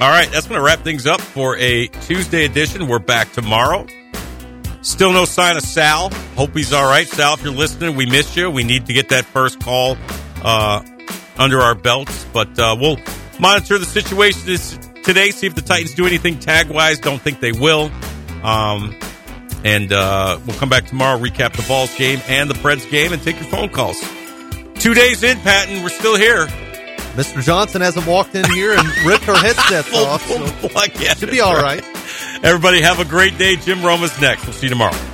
[0.00, 2.88] All right, that's going to wrap things up for a Tuesday edition.
[2.88, 3.86] We're back tomorrow.
[4.82, 6.10] Still no sign of Sal.
[6.34, 7.06] Hope he's all right.
[7.06, 8.50] Sal, if you're listening, we miss you.
[8.50, 9.96] We need to get that first call
[10.42, 10.84] uh,
[11.38, 12.96] under our belts, but uh, we'll
[13.38, 16.98] monitor the situation this, today, see if the Titans do anything tag wise.
[16.98, 17.92] Don't think they will.
[18.42, 18.98] Um,
[19.62, 23.22] and uh, we'll come back tomorrow, recap the Vols game and the Preds game, and
[23.22, 24.00] take your phone calls.
[24.80, 26.48] Two days in, Patton, we're still here.
[27.14, 27.42] Mr.
[27.42, 30.22] Johnson hasn't walked in here and ripped her headsets oh, off.
[30.22, 31.80] full so yeah, should be all right.
[31.82, 32.44] right.
[32.44, 33.56] Everybody have a great day.
[33.56, 34.44] Jim Rome's next.
[34.44, 35.13] We'll see you tomorrow.